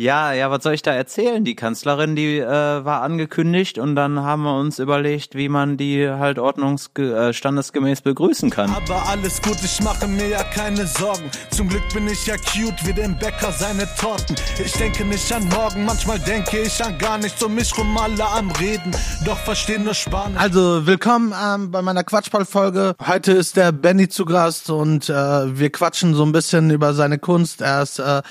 Ja, 0.00 0.32
ja, 0.32 0.48
was 0.48 0.62
soll 0.62 0.74
ich 0.74 0.82
da 0.82 0.92
erzählen? 0.92 1.42
Die 1.42 1.56
Kanzlerin, 1.56 2.14
die 2.14 2.38
äh, 2.38 2.46
war 2.46 3.02
angekündigt 3.02 3.78
und 3.78 3.96
dann 3.96 4.20
haben 4.20 4.44
wir 4.44 4.56
uns 4.56 4.78
überlegt, 4.78 5.34
wie 5.34 5.48
man 5.48 5.76
die 5.76 6.08
halt 6.08 6.38
ordnungsge 6.38 7.30
äh, 7.30 7.32
standesgemäß 7.32 8.02
begrüßen 8.02 8.48
kann. 8.48 8.70
Aber 8.70 9.08
alles 9.08 9.42
gut, 9.42 9.56
ich 9.60 9.80
mache 9.82 10.06
mir 10.06 10.28
ja 10.28 10.44
keine 10.44 10.86
Sorgen. 10.86 11.28
Zum 11.50 11.68
Glück 11.68 11.82
bin 11.92 12.06
ich 12.06 12.24
ja 12.28 12.36
cute 12.36 12.86
wie 12.86 12.92
dem 12.92 13.18
Bäcker 13.18 13.50
seine 13.50 13.88
Torten. 13.98 14.36
Ich 14.64 14.70
denke 14.74 15.04
nicht 15.04 15.32
an 15.32 15.48
morgen, 15.48 15.84
manchmal 15.84 16.20
denke 16.20 16.60
ich 16.60 16.80
an 16.84 16.96
gar 16.96 17.18
nichts. 17.18 17.42
Um 17.42 17.56
mich 17.56 17.76
rum 17.76 17.98
alle 17.98 18.24
am 18.24 18.52
Reden, 18.52 18.92
doch 19.24 19.38
verstehen 19.38 19.82
nur 19.82 19.94
Spanisch. 19.94 20.40
Also 20.40 20.86
willkommen 20.86 21.34
ähm, 21.44 21.72
bei 21.72 21.82
meiner 21.82 22.04
Quatschball-Folge. 22.04 22.94
Heute 23.04 23.32
ist 23.32 23.56
der 23.56 23.72
Benny 23.72 24.08
zu 24.08 24.26
Gast 24.26 24.70
und 24.70 25.08
äh, 25.08 25.58
wir 25.58 25.70
quatschen 25.70 26.14
so 26.14 26.22
ein 26.22 26.30
bisschen 26.30 26.70
über 26.70 26.94
seine 26.94 27.18
Kunst. 27.18 27.62
Er 27.62 27.82
ist 27.82 27.98
äh, 27.98 28.22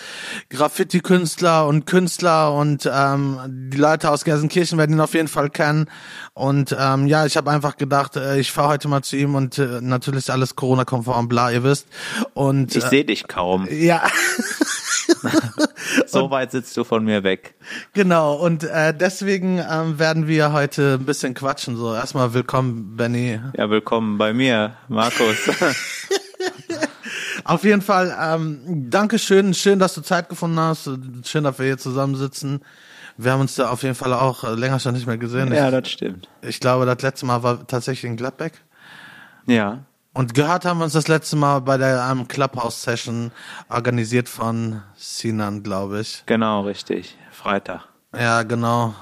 Graffiti-Künstler 0.49 1.56
und 1.65 1.85
Künstler 1.85 2.53
und 2.53 2.89
ähm, 2.91 3.39
die 3.47 3.77
Leute 3.77 4.09
aus 4.11 4.23
Gelsenkirchen 4.23 4.77
werden 4.77 4.93
ihn 4.93 5.01
auf 5.01 5.13
jeden 5.13 5.27
Fall 5.27 5.49
kennen. 5.49 5.89
Und 6.33 6.75
ähm, 6.77 7.07
ja, 7.07 7.25
ich 7.25 7.37
habe 7.37 7.49
einfach 7.51 7.77
gedacht, 7.77 8.15
äh, 8.15 8.39
ich 8.39 8.51
fahre 8.51 8.69
heute 8.69 8.87
mal 8.87 9.01
zu 9.01 9.15
ihm 9.15 9.35
und 9.35 9.57
äh, 9.57 9.79
natürlich 9.81 10.19
ist 10.19 10.29
alles 10.29 10.55
Corona-konform, 10.55 11.27
bla, 11.27 11.51
ihr 11.51 11.63
wisst. 11.63 11.87
Und 12.33 12.75
Ich 12.75 12.83
äh, 12.83 12.89
sehe 12.89 13.05
dich 13.05 13.27
kaum. 13.27 13.67
ja. 13.71 14.03
So 16.07 16.29
weit 16.31 16.51
sitzt 16.51 16.75
du 16.77 16.83
von 16.83 17.03
mir 17.03 17.23
weg. 17.23 17.55
Genau, 17.93 18.35
und 18.35 18.63
äh, 18.63 18.93
deswegen 18.93 19.59
ähm, 19.69 19.99
werden 19.99 20.27
wir 20.27 20.51
heute 20.51 20.97
ein 20.99 21.05
bisschen 21.05 21.33
quatschen. 21.33 21.77
So, 21.77 21.93
erstmal 21.93 22.33
willkommen, 22.33 22.95
Benny. 22.95 23.39
Ja, 23.57 23.69
willkommen 23.69 24.17
bei 24.17 24.33
mir, 24.33 24.75
Markus. 24.87 25.37
Auf 27.47 27.63
jeden 27.63 27.81
Fall, 27.81 28.13
ähm, 28.21 28.89
Dankeschön, 28.89 29.53
schön, 29.53 29.79
dass 29.79 29.93
du 29.93 30.01
Zeit 30.01 30.27
gefunden 30.27 30.59
hast. 30.59 30.89
Schön, 31.23 31.45
dass 31.45 31.57
wir 31.57 31.65
hier 31.65 31.77
zusammensitzen. 31.77 32.59
Wir 33.15 33.31
haben 33.31 33.39
uns 33.39 33.55
da 33.55 33.69
auf 33.69 33.83
jeden 33.83 33.95
Fall 33.95 34.11
auch 34.11 34.43
äh, 34.43 34.53
länger 34.53 34.79
schon 34.81 34.93
nicht 34.93 35.07
mehr 35.07 35.17
gesehen. 35.17 35.53
ja, 35.53 35.71
das 35.71 35.89
stimmt. 35.89 36.27
ich, 36.41 36.49
ich 36.49 36.59
glaube, 36.59 36.85
das 36.85 37.01
letzte 37.01 37.25
Mal 37.25 37.43
war 37.43 37.65
tatsächlich 37.65 38.03
in 38.03 38.17
Gladbeck. 38.17 38.61
Ja. 39.45 39.85
Und 40.13 40.33
gehört 40.33 40.65
haben 40.65 40.79
wir 40.79 40.83
uns 40.83 40.93
das 40.93 41.07
letzte 41.07 41.37
Mal 41.37 41.61
bei 41.61 41.77
der 41.77 42.05
ähm, 42.11 42.27
Clubhouse-Session, 42.27 43.31
organisiert 43.69 44.27
von 44.27 44.81
Sinan, 44.97 45.63
glaube 45.63 46.01
ich. 46.01 46.23
Genau, 46.25 46.63
richtig. 46.63 47.17
Freitag. 47.31 47.87
Ja, 48.13 48.43
genau. 48.43 48.93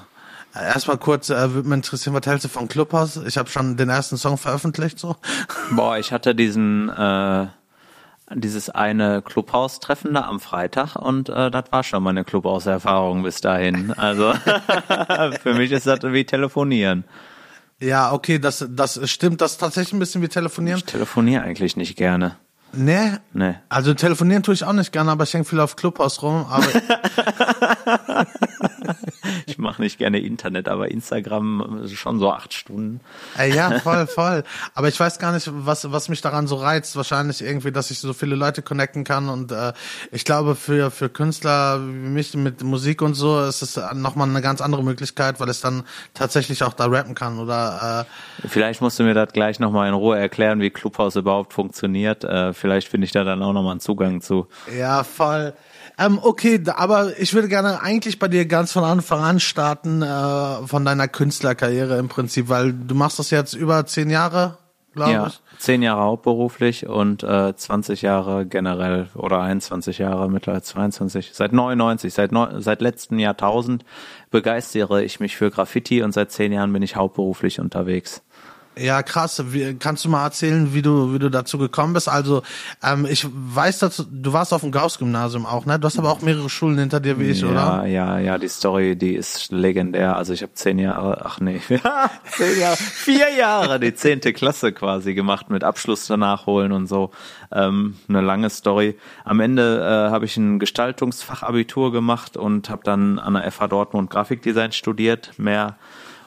Äh, 0.54 0.66
Erstmal 0.66 0.98
kurz, 0.98 1.30
äh, 1.30 1.52
würde 1.52 1.68
mich 1.68 1.78
interessieren, 1.78 2.14
was 2.14 2.26
hältst 2.26 2.44
du 2.44 2.48
von 2.48 2.68
Clubhouse? 2.68 3.16
Ich 3.26 3.38
habe 3.38 3.48
schon 3.48 3.76
den 3.76 3.88
ersten 3.88 4.16
Song 4.16 4.38
veröffentlicht, 4.38 5.00
so. 5.00 5.16
Boah, 5.72 5.98
ich 5.98 6.12
hatte 6.12 6.34
diesen, 6.36 6.90
äh, 6.90 7.46
dieses 8.34 8.70
eine 8.70 9.22
Clubhaus-Treffen 9.22 10.14
da 10.14 10.22
am 10.22 10.40
Freitag 10.40 10.96
und 10.96 11.28
äh, 11.28 11.50
das 11.50 11.64
war 11.70 11.82
schon 11.84 12.02
meine 12.02 12.24
Clubhaus-Erfahrung 12.24 13.22
bis 13.22 13.40
dahin. 13.40 13.92
Also 13.92 14.32
für 15.42 15.54
mich 15.54 15.70
ist 15.72 15.86
das 15.86 16.00
wie 16.02 16.24
telefonieren. 16.24 17.04
Ja, 17.78 18.12
okay, 18.12 18.38
das, 18.38 18.66
das 18.68 18.98
stimmt, 19.10 19.40
das 19.40 19.52
ist 19.52 19.58
tatsächlich 19.58 19.92
ein 19.92 19.98
bisschen 19.98 20.22
wie 20.22 20.28
telefonieren. 20.28 20.78
Ich 20.78 20.84
telefoniere 20.86 21.42
eigentlich 21.42 21.76
nicht 21.76 21.96
gerne. 21.96 22.36
Nee, 22.72 23.12
Nee. 23.32 23.54
also 23.68 23.94
telefonieren 23.94 24.42
tue 24.42 24.54
ich 24.54 24.64
auch 24.64 24.72
nicht 24.72 24.92
gerne, 24.92 25.10
aber 25.12 25.24
ich 25.24 25.32
hänge 25.32 25.44
viel 25.44 25.60
auf 25.60 25.76
Clubhouse 25.76 26.20
rum. 26.22 26.46
Aber 26.50 26.66
Ich 29.48 29.58
mache 29.58 29.80
nicht 29.80 29.98
gerne 29.98 30.18
Internet, 30.18 30.68
aber 30.68 30.90
Instagram 30.90 31.84
äh, 31.84 31.88
schon 31.88 32.18
so 32.18 32.32
acht 32.32 32.52
Stunden. 32.52 33.00
Ey, 33.38 33.54
ja, 33.54 33.78
voll, 33.78 34.06
voll. 34.08 34.42
Aber 34.74 34.88
ich 34.88 34.98
weiß 34.98 35.20
gar 35.20 35.32
nicht, 35.32 35.48
was, 35.52 35.90
was 35.92 36.08
mich 36.08 36.20
daran 36.20 36.48
so 36.48 36.56
reizt. 36.56 36.96
Wahrscheinlich 36.96 37.42
irgendwie, 37.42 37.70
dass 37.70 37.92
ich 37.92 38.00
so 38.00 38.12
viele 38.12 38.34
Leute 38.34 38.62
connecten 38.62 39.04
kann. 39.04 39.28
Und 39.28 39.52
äh, 39.52 39.72
ich 40.10 40.24
glaube, 40.24 40.56
für, 40.56 40.90
für 40.90 41.08
Künstler 41.08 41.80
wie 41.80 42.08
mich 42.08 42.34
mit 42.34 42.64
Musik 42.64 43.02
und 43.02 43.14
so 43.14 43.40
ist 43.44 43.62
es 43.62 43.80
nochmal 43.94 44.28
eine 44.28 44.42
ganz 44.42 44.60
andere 44.60 44.82
Möglichkeit, 44.82 45.38
weil 45.38 45.48
ich 45.50 45.60
dann 45.60 45.84
tatsächlich 46.12 46.64
auch 46.64 46.72
da 46.72 46.86
rappen 46.86 47.14
kann. 47.14 47.38
Oder 47.38 48.04
äh, 48.42 48.48
Vielleicht 48.48 48.80
musst 48.80 48.98
du 48.98 49.04
mir 49.04 49.14
das 49.14 49.32
gleich 49.32 49.60
nochmal 49.60 49.88
in 49.88 49.94
Ruhe 49.94 50.18
erklären, 50.18 50.60
wie 50.60 50.70
Clubhouse 50.70 51.14
überhaupt 51.14 51.52
funktioniert. 51.52 52.24
Äh, 52.24 52.52
vielleicht 52.52 52.88
finde 52.88 53.04
ich 53.04 53.12
da 53.12 53.22
dann 53.22 53.42
auch 53.44 53.52
nochmal 53.52 53.72
einen 53.72 53.80
Zugang 53.80 54.20
zu. 54.20 54.48
äh, 54.68 54.80
ja, 54.80 55.04
voll. 55.04 55.54
Ähm, 55.98 56.18
okay, 56.22 56.62
aber 56.74 57.18
ich 57.18 57.32
würde 57.32 57.48
gerne 57.48 57.80
eigentlich 57.80 58.18
bei 58.18 58.28
dir 58.28 58.44
ganz 58.46 58.70
von 58.72 58.84
Anfang 58.84 59.20
an 59.20 59.40
starten, 59.40 60.02
äh, 60.02 60.66
von 60.66 60.84
deiner 60.84 61.08
Künstlerkarriere 61.08 61.96
im 61.98 62.08
Prinzip, 62.08 62.48
weil 62.50 62.72
du 62.74 62.94
machst 62.94 63.18
das 63.18 63.30
jetzt 63.30 63.54
über 63.54 63.86
zehn 63.86 64.10
Jahre, 64.10 64.58
glaube 64.94 65.12
Ja, 65.12 65.26
ich. 65.28 65.40
zehn 65.58 65.80
Jahre 65.80 66.02
hauptberuflich 66.02 66.86
und 66.86 67.22
äh, 67.22 67.56
20 67.56 68.02
Jahre 68.02 68.44
generell 68.44 69.08
oder 69.14 69.40
21 69.40 69.96
Jahre, 69.96 70.28
mittlerweile 70.28 70.62
22. 70.62 71.30
Seit 71.32 71.54
99, 71.54 72.12
seit, 72.12 72.30
neu, 72.30 72.48
seit 72.60 72.82
letzten 72.82 73.18
Jahrtausend 73.18 73.82
begeistere 74.30 75.02
ich 75.02 75.18
mich 75.18 75.34
für 75.36 75.50
Graffiti 75.50 76.02
und 76.02 76.12
seit 76.12 76.30
zehn 76.30 76.52
Jahren 76.52 76.74
bin 76.74 76.82
ich 76.82 76.96
hauptberuflich 76.96 77.58
unterwegs. 77.58 78.22
Ja, 78.78 79.02
krass. 79.02 79.42
Wie, 79.52 79.74
kannst 79.74 80.04
du 80.04 80.10
mal 80.10 80.24
erzählen, 80.24 80.74
wie 80.74 80.82
du, 80.82 81.14
wie 81.14 81.18
du 81.18 81.30
dazu 81.30 81.56
gekommen 81.56 81.94
bist? 81.94 82.10
Also, 82.10 82.42
ähm, 82.82 83.06
ich 83.08 83.26
weiß, 83.26 83.78
dass 83.78 83.96
du, 83.96 84.04
du 84.04 84.34
warst 84.34 84.52
auf 84.52 84.60
dem 84.60 84.70
Gauss-Gymnasium 84.70 85.46
auch, 85.46 85.64
ne? 85.64 85.78
Du 85.78 85.86
hast 85.86 85.98
aber 85.98 86.12
auch 86.12 86.20
mehrere 86.20 86.50
Schulen 86.50 86.78
hinter 86.78 87.00
dir 87.00 87.18
wie 87.18 87.30
ich, 87.30 87.40
ja, 87.40 87.48
oder? 87.48 87.86
ja, 87.86 88.18
ja, 88.18 88.36
die 88.36 88.48
Story, 88.48 88.94
die 88.94 89.14
ist 89.14 89.50
legendär. 89.50 90.16
Also 90.16 90.34
ich 90.34 90.42
habe 90.42 90.52
zehn 90.52 90.78
Jahre, 90.78 91.24
ach 91.24 91.40
nee, 91.40 91.60
zehn 91.68 92.60
Jahre, 92.60 92.76
vier 92.76 93.32
Jahre, 93.32 93.80
die 93.80 93.94
zehnte 93.94 94.34
Klasse 94.34 94.72
quasi 94.72 95.14
gemacht 95.14 95.48
mit 95.48 95.64
Abschluss 95.64 96.06
danach 96.06 96.44
holen 96.44 96.72
und 96.72 96.86
so. 96.86 97.12
Ähm, 97.52 97.96
eine 98.10 98.20
lange 98.20 98.50
Story. 98.50 98.98
Am 99.24 99.40
Ende 99.40 99.80
äh, 99.80 100.10
habe 100.10 100.26
ich 100.26 100.36
ein 100.36 100.58
Gestaltungsfachabitur 100.58 101.92
gemacht 101.92 102.36
und 102.36 102.68
habe 102.68 102.82
dann 102.84 103.18
an 103.18 103.34
der 103.34 103.50
FH 103.50 103.68
Dortmund 103.68 104.10
Grafikdesign 104.10 104.72
studiert, 104.72 105.32
mehr 105.38 105.78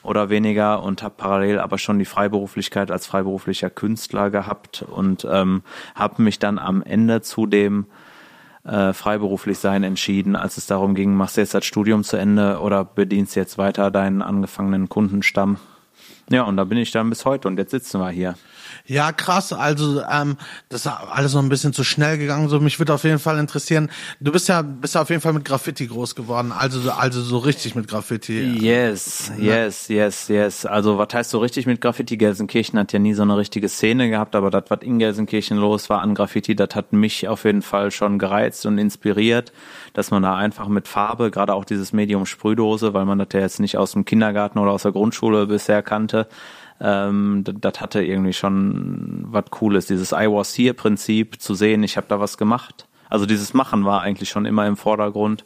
oder 0.03 0.29
weniger 0.29 0.83
und 0.83 1.03
habe 1.03 1.15
parallel 1.17 1.59
aber 1.59 1.77
schon 1.77 1.99
die 1.99 2.05
Freiberuflichkeit 2.05 2.91
als 2.91 3.07
freiberuflicher 3.07 3.69
Künstler 3.69 4.29
gehabt 4.29 4.83
und 4.83 5.27
ähm, 5.29 5.63
habe 5.95 6.21
mich 6.21 6.39
dann 6.39 6.57
am 6.57 6.81
Ende 6.81 7.21
zu 7.21 7.45
dem 7.45 7.85
äh, 8.63 8.93
freiberuflich 8.93 9.57
sein 9.59 9.83
entschieden, 9.83 10.35
als 10.35 10.57
es 10.57 10.67
darum 10.67 10.95
ging, 10.95 11.15
machst 11.15 11.37
du 11.37 11.41
jetzt 11.41 11.53
das 11.53 11.65
Studium 11.65 12.03
zu 12.03 12.17
Ende 12.17 12.59
oder 12.59 12.85
bedienst 12.85 13.35
jetzt 13.35 13.57
weiter 13.57 13.91
deinen 13.91 14.21
angefangenen 14.21 14.89
Kundenstamm. 14.89 15.57
Ja, 16.29 16.43
und 16.43 16.57
da 16.57 16.63
bin 16.63 16.77
ich 16.77 16.91
dann 16.91 17.09
bis 17.09 17.25
heute 17.25 17.47
und 17.47 17.57
jetzt 17.57 17.71
sitzen 17.71 17.99
wir 17.99 18.09
hier. 18.09 18.35
Ja, 18.89 19.11
krass. 19.11 19.53
Also, 19.53 20.01
ähm, 20.11 20.35
das 20.67 20.81
ist 20.81 20.87
alles 20.87 21.35
noch 21.35 21.43
ein 21.43 21.49
bisschen 21.49 21.73
zu 21.73 21.83
schnell 21.83 22.17
gegangen. 22.17 22.49
So, 22.49 22.59
mich 22.59 22.79
würde 22.79 22.91
auf 22.95 23.03
jeden 23.03 23.19
Fall 23.19 23.37
interessieren. 23.37 23.91
Du 24.19 24.31
bist 24.31 24.47
ja, 24.47 24.63
bist 24.63 24.95
ja 24.95 25.01
auf 25.03 25.09
jeden 25.11 25.21
Fall 25.21 25.33
mit 25.33 25.45
Graffiti 25.45 25.85
groß 25.85 26.15
geworden. 26.15 26.51
Also, 26.51 26.79
so- 26.79 26.91
also 26.91 27.21
so 27.21 27.37
richtig 27.37 27.75
mit 27.75 27.87
Graffiti. 27.87 28.41
Yes, 28.59 29.31
yes, 29.37 29.89
yes, 29.89 30.27
yes. 30.27 30.65
Also 30.65 30.97
was 30.97 31.09
heißt 31.13 31.29
so 31.29 31.37
richtig 31.37 31.67
mit 31.67 31.81
Graffiti? 31.81 32.17
Gelsenkirchen 32.17 32.79
hat 32.79 32.91
ja 32.91 32.97
nie 32.97 33.13
so 33.13 33.21
eine 33.21 33.37
richtige 33.37 33.69
Szene 33.69 34.09
gehabt, 34.09 34.35
aber 34.35 34.49
das, 34.49 34.63
was 34.69 34.79
in 34.81 34.97
Gelsenkirchen 34.97 35.57
los 35.59 35.91
war 35.91 36.01
an 36.01 36.15
Graffiti, 36.15 36.55
das 36.55 36.73
hat 36.73 36.91
mich 36.91 37.27
auf 37.27 37.43
jeden 37.45 37.61
Fall 37.61 37.91
schon 37.91 38.17
gereizt 38.17 38.65
und 38.65 38.79
inspiriert, 38.79 39.53
dass 39.93 40.09
man 40.09 40.23
da 40.23 40.35
einfach 40.35 40.67
mit 40.67 40.87
Farbe, 40.87 41.29
gerade 41.29 41.53
auch 41.53 41.63
dieses 41.65 41.93
Medium 41.93 42.25
Sprühdose, 42.25 42.95
weil 42.95 43.05
man 43.05 43.19
das 43.19 43.27
ja 43.33 43.41
jetzt 43.41 43.59
nicht 43.59 43.77
aus 43.77 43.91
dem 43.91 44.03
Kindergarten 44.05 44.57
oder 44.57 44.71
aus 44.71 44.81
der 44.81 44.93
Grundschule 44.93 45.45
bisher 45.45 45.83
kannte, 45.83 46.27
ähm, 46.79 47.43
das, 47.45 47.81
hatte 47.81 48.03
irgendwie 48.03 48.33
schon 48.33 49.25
was 49.27 49.45
Cooles, 49.49 49.85
dieses 49.87 50.11
I 50.11 50.27
was 50.27 50.57
here 50.57 50.73
Prinzip 50.73 51.41
zu 51.41 51.53
sehen, 51.53 51.83
ich 51.83 51.97
habe 51.97 52.07
da 52.07 52.19
was 52.19 52.37
gemacht. 52.37 52.87
Also 53.09 53.25
dieses 53.25 53.53
Machen 53.53 53.85
war 53.85 54.01
eigentlich 54.01 54.29
schon 54.29 54.45
immer 54.45 54.67
im 54.67 54.77
Vordergrund. 54.77 55.45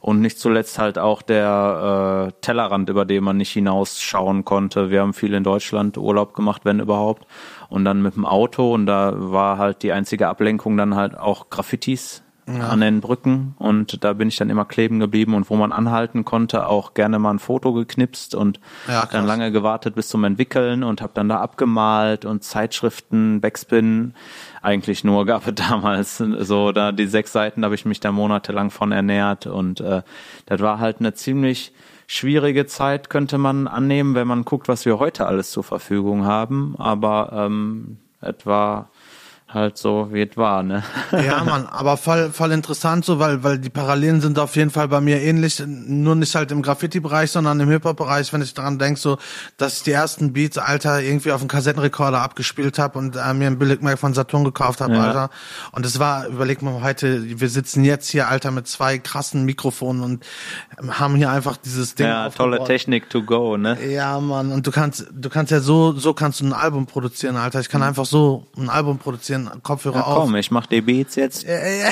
Und 0.00 0.20
nicht 0.20 0.38
zuletzt 0.38 0.78
halt 0.78 0.98
auch 0.98 1.22
der 1.22 2.28
äh, 2.28 2.40
Tellerrand, 2.42 2.90
über 2.90 3.06
den 3.06 3.24
man 3.24 3.38
nicht 3.38 3.52
hinausschauen 3.52 4.44
konnte. 4.44 4.90
Wir 4.90 5.00
haben 5.00 5.14
viel 5.14 5.32
in 5.32 5.44
Deutschland 5.44 5.96
Urlaub 5.96 6.34
gemacht, 6.34 6.66
wenn 6.66 6.78
überhaupt. 6.78 7.26
Und 7.70 7.86
dann 7.86 8.02
mit 8.02 8.14
dem 8.14 8.26
Auto 8.26 8.74
und 8.74 8.84
da 8.84 9.14
war 9.16 9.56
halt 9.56 9.82
die 9.82 9.92
einzige 9.92 10.28
Ablenkung 10.28 10.76
dann 10.76 10.94
halt 10.94 11.16
auch 11.16 11.48
Graffitis 11.48 12.23
an 12.46 12.80
den 12.80 13.00
Brücken. 13.00 13.54
Und 13.58 14.04
da 14.04 14.12
bin 14.12 14.28
ich 14.28 14.36
dann 14.36 14.50
immer 14.50 14.64
kleben 14.64 15.00
geblieben. 15.00 15.34
Und 15.34 15.48
wo 15.50 15.56
man 15.56 15.72
anhalten 15.72 16.24
konnte, 16.24 16.68
auch 16.68 16.94
gerne 16.94 17.18
mal 17.18 17.30
ein 17.30 17.38
Foto 17.38 17.72
geknipst 17.72 18.34
und 18.34 18.60
Ja, 18.86 19.06
dann 19.06 19.26
lange 19.26 19.50
gewartet 19.50 19.94
bis 19.94 20.08
zum 20.08 20.24
Entwickeln 20.24 20.82
und 20.84 21.00
habe 21.00 21.12
dann 21.14 21.28
da 21.28 21.40
abgemalt 21.40 22.24
und 22.24 22.44
Zeitschriften, 22.44 23.40
Backspin, 23.40 24.14
eigentlich 24.62 25.04
nur 25.04 25.24
gab 25.26 25.46
es 25.46 25.54
damals. 25.54 26.18
So 26.18 26.72
da 26.72 26.92
die 26.92 27.06
sechs 27.06 27.32
Seiten, 27.32 27.62
da 27.62 27.66
habe 27.66 27.74
ich 27.74 27.86
mich 27.86 28.00
da 28.00 28.12
monatelang 28.12 28.70
von 28.70 28.92
ernährt. 28.92 29.46
Und 29.46 29.80
äh, 29.80 30.02
das 30.46 30.60
war 30.60 30.78
halt 30.78 31.00
eine 31.00 31.14
ziemlich 31.14 31.72
schwierige 32.06 32.66
Zeit, 32.66 33.08
könnte 33.10 33.38
man 33.38 33.66
annehmen, 33.66 34.14
wenn 34.14 34.28
man 34.28 34.44
guckt, 34.44 34.68
was 34.68 34.84
wir 34.84 34.98
heute 34.98 35.26
alles 35.26 35.50
zur 35.50 35.64
Verfügung 35.64 36.24
haben, 36.24 36.74
aber 36.78 37.30
ähm, 37.32 37.96
es 38.20 38.44
war 38.44 38.90
halt 39.54 39.78
so, 39.78 40.08
wie 40.12 40.22
es 40.22 40.36
war, 40.36 40.62
ne? 40.62 40.82
Ja, 41.12 41.44
Mann, 41.44 41.66
aber 41.66 41.96
voll, 41.96 42.30
voll 42.30 42.52
interessant 42.52 43.04
so, 43.04 43.18
weil, 43.18 43.42
weil 43.44 43.58
die 43.58 43.70
Parallelen 43.70 44.20
sind 44.20 44.38
auf 44.38 44.56
jeden 44.56 44.70
Fall 44.70 44.88
bei 44.88 45.00
mir 45.00 45.20
ähnlich, 45.22 45.62
nur 45.66 46.14
nicht 46.14 46.34
halt 46.34 46.50
im 46.50 46.62
Graffiti-Bereich, 46.62 47.30
sondern 47.30 47.60
im 47.60 47.68
Hip-Hop-Bereich, 47.70 48.32
wenn 48.32 48.42
ich 48.42 48.54
daran 48.54 48.78
denke, 48.78 48.98
so, 49.00 49.18
dass 49.56 49.78
ich 49.78 49.82
die 49.84 49.92
ersten 49.92 50.32
Beats, 50.32 50.58
Alter, 50.58 51.00
irgendwie 51.02 51.32
auf 51.32 51.40
dem 51.40 51.48
Kassettenrekorder 51.48 52.20
abgespielt 52.20 52.78
habe 52.78 52.98
und 52.98 53.16
äh, 53.16 53.34
mir 53.34 53.46
ein 53.46 53.58
Billigmerk 53.58 53.98
von 53.98 54.14
Saturn 54.14 54.44
gekauft 54.44 54.80
habe, 54.80 54.94
Ja. 54.94 55.02
Alter. 55.04 55.30
Und 55.72 55.86
es 55.86 55.98
war, 55.98 56.26
überleg 56.26 56.62
mal 56.62 56.82
heute, 56.82 57.22
wir 57.40 57.48
sitzen 57.48 57.84
jetzt 57.84 58.08
hier, 58.10 58.28
Alter, 58.28 58.50
mit 58.50 58.66
zwei 58.68 58.98
krassen 58.98 59.44
Mikrofonen 59.44 60.02
und 60.02 60.26
ähm, 60.80 60.98
haben 60.98 61.16
hier 61.16 61.30
einfach 61.30 61.56
dieses 61.56 61.94
Ding 61.94 62.06
Ja, 62.06 62.28
tolle. 62.30 62.62
Technik 62.64 63.10
to 63.10 63.22
go, 63.22 63.56
ne? 63.56 63.78
Ja, 63.86 64.18
Mann, 64.20 64.50
und 64.52 64.66
du 64.66 64.70
kannst, 64.70 65.06
du 65.12 65.28
kannst 65.28 65.52
ja 65.52 65.60
so, 65.60 65.92
so 65.92 66.14
kannst 66.14 66.40
du 66.40 66.46
ein 66.46 66.52
Album 66.52 66.86
produzieren, 66.86 67.36
Alter. 67.36 67.60
Ich 67.60 67.68
kann 67.68 67.82
einfach 67.82 68.06
so 68.06 68.46
ein 68.56 68.68
Album 68.68 68.98
produzieren, 68.98 69.43
Kopfhörer. 69.62 69.96
Ja, 69.96 70.02
auf. 70.02 70.24
komm, 70.24 70.36
ich 70.36 70.50
mach 70.50 70.66
die 70.66 70.80
Beats 70.80 71.14
jetzt. 71.16 71.42
Ja, 71.44 71.66
ja. 71.66 71.90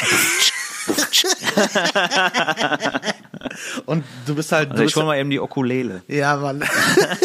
und 3.86 4.04
du 4.26 4.34
bist 4.34 4.52
halt, 4.52 4.70
du 4.70 4.72
Also 4.72 4.84
ich 4.84 4.96
hol 4.96 5.04
mal 5.04 5.18
eben 5.18 5.30
die 5.30 5.40
Okulele. 5.40 6.02
ja, 6.08 6.36
Mann. 6.36 6.64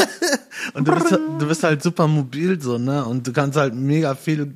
und 0.74 0.88
du 0.88 0.94
bist, 0.94 1.12
du 1.12 1.48
bist 1.48 1.64
halt 1.64 1.82
super 1.82 2.08
mobil 2.08 2.62
so, 2.62 2.78
ne? 2.78 3.04
Und 3.06 3.28
du 3.28 3.34
kannst 3.34 3.58
halt 3.58 3.74
mega 3.74 4.16
viel 4.16 4.56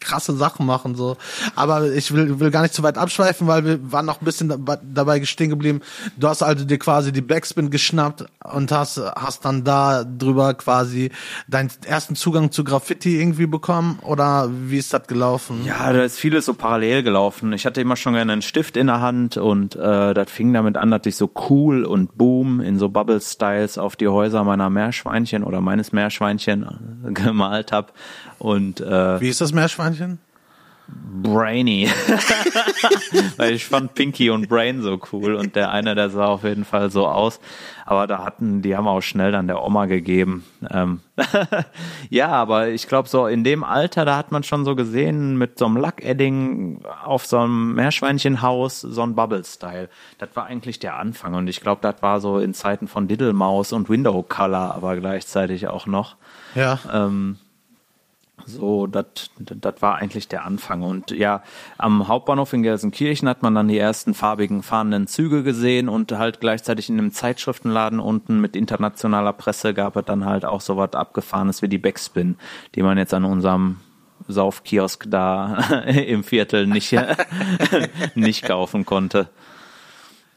krasse 0.00 0.34
Sachen 0.36 0.66
machen 0.66 0.94
so. 0.94 1.16
Aber 1.56 1.92
ich 1.92 2.12
will, 2.12 2.40
will 2.40 2.50
gar 2.50 2.62
nicht 2.62 2.74
zu 2.74 2.82
weit 2.82 2.98
abschweifen, 2.98 3.46
weil 3.46 3.64
wir 3.64 3.92
waren 3.92 4.06
noch 4.06 4.20
ein 4.20 4.24
bisschen 4.24 4.48
dab- 4.48 4.80
dabei 4.82 5.24
stehen 5.24 5.50
geblieben. 5.50 5.80
Du 6.16 6.28
hast 6.28 6.42
also 6.42 6.64
dir 6.64 6.78
quasi 6.78 7.12
die 7.12 7.20
Backspin 7.20 7.70
geschnappt 7.70 8.24
und 8.44 8.72
hast, 8.72 9.00
hast 9.16 9.44
dann 9.44 9.64
da 9.64 10.04
drüber 10.04 10.54
quasi 10.54 11.10
deinen 11.48 11.70
ersten 11.86 12.16
Zugang 12.16 12.50
zu 12.50 12.64
Graffiti 12.64 13.20
irgendwie 13.20 13.46
bekommen 13.46 13.98
oder 14.02 14.48
wie 14.50 14.78
ist 14.78 14.92
das 14.92 15.06
gelaufen? 15.06 15.62
Ja, 15.64 15.92
da 15.92 16.02
ist 16.02 16.18
vieles 16.18 16.46
so 16.46 16.54
parallel 16.54 17.02
gelaufen. 17.02 17.52
Ich 17.52 17.66
hatte 17.66 17.80
immer 17.80 17.96
schon 17.96 18.14
gerne 18.14 18.32
einen 18.32 18.42
Stift 18.42 18.76
in 18.76 18.86
der 18.88 19.00
Hand 19.00 19.36
und 19.36 19.76
äh, 19.76 20.14
das 20.14 20.30
fing 20.30 20.52
damit 20.52 20.76
an, 20.76 20.90
dass 20.90 21.02
ich 21.06 21.16
so 21.16 21.30
cool 21.48 21.84
und 21.84 22.16
boom 22.18 22.60
in 22.60 22.78
so 22.78 22.88
Bubble-Styles 22.88 23.78
auf 23.78 23.96
die 23.96 24.08
Häuser 24.08 24.44
meiner 24.44 24.70
Meerschweinchen 24.70 25.44
oder 25.44 25.60
meines 25.60 25.92
Meerschweinchen 25.92 26.64
äh, 27.08 27.12
gemalt 27.12 27.72
hab 27.72 27.92
und 28.38 28.80
äh, 28.80 29.20
Wie 29.20 29.28
ist 29.28 29.40
das 29.40 29.52
Meerschweinchen? 29.52 30.18
brainy. 30.88 31.88
Weil 33.36 33.54
ich 33.54 33.64
fand 33.64 33.94
Pinky 33.94 34.30
und 34.30 34.48
Brain 34.48 34.82
so 34.82 35.00
cool 35.12 35.34
und 35.34 35.56
der 35.56 35.70
eine, 35.70 35.94
der 35.94 36.10
sah 36.10 36.26
auf 36.26 36.44
jeden 36.44 36.64
Fall 36.64 36.90
so 36.90 37.06
aus. 37.06 37.40
Aber 37.86 38.06
da 38.06 38.24
hatten, 38.24 38.62
die 38.62 38.76
haben 38.76 38.88
auch 38.88 39.00
schnell 39.00 39.32
dann 39.32 39.46
der 39.46 39.62
Oma 39.62 39.86
gegeben. 39.86 40.44
Ähm 40.70 41.00
ja, 42.10 42.28
aber 42.28 42.68
ich 42.68 42.88
glaube 42.88 43.08
so 43.08 43.26
in 43.26 43.44
dem 43.44 43.62
Alter, 43.62 44.04
da 44.04 44.16
hat 44.16 44.32
man 44.32 44.42
schon 44.42 44.64
so 44.64 44.74
gesehen 44.74 45.36
mit 45.36 45.58
so 45.58 45.66
einem 45.66 45.76
Lackedding 45.76 46.82
auf 47.04 47.26
so 47.26 47.38
einem 47.38 47.74
Meerschweinchenhaus 47.74 48.80
so 48.80 49.02
ein 49.02 49.14
Bubble-Style. 49.14 49.88
Das 50.18 50.30
war 50.34 50.46
eigentlich 50.46 50.78
der 50.78 50.96
Anfang 50.96 51.34
und 51.34 51.48
ich 51.48 51.60
glaube, 51.60 51.80
das 51.82 52.02
war 52.02 52.20
so 52.20 52.38
in 52.38 52.54
Zeiten 52.54 52.88
von 52.88 53.06
Diddlemaus 53.06 53.72
und 53.72 53.88
Window 53.88 54.22
Color, 54.22 54.74
aber 54.74 54.96
gleichzeitig 54.96 55.68
auch 55.68 55.86
noch. 55.86 56.16
Ja. 56.54 56.78
Ähm, 56.92 57.38
so, 58.46 58.86
das 58.86 59.02
war 59.80 59.96
eigentlich 59.96 60.28
der 60.28 60.44
Anfang. 60.44 60.82
Und 60.82 61.10
ja, 61.10 61.42
am 61.78 62.08
Hauptbahnhof 62.08 62.52
in 62.52 62.62
Gelsenkirchen 62.62 63.28
hat 63.28 63.42
man 63.42 63.54
dann 63.54 63.68
die 63.68 63.78
ersten 63.78 64.12
farbigen 64.12 64.62
fahrenden 64.62 65.06
Züge 65.06 65.42
gesehen 65.42 65.88
und 65.88 66.12
halt 66.12 66.40
gleichzeitig 66.40 66.88
in 66.88 66.98
einem 66.98 67.12
Zeitschriftenladen 67.12 68.00
unten 68.00 68.40
mit 68.40 68.56
internationaler 68.56 69.32
Presse 69.32 69.72
gab 69.72 69.96
es 69.96 70.04
dann 70.04 70.24
halt 70.24 70.44
auch 70.44 70.60
so 70.60 70.76
was 70.76 70.92
Abgefahrenes 70.92 71.62
wie 71.62 71.68
die 71.68 71.78
Backspin, 71.78 72.36
die 72.74 72.82
man 72.82 72.98
jetzt 72.98 73.14
an 73.14 73.24
unserem 73.24 73.80
Saufkiosk 74.28 75.06
da 75.08 75.56
im 75.86 76.24
Viertel 76.24 76.66
nicht, 76.66 76.94
nicht 78.14 78.44
kaufen 78.44 78.84
konnte. 78.84 79.28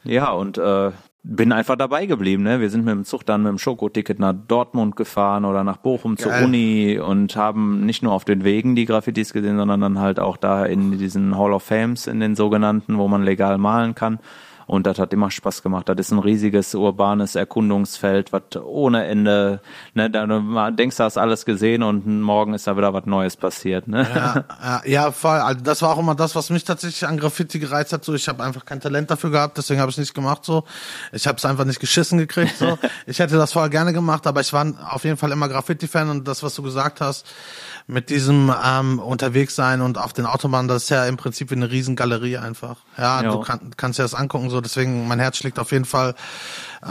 Ja, 0.04 0.30
und 0.30 0.56
äh, 0.56 0.92
bin 1.22 1.52
einfach 1.52 1.76
dabei 1.76 2.06
geblieben. 2.06 2.42
Ne? 2.42 2.60
Wir 2.60 2.70
sind 2.70 2.84
mit 2.84 2.94
dem 2.94 3.04
Zug 3.04 3.26
dann 3.26 3.42
mit 3.42 3.50
dem 3.50 3.58
Schokoticket 3.58 4.18
nach 4.18 4.32
Dortmund 4.32 4.96
gefahren 4.96 5.44
oder 5.44 5.64
nach 5.64 5.78
Bochum 5.78 6.16
zur 6.16 6.32
Geil. 6.32 6.44
Uni 6.44 6.98
und 6.98 7.36
haben 7.36 7.84
nicht 7.84 8.02
nur 8.02 8.12
auf 8.12 8.24
den 8.24 8.44
Wegen 8.44 8.76
die 8.76 8.84
Graffitis 8.84 9.32
gesehen, 9.32 9.56
sondern 9.58 9.80
dann 9.80 9.98
halt 9.98 10.20
auch 10.20 10.36
da 10.36 10.64
in 10.64 10.96
diesen 10.98 11.36
Hall 11.36 11.52
of 11.52 11.62
Fames, 11.62 12.06
in 12.06 12.20
den 12.20 12.36
sogenannten, 12.36 12.98
wo 12.98 13.08
man 13.08 13.22
legal 13.22 13.58
malen 13.58 13.94
kann. 13.94 14.20
Und 14.68 14.86
das 14.86 14.98
hat 14.98 15.14
immer 15.14 15.30
Spaß 15.30 15.62
gemacht. 15.62 15.88
Das 15.88 15.96
ist 15.96 16.12
ein 16.12 16.18
riesiges 16.18 16.74
urbanes 16.74 17.36
Erkundungsfeld, 17.36 18.34
was 18.34 18.42
ohne 18.62 19.06
Ende, 19.06 19.62
ne, 19.94 20.10
da 20.10 20.70
denkst, 20.70 20.98
du 20.98 21.04
hast 21.04 21.16
alles 21.16 21.46
gesehen 21.46 21.82
und 21.82 22.20
morgen 22.20 22.52
ist 22.52 22.66
da 22.66 22.76
wieder 22.76 22.92
was 22.92 23.06
Neues 23.06 23.38
passiert. 23.38 23.88
Ne? 23.88 24.06
Ja, 24.14 24.44
ja, 24.62 24.82
ja, 24.84 25.10
voll. 25.10 25.38
Also 25.38 25.62
das 25.62 25.80
war 25.80 25.88
auch 25.88 25.98
immer 25.98 26.14
das, 26.14 26.36
was 26.36 26.50
mich 26.50 26.64
tatsächlich 26.64 27.06
an 27.06 27.16
Graffiti 27.16 27.58
gereizt 27.58 27.94
hat. 27.94 28.04
So, 28.04 28.12
ich 28.12 28.28
habe 28.28 28.44
einfach 28.44 28.66
kein 28.66 28.78
Talent 28.78 29.10
dafür 29.10 29.30
gehabt, 29.30 29.56
deswegen 29.56 29.80
habe 29.80 29.90
ich 29.90 29.96
nicht 29.96 30.12
gemacht. 30.12 30.44
So, 30.44 30.64
ich 31.12 31.26
habe 31.26 31.38
es 31.38 31.46
einfach 31.46 31.64
nicht 31.64 31.80
geschissen 31.80 32.18
gekriegt. 32.18 32.58
So, 32.58 32.78
ich 33.06 33.18
hätte 33.20 33.38
das 33.38 33.54
vorher 33.54 33.70
gerne 33.70 33.94
gemacht, 33.94 34.26
aber 34.26 34.42
ich 34.42 34.52
war 34.52 34.66
auf 34.90 35.02
jeden 35.02 35.16
Fall 35.16 35.32
immer 35.32 35.48
Graffiti-Fan 35.48 36.10
und 36.10 36.28
das, 36.28 36.42
was 36.42 36.54
du 36.54 36.62
gesagt 36.62 37.00
hast, 37.00 37.26
mit 37.90 38.10
diesem 38.10 38.52
ähm, 38.64 38.98
unterwegs 38.98 39.56
sein 39.56 39.80
und 39.80 39.96
auf 39.96 40.12
den 40.12 40.26
Autobahnen, 40.26 40.68
das 40.68 40.84
ist 40.84 40.88
ja 40.90 41.06
im 41.06 41.16
Prinzip 41.16 41.50
wie 41.50 41.54
eine 41.54 41.70
Riesengalerie 41.70 42.36
einfach. 42.36 42.76
Ja, 42.98 43.22
Ja. 43.22 43.32
du 43.32 43.40
kann, 43.40 43.70
kannst 43.78 43.98
dir 43.98 44.02
das 44.02 44.14
angucken. 44.14 44.50
So, 44.50 44.60
deswegen 44.60 45.08
mein 45.08 45.18
Herz 45.18 45.38
schlägt 45.38 45.58
auf 45.58 45.72
jeden 45.72 45.86
Fall 45.86 46.14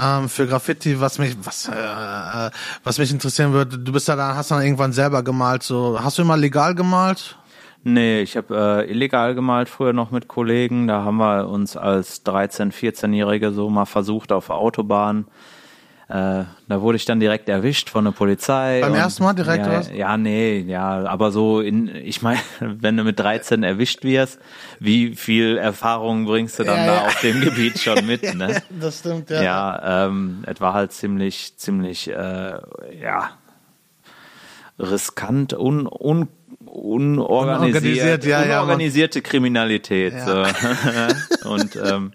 ähm, 0.02 0.28
für 0.28 0.48
Graffiti, 0.48 1.00
was 1.00 1.20
mich, 1.20 1.38
was, 1.44 1.68
äh, 1.68 2.50
was 2.84 2.98
mich 2.98 3.12
interessieren 3.12 3.54
würde. 3.54 3.78
Du 3.78 3.92
bist 3.92 4.08
ja 4.08 4.16
dann, 4.16 4.36
hast 4.36 4.50
dann 4.50 4.64
irgendwann 4.64 4.92
selber 4.92 5.22
gemalt. 5.22 5.62
So, 5.62 6.00
hast 6.04 6.18
du 6.18 6.24
immer 6.24 6.36
legal 6.36 6.74
gemalt? 6.74 7.38
Nee, 7.84 8.22
ich 8.22 8.36
habe 8.36 8.84
äh, 8.88 8.92
illegal 8.92 9.36
gemalt 9.36 9.70
früher 9.70 9.94
noch 9.94 10.10
mit 10.10 10.28
Kollegen. 10.28 10.88
Da 10.88 11.04
haben 11.04 11.18
wir 11.18 11.48
uns 11.48 11.78
als 11.78 12.26
13-, 12.26 12.74
14-Jährige 12.74 13.52
so 13.52 13.70
mal 13.70 13.86
versucht 13.86 14.32
auf 14.32 14.48
der 14.48 14.56
Autobahn. 14.56 15.28
Äh, 16.09 16.45
da 16.69 16.81
wurde 16.81 16.95
ich 16.95 17.04
dann 17.04 17.19
direkt 17.19 17.50
erwischt 17.50 17.89
von 17.89 18.06
der 18.06 18.12
Polizei. 18.13 18.80
Beim 18.80 18.94
und- 18.94 18.98
ersten 18.98 19.24
Mal 19.25 19.33
direkt, 19.33 19.65
ja, 19.65 19.68
oder 19.68 19.80
was? 19.80 19.92
Ja, 19.92 20.15
nee, 20.15 20.59
ja, 20.59 21.06
aber 21.06 21.31
so 21.31 21.59
in, 21.59 21.94
ich 21.94 22.21
meine, 22.21 22.39
wenn 22.62 22.95
du 22.95 23.04
mit 23.04 23.19
13 23.19 23.62
erwischt 23.63 24.04
wirst, 24.06 24.39
wie 24.80 25.15
viel 25.15 25.57
Erfahrung 25.57 26.25
bringst 26.25 26.59
du 26.59 26.63
dann 26.63 26.77
Ja, 26.77 26.86
da 26.86 26.95
ja. 26.95 27.06
auf 27.07 27.19
dem 27.19 27.42
Gebiet 27.42 27.80
schon 27.80 28.06
mit, 28.06 28.21
ne? 28.36 28.62
Das 28.69 29.00
stimmt, 29.00 29.30
ja. 29.30 29.42
Ja, 29.44 30.06
ähm, 30.07 30.44
es 30.48 30.62
war 30.62 30.74
halt 30.74 30.94
ziemlich, 30.94 31.57
ziemlich, 31.57 32.07
äh, 32.09 32.13
ja, 33.01 33.31
riskant, 34.80 35.54
un, 35.54 35.88
un, 35.88 36.30
unorganisiert, 36.65 37.83
Unorganisiert, 37.83 38.25
ja, 38.25 38.45
ja, 38.45 38.62
unorganisierte 38.62 39.21
Kriminalität. 39.21 40.13
So. 40.25 40.44
Und 41.50 41.75
ähm, 41.75 42.13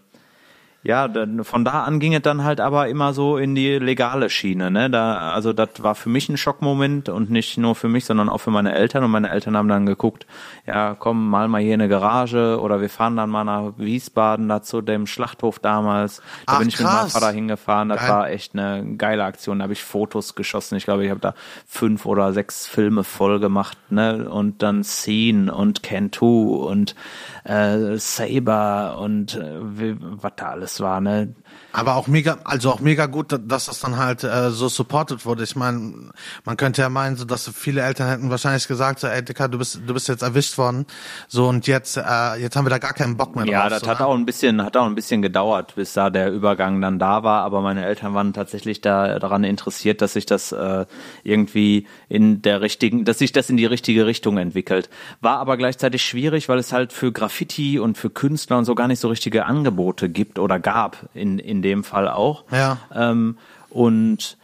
ja, 0.84 1.06
dann, 1.06 1.44
von 1.44 1.64
da 1.64 1.84
an 1.84 2.00
ging 2.00 2.12
es 2.12 2.22
dann 2.22 2.42
halt 2.42 2.60
aber 2.60 2.88
immer 2.88 3.12
so 3.12 3.36
in 3.36 3.54
die 3.54 3.78
legale 3.78 4.28
Schiene. 4.28 4.70
Ne? 4.70 4.90
Da, 4.90 5.30
also 5.30 5.52
das 5.52 5.68
war 5.78 5.94
für 5.94 6.08
mich 6.08 6.28
ein 6.28 6.36
Schockmoment 6.36 7.08
und 7.08 7.30
nicht 7.30 7.56
nur 7.56 7.76
für 7.76 7.88
mich, 7.88 8.04
sondern 8.04 8.28
auch 8.28 8.38
für 8.38 8.50
meine 8.50 8.74
Eltern. 8.74 9.04
Und 9.04 9.12
meine 9.12 9.30
Eltern 9.30 9.56
haben 9.56 9.68
dann 9.68 9.86
geguckt, 9.86 10.26
ja, 10.66 10.96
komm, 10.98 11.30
mal 11.30 11.46
mal 11.46 11.60
hier 11.60 11.74
in 11.74 11.80
eine 11.80 11.88
Garage 11.88 12.58
oder 12.60 12.80
wir 12.80 12.90
fahren 12.90 13.16
dann 13.16 13.30
mal 13.30 13.44
nach 13.44 13.74
Wiesbaden, 13.76 14.48
da 14.48 14.62
zu 14.62 14.80
dem 14.80 15.06
Schlachthof 15.06 15.60
damals. 15.60 16.16
Da 16.46 16.54
Ach, 16.54 16.58
bin 16.58 16.68
ich 16.68 16.78
mit 16.78 16.86
meinem 16.86 16.98
krass. 16.98 17.12
Vater 17.12 17.30
hingefahren. 17.30 17.88
Das 17.88 18.00
Geil. 18.00 18.10
war 18.10 18.30
echt 18.30 18.54
eine 18.54 18.96
geile 18.96 19.22
Aktion. 19.22 19.60
Da 19.60 19.64
habe 19.64 19.74
ich 19.74 19.84
Fotos 19.84 20.34
geschossen. 20.34 20.74
Ich 20.76 20.84
glaube, 20.84 21.04
ich 21.04 21.10
habe 21.10 21.20
da 21.20 21.34
fünf 21.64 22.06
oder 22.06 22.32
sechs 22.32 22.66
Filme 22.66 23.04
voll 23.04 23.38
gemacht. 23.38 23.78
Ne? 23.90 24.28
Und 24.28 24.62
dann 24.62 24.82
Scene 24.82 25.54
und 25.54 25.84
Cantu 25.84 26.56
und 26.56 26.96
äh, 27.44 27.96
Saber 27.96 28.98
und 29.00 29.34
äh, 29.34 29.96
was 30.00 30.32
da 30.36 30.50
alles 30.50 30.80
war. 30.80 31.00
Ne? 31.00 31.34
Aber 31.72 31.96
auch 31.96 32.06
mega, 32.06 32.38
also 32.44 32.70
auch 32.70 32.80
mega 32.80 33.06
gut, 33.06 33.38
dass 33.46 33.66
das 33.66 33.80
dann 33.80 33.96
halt 33.96 34.24
äh, 34.24 34.50
so 34.50 34.68
supported 34.68 35.24
wurde. 35.24 35.42
Ich 35.44 35.56
meine, 35.56 36.10
man 36.44 36.56
könnte 36.56 36.82
ja 36.82 36.88
meinen, 36.88 37.16
so 37.16 37.24
dass 37.24 37.48
viele 37.48 37.80
Eltern 37.82 38.08
hätten 38.08 38.30
wahrscheinlich 38.30 38.68
gesagt, 38.68 39.00
so, 39.00 39.06
ey 39.06 39.24
Dicker, 39.24 39.48
du 39.48 39.58
bist, 39.58 39.80
du 39.86 39.94
bist 39.94 40.08
jetzt 40.08 40.22
erwischt 40.22 40.58
worden. 40.58 40.86
So 41.28 41.48
und 41.48 41.66
jetzt, 41.66 41.96
äh, 41.96 42.34
jetzt 42.40 42.56
haben 42.56 42.66
wir 42.66 42.70
da 42.70 42.78
gar 42.78 42.92
keinen 42.92 43.16
Bock 43.16 43.34
mehr 43.36 43.46
Ja, 43.46 43.62
drauf. 43.62 43.70
das 43.70 43.80
so, 43.80 43.86
hat 43.88 44.00
ne? 44.00 44.06
auch 44.06 44.14
ein 44.14 44.26
bisschen, 44.26 44.62
hat 44.62 44.76
auch 44.76 44.84
ein 44.86 44.94
bisschen 44.94 45.22
gedauert, 45.22 45.74
bis 45.74 45.94
da 45.94 46.10
der 46.10 46.30
Übergang 46.32 46.80
dann 46.80 46.98
da 46.98 47.22
war. 47.22 47.42
Aber 47.42 47.62
meine 47.62 47.84
Eltern 47.84 48.12
waren 48.14 48.32
tatsächlich 48.32 48.80
da 48.80 49.18
daran 49.18 49.44
interessiert, 49.44 50.02
dass 50.02 50.12
sich 50.12 50.26
das 50.26 50.52
äh, 50.52 50.84
irgendwie 51.24 51.86
in 52.08 52.42
der 52.42 52.60
richtigen, 52.60 53.04
dass 53.04 53.18
sich 53.18 53.32
das 53.32 53.48
in 53.48 53.56
die 53.56 53.66
richtige 53.66 54.06
Richtung 54.06 54.36
entwickelt. 54.36 54.90
War 55.20 55.38
aber 55.38 55.56
gleichzeitig 55.56 56.04
schwierig, 56.04 56.48
weil 56.48 56.58
es 56.58 56.72
halt 56.72 56.92
für 56.92 57.12
Graffiti 57.12 57.78
und 57.78 57.96
für 57.96 58.10
Künstler 58.10 58.58
und 58.58 58.64
so 58.66 58.74
gar 58.74 58.88
nicht 58.88 59.00
so 59.00 59.08
richtige 59.08 59.46
Angebote 59.46 60.08
gibt 60.10 60.38
oder 60.38 60.60
gab 60.60 61.08
in 61.14 61.38
in 61.38 61.61
dem 61.62 61.84
Fall 61.84 62.08
auch. 62.08 62.44
Ja. 62.50 62.78
Ähm, 62.94 63.38
und 63.70 64.36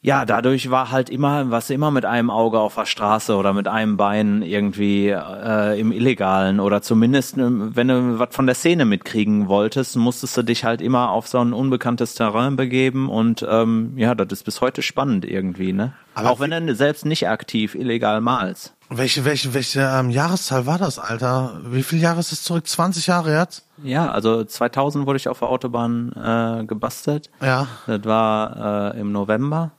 ja, 0.00 0.24
dadurch 0.24 0.70
war 0.70 0.92
halt 0.92 1.10
immer, 1.10 1.50
was 1.50 1.70
immer 1.70 1.90
mit 1.90 2.04
einem 2.04 2.30
Auge 2.30 2.60
auf 2.60 2.76
der 2.76 2.86
Straße 2.86 3.34
oder 3.34 3.52
mit 3.52 3.66
einem 3.66 3.96
Bein 3.96 4.42
irgendwie 4.42 5.08
äh, 5.08 5.78
im 5.78 5.90
Illegalen 5.90 6.60
oder 6.60 6.82
zumindest, 6.82 7.36
ähm, 7.36 7.72
wenn 7.74 7.88
du 7.88 8.18
was 8.18 8.28
von 8.34 8.46
der 8.46 8.54
Szene 8.54 8.84
mitkriegen 8.84 9.48
wolltest, 9.48 9.96
musstest 9.96 10.36
du 10.36 10.42
dich 10.42 10.64
halt 10.64 10.80
immer 10.82 11.10
auf 11.10 11.26
so 11.26 11.38
ein 11.40 11.52
unbekanntes 11.52 12.14
Terrain 12.14 12.54
begeben 12.54 13.08
und 13.08 13.44
ähm, 13.48 13.94
ja, 13.96 14.14
das 14.14 14.28
ist 14.30 14.44
bis 14.44 14.60
heute 14.60 14.82
spannend 14.82 15.24
irgendwie, 15.24 15.72
ne? 15.72 15.92
Aber 16.18 16.30
Auch 16.30 16.40
wenn 16.40 16.66
du 16.66 16.74
selbst 16.74 17.04
nicht 17.04 17.28
aktiv 17.28 17.76
illegal 17.76 18.20
malst. 18.20 18.74
Welche, 18.90 19.24
welche, 19.24 19.54
welche 19.54 19.80
ähm, 19.80 20.10
Jahreszahl 20.10 20.66
war 20.66 20.78
das, 20.78 20.98
Alter? 20.98 21.60
Wie 21.64 21.82
viel 21.82 22.00
Jahre 22.00 22.18
ist 22.20 22.32
es 22.32 22.42
zurück? 22.42 22.66
20 22.66 23.06
Jahre 23.06 23.38
jetzt? 23.38 23.64
Ja, 23.84 24.10
also 24.10 24.42
2000 24.42 25.06
wurde 25.06 25.18
ich 25.18 25.28
auf 25.28 25.38
der 25.38 25.48
Autobahn 25.48 26.10
äh, 26.12 26.64
gebastelt. 26.64 27.30
Ja. 27.40 27.68
Das 27.86 28.04
war 28.04 28.94
äh, 28.94 29.00
im 29.00 29.12
November. 29.12 29.70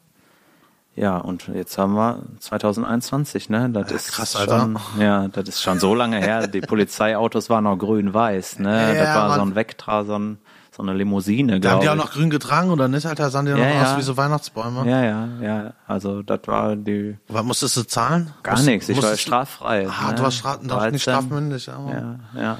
Ja, 0.96 1.17
und 1.17 1.48
jetzt 1.53 1.77
haben 1.77 1.93
wir 1.96 2.22
2021, 2.39 3.50
ne? 3.50 3.69
Das 3.69 3.91
ist 3.91 4.12
krass, 4.12 4.36
Alter. 4.36 4.60
schon, 4.60 4.79
ja, 5.00 5.27
das 5.27 5.50
ist 5.50 5.62
schon 5.62 5.79
so 5.79 5.96
lange 5.96 6.17
her. 6.17 6.48
Die 6.48 6.62
Polizeiautos 6.62 7.50
waren 7.50 7.65
noch 7.65 7.77
grün-weiß, 7.77 8.60
ne? 8.60 8.69
Ja, 8.96 9.03
das 9.05 9.15
war 9.15 9.34
so 9.34 9.39
Mann. 9.39 9.50
ein 9.50 9.55
Vectra, 9.55 10.03
so, 10.05 10.17
ein, 10.17 10.38
so 10.79 10.83
eine 10.83 10.93
Limousine, 10.98 11.59
Da 11.59 11.71
haben 11.71 11.81
die 11.81 11.89
auch 11.89 11.95
noch 11.95 12.12
grün 12.12 12.29
getragen 12.29 12.71
oder 12.71 12.88
nicht, 12.88 13.05
Alter? 13.05 13.29
Sahen 13.29 13.45
die 13.48 13.51
noch 13.51 13.59
Ja, 13.59 13.81
aus 13.81 13.89
ja. 13.91 13.98
wie 13.98 14.01
so 14.01 14.15
Weihnachtsbäume? 14.15 14.89
Ja, 14.89 15.03
ja, 15.03 15.27
ja. 15.41 15.74
Also 15.86 16.24
das 16.24 16.39
war 16.45 16.77
die 16.77 17.17
Was 17.27 17.43
musstest 17.43 17.75
du 17.75 17.83
zahlen? 17.83 18.33
gar 18.43 18.62
nichts. 18.62 18.88
Ich 18.88 19.01
war 19.01 19.17
straffrei. 19.17 19.88
Ah, 19.89 20.12
ne? 20.12 20.15
du 20.15 20.24
warst 20.24 20.38
stra 20.38 20.55
doch 20.55 20.62
nicht 20.62 20.71
13. 20.71 21.00
strafmündig. 21.00 21.65
Ja. 21.67 21.79
Ja, 21.91 22.19
ja. 22.41 22.57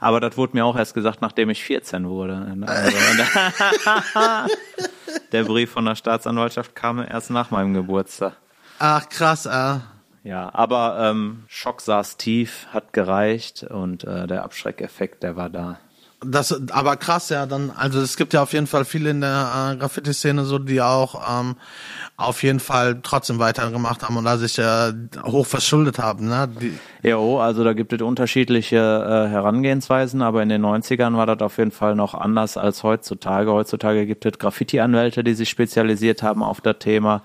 Aber 0.00 0.20
das 0.20 0.36
wurde 0.36 0.54
mir 0.54 0.66
auch 0.66 0.76
erst 0.76 0.92
gesagt, 0.92 1.22
nachdem 1.22 1.48
ich 1.48 1.64
14 1.64 2.06
wurde. 2.06 2.56
Also, 2.66 2.96
der 5.32 5.44
Brief 5.44 5.70
von 5.70 5.86
der 5.86 5.94
Staatsanwaltschaft 5.94 6.74
kam 6.74 6.98
erst 6.98 7.30
nach 7.30 7.50
meinem 7.50 7.72
Geburtstag. 7.72 8.34
Ach, 8.80 9.08
krass, 9.08 9.46
äh. 9.46 9.76
Ja, 10.24 10.50
aber 10.52 10.98
ähm, 11.00 11.44
Schock 11.48 11.80
saß 11.80 12.18
tief, 12.18 12.66
hat 12.72 12.92
gereicht 12.92 13.64
und 13.64 14.04
äh, 14.04 14.26
der 14.26 14.44
Abschreckeffekt, 14.44 15.22
der 15.22 15.36
war 15.36 15.48
da. 15.48 15.78
Das, 16.24 16.70
aber 16.70 16.96
krass, 16.96 17.30
ja, 17.30 17.46
dann, 17.46 17.70
also 17.70 18.00
es 18.00 18.16
gibt 18.16 18.32
ja 18.32 18.42
auf 18.42 18.52
jeden 18.52 18.66
Fall 18.66 18.84
viele 18.84 19.10
in 19.10 19.20
der 19.20 19.72
äh, 19.72 19.76
Graffiti-Szene 19.76 20.44
so, 20.44 20.58
die 20.58 20.80
auch 20.80 21.40
ähm, 21.40 21.56
auf 22.16 22.42
jeden 22.42 22.60
Fall 22.60 23.00
trotzdem 23.02 23.38
weitergemacht 23.38 24.02
haben 24.02 24.16
und 24.16 24.24
da 24.24 24.36
sich 24.36 24.58
äh, 24.58 24.92
hoch 25.24 25.46
verschuldet 25.46 25.98
haben, 25.98 26.28
ne? 26.28 26.48
Die, 26.60 26.78
Jo, 27.04 27.40
also 27.40 27.64
da 27.64 27.72
gibt 27.72 27.92
es 27.92 28.00
unterschiedliche 28.00 28.76
äh, 28.76 29.28
Herangehensweisen, 29.28 30.22
aber 30.22 30.42
in 30.42 30.48
den 30.48 30.64
90ern 30.64 31.16
war 31.16 31.26
das 31.26 31.40
auf 31.40 31.58
jeden 31.58 31.72
Fall 31.72 31.96
noch 31.96 32.14
anders 32.14 32.56
als 32.56 32.84
heutzutage. 32.84 33.50
Heutzutage 33.50 34.06
gibt 34.06 34.24
es 34.24 34.38
Graffiti-Anwälte, 34.38 35.24
die 35.24 35.34
sich 35.34 35.48
spezialisiert 35.48 36.22
haben 36.22 36.44
auf 36.44 36.60
das 36.60 36.78
Thema. 36.78 37.22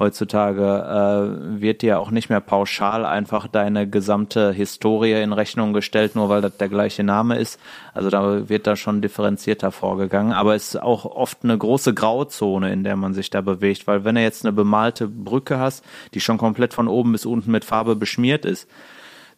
Heutzutage 0.00 0.62
äh, 0.64 1.60
wird 1.60 1.82
dir 1.82 2.00
auch 2.00 2.10
nicht 2.10 2.30
mehr 2.30 2.40
pauschal 2.40 3.04
einfach 3.04 3.46
deine 3.46 3.86
gesamte 3.86 4.50
Historie 4.50 5.12
in 5.12 5.34
Rechnung 5.34 5.74
gestellt, 5.74 6.16
nur 6.16 6.30
weil 6.30 6.40
das 6.40 6.56
der 6.56 6.70
gleiche 6.70 7.04
Name 7.04 7.36
ist. 7.36 7.60
Also 7.92 8.08
da 8.08 8.48
wird 8.48 8.66
da 8.66 8.76
schon 8.76 9.02
differenzierter 9.02 9.70
vorgegangen. 9.70 10.32
Aber 10.32 10.54
es 10.54 10.68
ist 10.68 10.82
auch 10.82 11.04
oft 11.04 11.44
eine 11.44 11.58
große 11.58 11.92
Grauzone, 11.92 12.72
in 12.72 12.82
der 12.82 12.96
man 12.96 13.12
sich 13.12 13.28
da 13.28 13.42
bewegt, 13.42 13.86
weil 13.86 14.02
wenn 14.06 14.14
du 14.14 14.22
jetzt 14.22 14.42
eine 14.42 14.54
bemalte 14.54 15.06
Brücke 15.06 15.58
hast, 15.58 15.84
die 16.14 16.20
schon 16.20 16.38
komplett 16.38 16.72
von 16.72 16.88
oben 16.88 17.12
bis 17.12 17.26
unten 17.26 17.50
mit 17.50 17.66
Farbe 17.66 17.94
beschmiert 17.94 18.46
ist, 18.46 18.70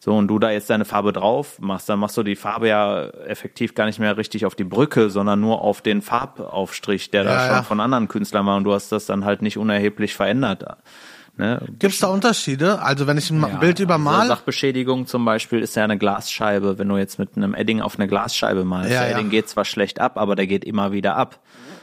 so, 0.03 0.11
und 0.17 0.27
du 0.27 0.37
da 0.37 0.51
jetzt 0.51 0.69
deine 0.69 0.83
Farbe 0.83 1.13
drauf 1.13 1.59
machst, 1.61 1.87
dann 1.87 1.97
machst 1.97 2.17
du 2.17 2.23
die 2.23 2.35
Farbe 2.35 2.67
ja 2.67 3.05
effektiv 3.25 3.73
gar 3.73 3.85
nicht 3.85 3.99
mehr 3.99 4.17
richtig 4.17 4.45
auf 4.45 4.53
die 4.53 4.65
Brücke, 4.65 5.09
sondern 5.09 5.39
nur 5.39 5.61
auf 5.61 5.79
den 5.81 6.01
Farbaufstrich, 6.01 7.09
der 7.09 7.23
da 7.23 7.33
Ja, 7.35 7.39
schon 7.47 7.55
ja. 7.55 7.63
von 7.63 7.79
anderen 7.79 8.09
Künstlern 8.09 8.45
war 8.45 8.57
und 8.57 8.65
du 8.65 8.73
hast 8.73 8.91
das 8.91 9.05
dann 9.05 9.23
halt 9.23 9.41
nicht 9.41 9.57
unerheblich 9.57 10.13
verändert. 10.13 10.65
Ne? 11.37 11.61
gibt's 11.79 11.99
da 11.99 12.07
Unterschiede? 12.09 12.81
Also 12.81 13.07
wenn 13.07 13.17
ich 13.17 13.31
ein 13.31 13.39
Ja, 13.41 13.47
Bild 13.59 13.79
übermal, 13.79 14.15
Also 14.23 14.33
Sachbeschädigung 14.33 15.07
zum 15.07 15.23
Beispiel 15.23 15.59
ist 15.59 15.73
ja 15.77 15.85
eine 15.85 15.97
Glasscheibe, 15.97 16.77
wenn 16.77 16.89
du 16.89 16.97
jetzt 16.97 17.17
mit 17.17 17.37
einem 17.37 17.55
Edding 17.55 17.79
auf 17.81 17.97
eine 17.97 18.09
Glasscheibe 18.09 18.65
malst. 18.65 18.91
Ja, 18.91 19.03
der 19.03 19.11
ja. 19.11 19.17
Edding 19.17 19.29
geht 19.29 19.47
zwar 19.47 19.63
schlecht 19.63 20.01
ab, 20.01 20.17
aber 20.17 20.35
der 20.35 20.47
geht 20.47 20.65
immer 20.65 20.91
wieder 20.91 21.15
ab. 21.15 21.39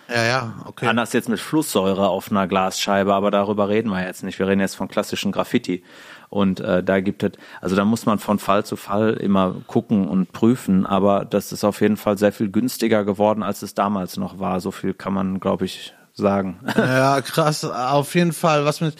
ja, 0.09 0.25
ja, 0.25 0.53
okay. 0.67 0.87
Anders 0.87 1.15
jetzt 1.15 1.29
mit 1.31 1.41
Flusssäure 1.41 2.11
auf 2.11 2.31
einer 2.31 2.47
Glasscheibe, 2.47 3.15
aber 3.15 3.31
darüber 3.31 3.71
reden 3.71 3.89
wir 3.89 4.05
jetzt 4.05 4.23
nicht. 4.25 4.39
Wir 4.39 4.47
reden 4.47 4.61
jetzt 4.61 4.77
von 4.77 4.89
klassischen 4.89 5.33
Graffiti. 5.33 5.83
Und 6.31 6.61
äh, 6.61 6.83
da 6.83 7.01
gibt 7.01 7.25
es, 7.25 7.33
also 7.61 7.77
da 7.77 7.85
muss 7.85 8.07
man 8.07 8.19
von 8.19 8.39
Fall 8.39 8.65
zu 8.65 8.77
Fall 8.77 9.15
immer 9.15 9.57
gucken 9.67 10.07
und 10.09 10.33
prüfen, 10.33 10.87
aber 10.87 11.25
das 11.25 11.51
ist 11.53 11.65
auf 11.65 11.81
jeden 11.81 11.97
Fall 11.97 12.17
sehr 12.19 12.33
viel 12.33 12.51
günstiger 12.51 13.05
geworden, 13.05 13.43
als 13.43 13.63
es 13.63 13.75
damals 13.75 14.17
noch 14.17 14.39
war. 14.39 14.61
So 14.61 14.71
viel 14.71 14.95
kann 14.95 15.13
man, 15.13 15.41
glaube 15.41 15.65
ich, 15.65 15.93
sagen. 16.15 16.61
Ja, 16.77 17.21
krass, 17.21 17.65
auf 17.65 18.15
jeden 18.15 18.33
Fall, 18.33 18.65
was 18.65 18.81
mit, 18.81 18.95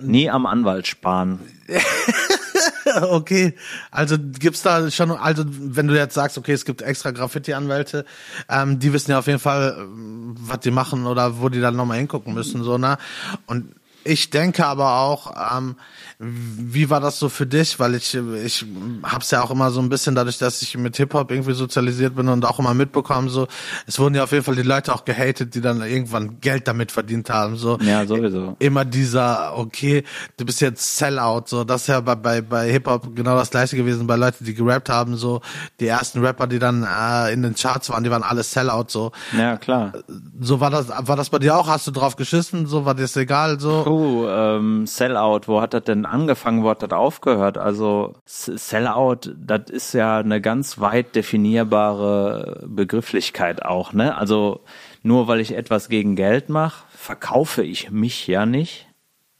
Nie 0.00 0.30
am 0.30 0.46
Anwalt 0.46 0.86
sparen. 0.86 1.40
okay, 3.02 3.54
also 3.90 4.16
gibt's 4.18 4.62
da 4.62 4.90
schon, 4.90 5.10
also 5.10 5.44
wenn 5.46 5.86
du 5.86 5.94
jetzt 5.94 6.14
sagst, 6.14 6.38
okay, 6.38 6.52
es 6.52 6.64
gibt 6.64 6.82
extra 6.82 7.10
Graffiti-Anwälte, 7.10 8.04
ähm, 8.48 8.78
die 8.78 8.92
wissen 8.92 9.12
ja 9.12 9.18
auf 9.18 9.26
jeden 9.26 9.38
Fall, 9.38 9.76
ähm, 9.78 10.34
was 10.38 10.60
die 10.60 10.70
machen 10.70 11.06
oder 11.06 11.40
wo 11.40 11.48
die 11.48 11.60
dann 11.60 11.76
nochmal 11.76 11.98
hingucken 11.98 12.34
müssen, 12.34 12.64
so, 12.64 12.78
ne? 12.78 12.98
Und 13.46 13.74
ich 14.04 14.30
denke 14.30 14.66
aber 14.66 15.00
auch, 15.00 15.56
ähm, 15.56 15.76
wie 16.24 16.88
war 16.88 17.00
das 17.00 17.18
so 17.18 17.28
für 17.28 17.46
dich? 17.46 17.80
Weil 17.80 17.96
ich, 17.96 18.14
ich 18.14 18.64
hab's 19.02 19.32
ja 19.32 19.42
auch 19.42 19.50
immer 19.50 19.70
so 19.70 19.80
ein 19.80 19.88
bisschen 19.88 20.14
dadurch, 20.14 20.38
dass 20.38 20.62
ich 20.62 20.76
mit 20.78 20.96
Hip-Hop 20.96 21.32
irgendwie 21.32 21.54
sozialisiert 21.54 22.14
bin 22.14 22.28
und 22.28 22.44
auch 22.44 22.60
immer 22.60 22.74
mitbekommen, 22.74 23.28
so, 23.28 23.48
es 23.86 23.98
wurden 23.98 24.14
ja 24.14 24.22
auf 24.22 24.30
jeden 24.30 24.44
Fall 24.44 24.54
die 24.54 24.62
Leute 24.62 24.94
auch 24.94 25.04
gehatet, 25.04 25.56
die 25.56 25.60
dann 25.60 25.82
irgendwann 25.82 26.40
Geld 26.40 26.68
damit 26.68 26.92
verdient 26.92 27.28
haben, 27.28 27.56
so. 27.56 27.76
Ja, 27.80 28.06
sowieso. 28.06 28.54
Immer 28.60 28.84
dieser, 28.84 29.58
okay, 29.58 30.04
du 30.36 30.44
bist 30.44 30.60
jetzt 30.60 30.96
Sellout, 30.96 31.44
so, 31.46 31.64
das 31.64 31.82
ist 31.82 31.86
ja 31.88 32.00
bei, 32.00 32.14
bei, 32.14 32.40
bei 32.40 32.70
Hip-Hop 32.70 33.16
genau 33.16 33.34
das 33.34 33.50
gleiche 33.50 33.76
gewesen, 33.76 34.06
bei 34.06 34.16
Leuten, 34.16 34.44
die 34.44 34.54
gerappt 34.54 34.90
haben, 34.90 35.16
so, 35.16 35.40
die 35.80 35.88
ersten 35.88 36.24
Rapper, 36.24 36.46
die 36.46 36.60
dann 36.60 36.84
äh, 36.84 37.32
in 37.32 37.42
den 37.42 37.56
Charts 37.56 37.90
waren, 37.90 38.04
die 38.04 38.10
waren 38.10 38.22
alle 38.22 38.44
Sellout, 38.44 38.86
so. 38.88 39.10
Ja, 39.36 39.56
klar. 39.56 39.92
So 40.40 40.60
war 40.60 40.70
das, 40.70 40.88
war 40.88 41.16
das 41.16 41.30
bei 41.30 41.40
dir 41.40 41.56
auch? 41.56 41.66
Hast 41.66 41.88
du 41.88 41.90
drauf 41.90 42.14
geschissen? 42.14 42.66
So, 42.66 42.84
war 42.84 42.94
dir 42.94 43.02
das 43.02 43.16
egal, 43.16 43.58
so? 43.58 43.84
Oh, 43.86 44.28
ähm, 44.28 44.86
Sellout, 44.86 45.42
wo 45.46 45.60
hat 45.60 45.74
das 45.74 45.82
denn 45.82 46.11
angefangen, 46.12 46.62
wo 46.62 46.70
hat 46.70 46.92
aufgehört? 46.92 47.58
Also 47.58 48.14
Sellout, 48.26 49.34
das 49.36 49.70
ist 49.70 49.94
ja 49.94 50.18
eine 50.18 50.40
ganz 50.40 50.78
weit 50.78 51.16
definierbare 51.16 52.64
Begrifflichkeit 52.66 53.64
auch, 53.64 53.92
ne? 53.92 54.16
Also 54.16 54.60
nur 55.02 55.26
weil 55.26 55.40
ich 55.40 55.54
etwas 55.56 55.88
gegen 55.88 56.14
Geld 56.14 56.48
mache, 56.48 56.84
verkaufe 56.90 57.64
ich 57.64 57.90
mich 57.90 58.26
ja 58.26 58.46
nicht. 58.46 58.86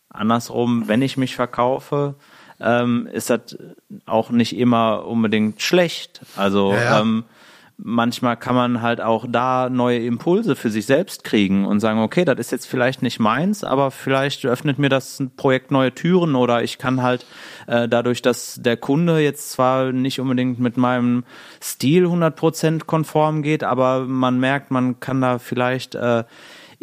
Andersrum, 0.09 0.89
wenn 0.89 1.03
ich 1.03 1.17
mich 1.17 1.37
verkaufe, 1.37 2.17
ähm, 2.61 3.09
ist 3.13 3.31
das 3.31 3.57
auch 4.07 4.31
nicht 4.31 4.57
immer 4.57 5.07
unbedingt 5.07 5.61
schlecht. 5.63 6.21
Also 6.37 6.73
Ja, 6.73 6.83
ja. 6.83 7.01
ähm, 7.01 7.25
manchmal 7.85 8.37
kann 8.37 8.55
man 8.55 8.83
halt 8.83 9.01
auch 9.01 9.27
da 9.29 9.69
neue 9.69 9.99
Impulse 10.05 10.57
für 10.57 10.71
sich 10.71 10.87
selbst 10.87 11.25
kriegen 11.25 11.65
und 11.65 11.81
sagen, 11.81 12.01
okay, 12.01 12.25
das 12.25 12.39
ist 12.39 12.53
jetzt 12.53 12.67
vielleicht 12.67 13.03
nicht 13.03 13.19
meins, 13.19 13.65
aber 13.65 13.91
vielleicht 13.91 14.45
öffnet 14.47 14.79
mir 14.79 14.89
das 14.89 15.23
Projekt 15.37 15.71
neue 15.71 15.93
Türen 15.93 16.35
oder 16.35 16.63
ich 16.63 16.79
kann 16.79 17.03
halt 17.03 17.27
äh, 17.67 17.89
dadurch, 17.89 18.23
dass 18.23 18.61
der 18.63 18.77
Kunde 18.77 19.19
jetzt 19.19 19.51
zwar 19.51 19.93
nicht 19.93 20.21
unbedingt 20.21 20.61
mit 20.61 20.77
meinem 20.77 21.25
Stil 21.63 22.07
100% 22.07 22.85
konform 22.85 23.43
geht, 23.43 23.65
aber 23.65 24.01
man 24.01 24.39
merkt, 24.39 24.71
man 24.71 25.01
kann 25.01 25.21
da 25.21 25.39
vielleicht 25.39 25.95
äh, 25.95 26.25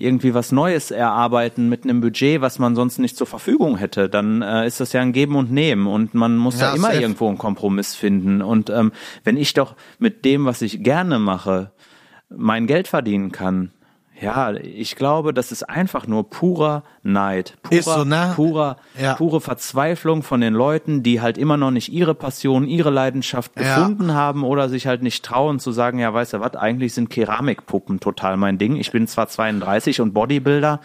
irgendwie 0.01 0.33
was 0.33 0.51
Neues 0.51 0.91
erarbeiten 0.91 1.69
mit 1.69 1.83
einem 1.83 2.01
Budget, 2.01 2.41
was 2.41 2.59
man 2.59 2.75
sonst 2.75 2.97
nicht 2.99 3.17
zur 3.17 3.27
Verfügung 3.27 3.77
hätte, 3.77 4.09
dann 4.09 4.41
äh, 4.41 4.65
ist 4.67 4.79
das 4.79 4.93
ja 4.93 5.01
ein 5.01 5.13
Geben 5.13 5.35
und 5.35 5.51
Nehmen 5.51 5.87
und 5.87 6.13
man 6.13 6.37
muss 6.37 6.59
Ja, 6.59 6.69
da 6.71 6.75
immer 6.75 6.89
safe. 6.91 7.01
irgendwo 7.01 7.27
einen 7.27 7.37
Kompromiss 7.37 7.95
finden. 7.95 8.41
Und 8.41 8.69
ähm, 8.69 8.91
wenn 9.23 9.37
ich 9.37 9.53
doch 9.53 9.75
mit 9.99 10.25
dem, 10.25 10.45
was 10.45 10.61
ich 10.61 10.83
gerne 10.83 11.19
mache, 11.19 11.71
mein 12.29 12.67
Geld 12.67 12.87
verdienen 12.87 13.31
kann, 13.31 13.71
ja, 14.21 14.51
ich 14.53 14.95
glaube, 14.95 15.33
das 15.33 15.51
ist 15.51 15.63
einfach 15.69 16.05
nur 16.07 16.29
purer 16.29 16.83
Neid, 17.03 17.55
purer, 17.63 17.81
so, 17.81 18.03
ne? 18.03 18.33
purer, 18.35 18.75
Ja. 18.99 19.13
pure 19.15 19.39
Verzweiflung 19.41 20.23
von 20.23 20.41
den 20.41 20.53
Leuten, 20.53 21.03
die 21.03 21.21
halt 21.21 21.37
immer 21.37 21.57
noch 21.57 21.71
nicht 21.71 21.91
ihre 21.91 22.13
Passion, 22.15 22.67
ihre 22.67 22.89
Leidenschaft 22.89 23.51
Ja. 23.55 23.61
gefunden 23.75 24.13
haben 24.13 24.43
oder 24.43 24.67
sich 24.69 24.87
halt 24.87 25.01
nicht 25.03 25.23
trauen 25.23 25.59
zu 25.59 25.71
sagen, 25.71 25.99
ja, 25.99 26.13
weißt 26.13 26.33
du 26.33 26.39
was, 26.41 26.55
eigentlich 26.55 26.93
sind 26.93 27.09
Keramikpuppen 27.09 27.99
total 27.99 28.35
mein 28.37 28.57
Ding. 28.57 28.75
Ich 28.75 28.91
bin 28.91 29.07
zwar 29.07 29.27
32 29.27 30.01
und 30.01 30.13
Bodybuilder, 30.13 30.81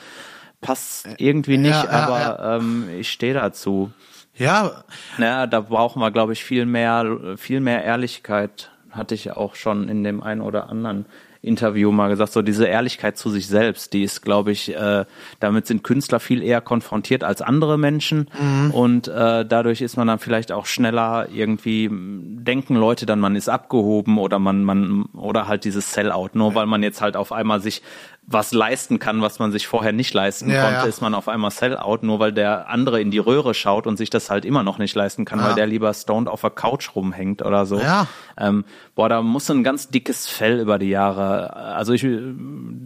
passt 0.61 1.09
irgendwie 1.19 1.59
nicht, 1.59 1.83
ja, 1.85 1.91
aber 1.91 2.57
Ähm, 2.57 2.88
ich 2.99 3.11
stehe 3.11 3.35
dazu. 3.35 3.91
Ja, 4.37 4.71
Ja, 5.19 5.47
da 5.47 5.61
brauchen 5.61 6.00
wir, 6.00 6.11
glaube 6.11 6.33
ich, 6.33 6.45
viel 6.45 6.67
mehr, 6.67 7.37
viel 7.37 7.61
mehr 7.61 7.85
Ehrlichkeit. 7.85 8.71
Hatte 8.91 9.14
ich 9.14 9.33
auch 9.33 9.55
schon 9.57 9.88
in 9.88 10.03
dem 10.05 10.23
einen 10.23 10.41
oder 10.41 10.69
anderen 10.71 11.07
Interview 11.44 11.92
mal 11.92 12.08
gesagt. 12.08 12.32
So 12.32 12.42
diese 12.42 12.66
Ehrlichkeit 12.66 13.16
zu 13.16 13.30
sich 13.30 13.46
selbst, 13.46 13.92
die 13.92 14.02
ist, 14.02 14.22
glaube 14.22 14.52
ich, 14.52 14.74
äh, 14.74 15.04
damit 15.40 15.66
sind 15.66 15.84
Künstler 15.84 16.20
viel 16.20 16.42
eher 16.42 16.60
konfrontiert 16.60 17.24
als 17.24 17.42
andere 17.42 17.78
Menschen. 17.78 18.28
Und 18.72 19.08
äh, 19.08 19.44
dadurch 19.44 19.80
ist 19.80 19.96
man 19.96 20.06
dann 20.06 20.18
vielleicht 20.18 20.52
auch 20.52 20.66
schneller 20.66 21.28
irgendwie, 21.32 21.88
denken 21.90 22.76
Leute 22.76 23.06
dann, 23.06 23.20
man 23.20 23.36
ist 23.36 23.48
abgehoben 23.48 24.18
oder 24.18 24.38
man, 24.38 24.64
man, 24.64 25.04
oder 25.14 25.46
halt 25.46 25.64
dieses 25.64 25.92
Sellout. 25.92 26.30
Nur 26.34 26.54
weil 26.54 26.66
man 26.66 26.82
jetzt 26.82 27.00
halt 27.00 27.16
auf 27.16 27.32
einmal 27.32 27.60
sich 27.60 27.82
was 28.26 28.52
leisten 28.52 28.99
kann, 28.99 29.21
was 29.21 29.38
man 29.38 29.52
sich 29.52 29.66
vorher 29.66 29.93
nicht 29.93 30.14
leisten 30.14 30.50
Ja, 30.50 30.62
konnte, 30.62 30.78
ja. 30.81 30.85
ist 30.87 31.02
man 31.02 31.14
auf 31.14 31.28
einmal 31.28 31.50
Sellout, 31.50 31.99
nur 32.02 32.21
weil 32.21 32.33
der 32.33 32.71
andere 32.71 33.00
in 33.00 33.11
die 33.11 33.19
Röhre 33.19 33.52
schaut 33.52 33.87
und 33.87 33.99
sich 33.99 34.09
das 34.09 34.31
halt 34.31 34.45
immer 34.47 34.62
noch 34.62 34.78
nicht 34.78 34.95
leisten 34.95 35.25
kann, 35.26 35.40
Ja. 35.40 35.49
weil 35.49 35.54
der 35.54 35.66
lieber 35.66 35.93
stoned 35.93 36.28
auf 36.28 36.40
der 36.40 36.50
Couch 36.50 36.97
rumhängt 36.97 37.43
oder 37.43 37.66
so. 37.66 37.78
Ja. 37.78 38.07
Ähm, 38.38 38.64
boah, 38.95 39.11
da 39.11 39.21
muss 39.21 39.50
ein 39.50 39.62
ganz 39.62 39.88
dickes 39.88 40.26
Fell 40.26 40.59
über 40.59 40.78
die 40.78 40.88
Jahre. 40.88 41.54
Also 41.54 41.93
ich, 41.93 42.07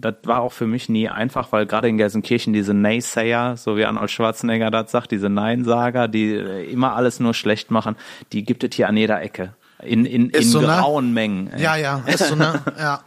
das 0.01 0.15
war 0.25 0.41
auch 0.41 0.53
für 0.53 0.67
mich 0.67 0.89
nie 0.89 1.09
einfach, 1.09 1.53
weil 1.53 1.67
gerade 1.67 1.89
in 1.89 1.99
Gelsenkirchen 1.99 2.53
diese 2.53 2.75
Naysayer, 2.75 3.57
so 3.57 3.77
wie 3.77 3.85
Arnold 3.85 4.11
Schwarzenegger 4.11 4.71
das 4.73 4.91
sagt, 4.91 5.13
diese 5.13 5.29
Neinsager, 5.29 6.09
die 6.09 6.35
immer 6.35 6.97
alles 6.97 7.21
nur 7.21 7.33
schlecht 7.35 7.71
machen, 7.71 7.95
die 8.33 8.45
gibt 8.45 8.65
es 8.65 8.75
hier 8.75 8.89
an 8.89 8.97
jeder 8.97 9.23
Ecke. 9.23 9.55
In, 9.85 10.05
in, 10.05 10.31
in 10.31 10.43
so, 10.43 10.61
ne? 10.61 10.67
grauen 10.67 11.15
Mengen. 11.15 11.53
ey. 11.53 11.63
Ja, 11.63 11.77
ja, 11.77 12.03
ist 12.07 12.27
so, 12.27 12.35
ne? 12.35 12.61
ja. 12.79 13.01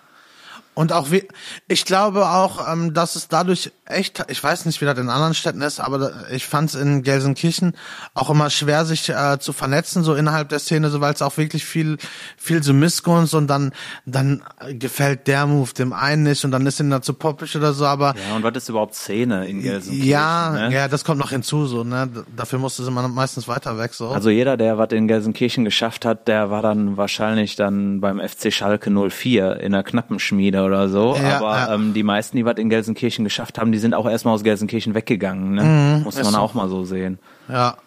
Und 0.73 0.93
auch 0.93 1.11
wie, 1.11 1.27
ich 1.67 1.83
glaube 1.83 2.29
auch, 2.29 2.71
ähm, 2.71 2.93
dass 2.93 3.15
es 3.15 3.27
dadurch 3.27 3.71
echt, 3.85 4.23
ich 4.29 4.41
weiß 4.41 4.65
nicht, 4.65 4.79
wie 4.79 4.85
das 4.85 4.97
in 4.97 5.09
anderen 5.09 5.33
Städten 5.33 5.61
ist, 5.61 5.81
aber 5.81 6.13
ich 6.31 6.45
fand 6.45 6.69
es 6.69 6.75
in 6.75 7.03
Gelsenkirchen 7.03 7.73
auch 8.13 8.29
immer 8.29 8.49
schwer, 8.49 8.85
sich 8.85 9.09
äh, 9.09 9.37
zu 9.39 9.51
vernetzen, 9.51 10.03
so 10.03 10.15
innerhalb 10.15 10.47
der 10.47 10.59
Szene, 10.59 10.89
so 10.89 11.01
weil 11.01 11.13
es 11.13 11.21
auch 11.21 11.35
wirklich 11.35 11.65
viel, 11.65 11.97
viel 12.37 12.63
so 12.63 12.73
Missgunst 12.73 13.33
und 13.33 13.47
dann, 13.47 13.73
dann 14.05 14.43
gefällt 14.69 15.27
der 15.27 15.45
Move 15.45 15.73
dem 15.73 15.91
einen 15.91 16.23
nicht 16.23 16.45
und 16.45 16.51
dann 16.51 16.65
ist 16.65 16.79
ihm 16.79 16.89
da 16.89 17.01
zu 17.01 17.15
poppig 17.15 17.53
oder 17.57 17.73
so, 17.73 17.85
aber 17.85 18.15
Ja, 18.29 18.35
und 18.37 18.43
was 18.43 18.55
ist 18.55 18.69
überhaupt 18.69 18.95
Szene 18.95 19.47
in 19.47 19.61
Gelsenkirchen? 19.61 20.07
ja, 20.07 20.51
ne? 20.51 20.73
ja, 20.73 20.87
das 20.87 21.03
kommt 21.03 21.19
noch 21.19 21.31
hinzu, 21.31 21.65
so, 21.65 21.83
ne? 21.83 22.09
Dafür 22.33 22.59
musste 22.59 22.89
man 22.89 23.13
meistens 23.13 23.49
weiter 23.49 23.77
weg, 23.77 23.93
so. 23.93 24.07
Also 24.07 24.29
jeder, 24.29 24.55
der 24.55 24.77
was 24.77 24.91
in 24.91 25.09
Gelsenkirchen 25.09 25.65
geschafft 25.65 26.05
hat, 26.05 26.29
der 26.29 26.49
war 26.49 26.61
dann 26.61 26.95
wahrscheinlich 26.95 27.57
dann 27.57 27.99
beim 27.99 28.21
FC 28.21 28.53
Schalke 28.53 28.89
04 28.89 29.57
in 29.57 29.73
der 29.73 29.83
Knappenschmiede 29.83 30.60
oder 30.65 30.89
so. 30.89 31.15
Ja, 31.15 31.37
Aber 31.37 31.55
ja. 31.55 31.73
Ähm, 31.75 31.93
die 31.93 32.03
meisten, 32.03 32.37
die 32.37 32.45
was 32.45 32.57
in 32.57 32.69
Gelsenkirchen 32.69 33.23
geschafft 33.23 33.59
haben, 33.59 33.71
die 33.71 33.79
sind 33.79 33.93
auch 33.93 34.07
erstmal 34.07 34.33
aus 34.33 34.43
Gelsenkirchen 34.43 34.93
weggegangen. 34.95 35.53
Ne? 35.53 35.63
Mhm, 35.63 36.03
Muss 36.03 36.15
man 36.15 36.33
so. 36.33 36.37
auch 36.37 36.53
mal 36.53 36.69
so 36.69 36.83
sehen. 36.83 37.19
Ja. 37.49 37.77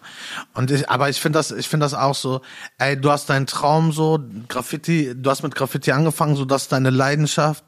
Und 0.55 0.71
ich, 0.71 0.89
aber 0.91 1.09
ich 1.09 1.21
finde 1.21 1.39
das, 1.39 1.51
ich 1.51 1.69
finde 1.69 1.85
das 1.85 1.95
auch 1.95 2.15
so, 2.15 2.41
ey, 2.79 3.01
du 3.01 3.11
hast 3.11 3.31
deinen 3.31 3.47
Traum 3.47 3.93
so, 3.93 4.19
Graffiti, 4.49 5.15
du 5.15 5.31
hast 5.31 5.43
mit 5.43 5.55
Graffiti 5.55 5.93
angefangen, 5.93 6.37
so 6.37 6.45
das 6.45 6.63
ist 6.63 6.73
deine 6.73 6.91
Leidenschaft. 6.91 7.65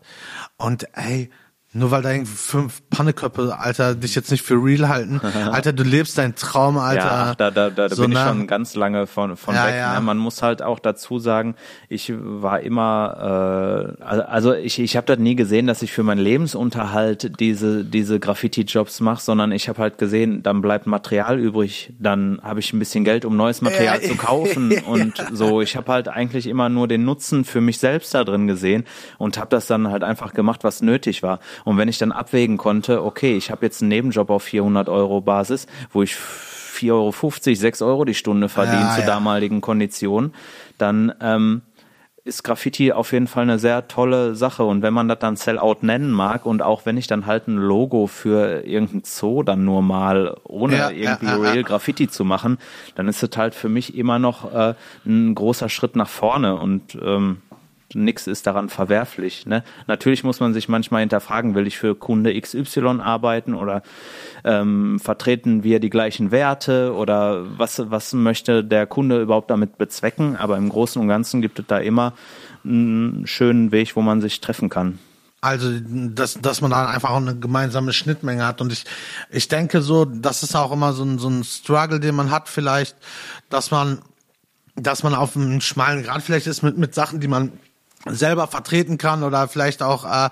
Und 0.56 0.86
ey, 0.94 1.30
nur 1.76 1.90
weil 1.90 2.02
da 2.02 2.10
irgendwie 2.10 2.32
fünf 2.34 2.82
Panneköpfe, 2.90 3.56
Alter, 3.58 3.94
dich 3.94 4.14
jetzt 4.14 4.30
nicht 4.30 4.42
für 4.42 4.54
real 4.54 4.88
halten. 4.88 5.20
Alter, 5.52 5.72
du 5.72 5.82
lebst 5.82 6.18
deinen 6.18 6.34
Traum, 6.34 6.78
Alter. 6.78 7.00
Ja, 7.06 7.34
da, 7.34 7.50
da, 7.50 7.70
da, 7.70 7.88
da 7.88 7.94
So, 7.94 8.02
bin 8.02 8.12
ich 8.12 8.18
ne? 8.18 8.24
schon 8.26 8.46
ganz 8.46 8.74
lange 8.74 9.06
von, 9.06 9.36
von 9.36 9.54
Ja, 9.54 9.66
weg. 9.66 9.74
ja. 9.76 9.94
Ne? 9.94 10.00
Man 10.00 10.18
muss 10.18 10.42
halt 10.42 10.62
auch 10.62 10.78
dazu 10.78 11.18
sagen, 11.18 11.54
ich 11.88 12.12
war 12.16 12.60
immer, 12.60 13.96
äh, 14.00 14.02
also 14.22 14.54
ich, 14.54 14.78
ich 14.78 14.96
habe 14.96 15.06
das 15.06 15.18
nie 15.18 15.36
gesehen, 15.36 15.66
dass 15.66 15.82
ich 15.82 15.92
für 15.92 16.02
meinen 16.02 16.18
Lebensunterhalt 16.20 17.38
diese, 17.40 17.84
diese 17.84 18.18
Graffiti-Jobs 18.20 19.00
mache, 19.00 19.22
sondern 19.22 19.52
ich 19.52 19.68
habe 19.68 19.80
halt 19.80 19.98
gesehen, 19.98 20.42
dann 20.42 20.62
bleibt 20.62 20.86
Material 20.86 21.38
übrig, 21.38 21.92
dann 21.98 22.40
habe 22.42 22.60
ich 22.60 22.72
ein 22.72 22.78
bisschen 22.78 23.04
Geld, 23.04 23.24
um 23.24 23.36
neues 23.36 23.60
Material 23.62 24.00
Ja, 24.02 24.08
zu 24.08 24.16
kaufen 24.16 24.72
und 24.86 25.22
so. 25.32 25.60
Ich 25.60 25.76
habe 25.76 25.92
halt 25.92 26.08
eigentlich 26.08 26.46
immer 26.46 26.68
nur 26.68 26.88
den 26.88 27.04
Nutzen 27.04 27.44
für 27.44 27.60
mich 27.60 27.78
selbst 27.78 28.14
da 28.14 28.24
drin 28.24 28.46
gesehen 28.46 28.84
und 29.18 29.38
habe 29.38 29.48
das 29.50 29.66
dann 29.66 29.88
halt 29.90 30.02
einfach 30.02 30.32
gemacht, 30.32 30.64
was 30.64 30.82
nötig 30.82 31.22
war. 31.22 31.40
Und 31.66 31.78
wenn 31.78 31.88
ich 31.88 31.98
dann 31.98 32.12
abwägen 32.12 32.58
konnte, 32.58 33.02
okay, 33.02 33.36
ich 33.36 33.50
habe 33.50 33.66
jetzt 33.66 33.82
einen 33.82 33.88
Nebenjob 33.88 34.30
auf 34.30 34.44
400 34.44 34.88
Euro 34.88 35.20
Basis, 35.20 35.66
wo 35.92 36.00
ich 36.00 36.14
4,50 36.14 36.92
Euro, 36.92 37.10
6 37.56 37.82
Euro 37.82 38.04
die 38.04 38.14
Stunde 38.14 38.48
verdiene 38.48 38.82
Ja, 38.82 38.94
zu 38.94 39.00
ja. 39.00 39.06
damaligen 39.06 39.60
Konditionen, 39.60 40.32
dann 40.78 41.12
ähm, 41.20 41.62
ist 42.22 42.44
Graffiti 42.44 42.92
auf 42.92 43.12
jeden 43.12 43.26
Fall 43.26 43.42
eine 43.42 43.58
sehr 43.58 43.88
tolle 43.88 44.36
Sache. 44.36 44.62
Und 44.62 44.82
wenn 44.82 44.94
man 44.94 45.08
das 45.08 45.18
dann 45.18 45.34
Sellout 45.34 45.78
nennen 45.80 46.12
mag 46.12 46.46
und 46.46 46.62
auch 46.62 46.86
wenn 46.86 46.96
ich 46.96 47.08
dann 47.08 47.26
halt 47.26 47.48
ein 47.48 47.56
Logo 47.56 48.06
für 48.06 48.64
irgendein 48.64 49.02
Zoo 49.04 49.42
dann 49.42 49.64
nur 49.64 49.82
mal, 49.82 50.36
ohne 50.44 50.76
Ja, 50.78 50.90
irgendwie 50.90 51.26
ja, 51.26 51.34
real 51.34 51.56
ja. 51.56 51.62
Graffiti 51.62 52.06
zu 52.06 52.24
machen, 52.24 52.58
dann 52.94 53.08
ist 53.08 53.24
es 53.24 53.36
halt 53.36 53.56
für 53.56 53.68
mich 53.68 53.96
immer 53.96 54.20
noch 54.20 54.54
äh, 54.54 54.74
ein 55.04 55.34
großer 55.34 55.68
Schritt 55.68 55.96
nach 55.96 56.08
vorne 56.08 56.54
und 56.54 56.96
ähm, 57.02 57.38
nix 57.94 58.26
ist 58.26 58.46
daran 58.46 58.68
verwerflich. 58.68 59.46
Ne? 59.46 59.62
Natürlich 59.86 60.24
muss 60.24 60.40
man 60.40 60.52
sich 60.52 60.68
manchmal 60.68 61.00
hinterfragen, 61.00 61.54
will 61.54 61.66
ich 61.66 61.78
für 61.78 61.94
Kunde 61.94 62.38
XY 62.38 63.00
arbeiten 63.00 63.54
oder 63.54 63.82
ähm, 64.44 64.98
vertreten 64.98 65.62
wir 65.62 65.80
die 65.80 65.90
gleichen 65.90 66.30
Werte 66.30 66.94
oder 66.94 67.44
was, 67.58 67.82
was 67.90 68.12
möchte 68.12 68.64
der 68.64 68.86
Kunde 68.86 69.20
überhaupt 69.22 69.50
damit 69.50 69.78
bezwecken? 69.78 70.36
Aber 70.36 70.56
im 70.56 70.68
Großen 70.68 71.00
und 71.00 71.08
Ganzen 71.08 71.42
gibt 71.42 71.58
es 71.58 71.66
da 71.66 71.78
immer 71.78 72.14
einen 72.64 73.26
schönen 73.26 73.72
Weg, 73.72 73.96
wo 73.96 74.02
man 74.02 74.20
sich 74.20 74.40
treffen 74.40 74.68
kann. 74.68 74.98
Also, 75.40 75.70
dass, 75.80 76.40
dass 76.40 76.60
man 76.60 76.72
da 76.72 76.86
einfach 76.88 77.10
auch 77.10 77.18
eine 77.18 77.36
gemeinsame 77.36 77.92
Schnittmenge 77.92 78.44
hat. 78.44 78.60
Und 78.60 78.72
ich, 78.72 78.84
ich 79.30 79.46
denke 79.48 79.80
so, 79.80 80.04
das 80.04 80.42
ist 80.42 80.56
auch 80.56 80.72
immer 80.72 80.92
so 80.92 81.04
ein, 81.04 81.18
so 81.18 81.28
ein 81.28 81.44
Struggle, 81.44 82.00
den 82.00 82.16
man 82.16 82.30
hat 82.30 82.48
vielleicht, 82.48 82.96
dass 83.48 83.70
man, 83.70 84.00
dass 84.74 85.02
man 85.02 85.14
auf 85.14 85.36
einem 85.36 85.60
schmalen 85.60 86.02
Grad 86.02 86.22
vielleicht 86.22 86.48
ist 86.48 86.62
mit, 86.62 86.78
mit 86.78 86.94
Sachen, 86.94 87.20
die 87.20 87.28
man 87.28 87.52
selber 88.06 88.46
vertreten 88.46 88.98
kann 88.98 89.22
oder 89.22 89.48
vielleicht 89.48 89.82
auch 89.82 90.04
äh, 90.04 90.30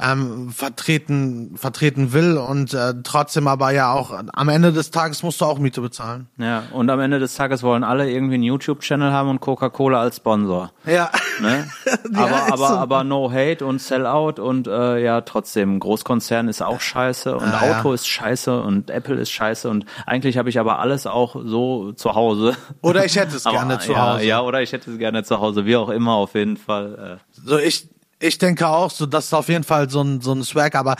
ähm, 0.00 0.50
vertreten 0.50 1.56
vertreten 1.56 2.12
will 2.12 2.36
und 2.36 2.74
äh, 2.74 2.94
trotzdem 3.02 3.48
aber 3.48 3.70
ja 3.72 3.92
auch 3.92 4.12
am 4.32 4.48
Ende 4.48 4.72
des 4.72 4.90
Tages 4.90 5.22
musst 5.22 5.40
du 5.40 5.44
auch 5.44 5.58
Miete 5.58 5.80
bezahlen. 5.80 6.28
Ja, 6.38 6.64
und 6.72 6.90
am 6.90 7.00
Ende 7.00 7.18
des 7.18 7.34
Tages 7.34 7.62
wollen 7.62 7.84
alle 7.84 8.10
irgendwie 8.10 8.34
einen 8.34 8.42
YouTube-Channel 8.44 9.12
haben 9.12 9.28
und 9.28 9.40
Coca-Cola 9.40 10.00
als 10.00 10.16
Sponsor. 10.16 10.72
Ja. 10.86 11.10
Ne? 11.40 11.68
Ja, 12.12 12.24
aber, 12.24 12.52
aber, 12.52 12.68
so. 12.68 12.74
aber 12.74 13.04
no 13.04 13.32
hate 13.32 13.64
und 13.64 13.80
Sellout 13.80 14.34
und 14.40 14.66
äh, 14.66 15.02
ja, 15.02 15.22
trotzdem, 15.22 15.78
Großkonzern 15.80 16.48
ist 16.48 16.62
auch 16.62 16.80
scheiße 16.80 17.36
und 17.36 17.52
Ah, 17.52 17.66
ja. 17.66 17.78
Auto 17.78 17.92
ist 17.92 18.06
scheiße 18.06 18.60
und 18.60 18.90
Apple 18.90 19.16
ist 19.16 19.30
scheiße 19.30 19.68
und 19.68 19.86
eigentlich 20.06 20.36
habe 20.36 20.48
ich 20.50 20.58
aber 20.58 20.78
alles 20.78 21.06
auch 21.06 21.36
so 21.44 21.92
zu 21.92 22.14
Hause. 22.14 22.56
Oder 22.82 23.04
ich 23.04 23.16
hätte 23.16 23.36
es 23.36 23.46
Aber, 23.46 23.56
gerne 23.56 23.78
zu 23.78 23.92
ja, 23.92 24.12
Hause. 24.14 24.24
Ja, 24.24 24.40
oder 24.42 24.62
ich 24.62 24.72
hätte 24.72 24.90
es 24.90 24.98
gerne 24.98 25.24
zu 25.24 25.40
Hause, 25.40 25.64
wie 25.64 25.76
auch 25.76 25.88
immer, 25.88 26.12
auf 26.14 26.34
jeden 26.34 26.56
Fall. 26.56 27.11
Äh. 27.14 27.16
So, 27.44 27.58
ich, 27.58 27.88
ich 28.18 28.38
denke 28.38 28.66
auch, 28.68 28.90
so, 28.90 29.06
das 29.06 29.26
ist 29.26 29.34
auf 29.34 29.48
jeden 29.48 29.64
Fall 29.64 29.90
so 29.90 30.02
ein, 30.02 30.20
so 30.20 30.32
ein 30.32 30.42
Swag, 30.44 30.74
aber 30.74 30.96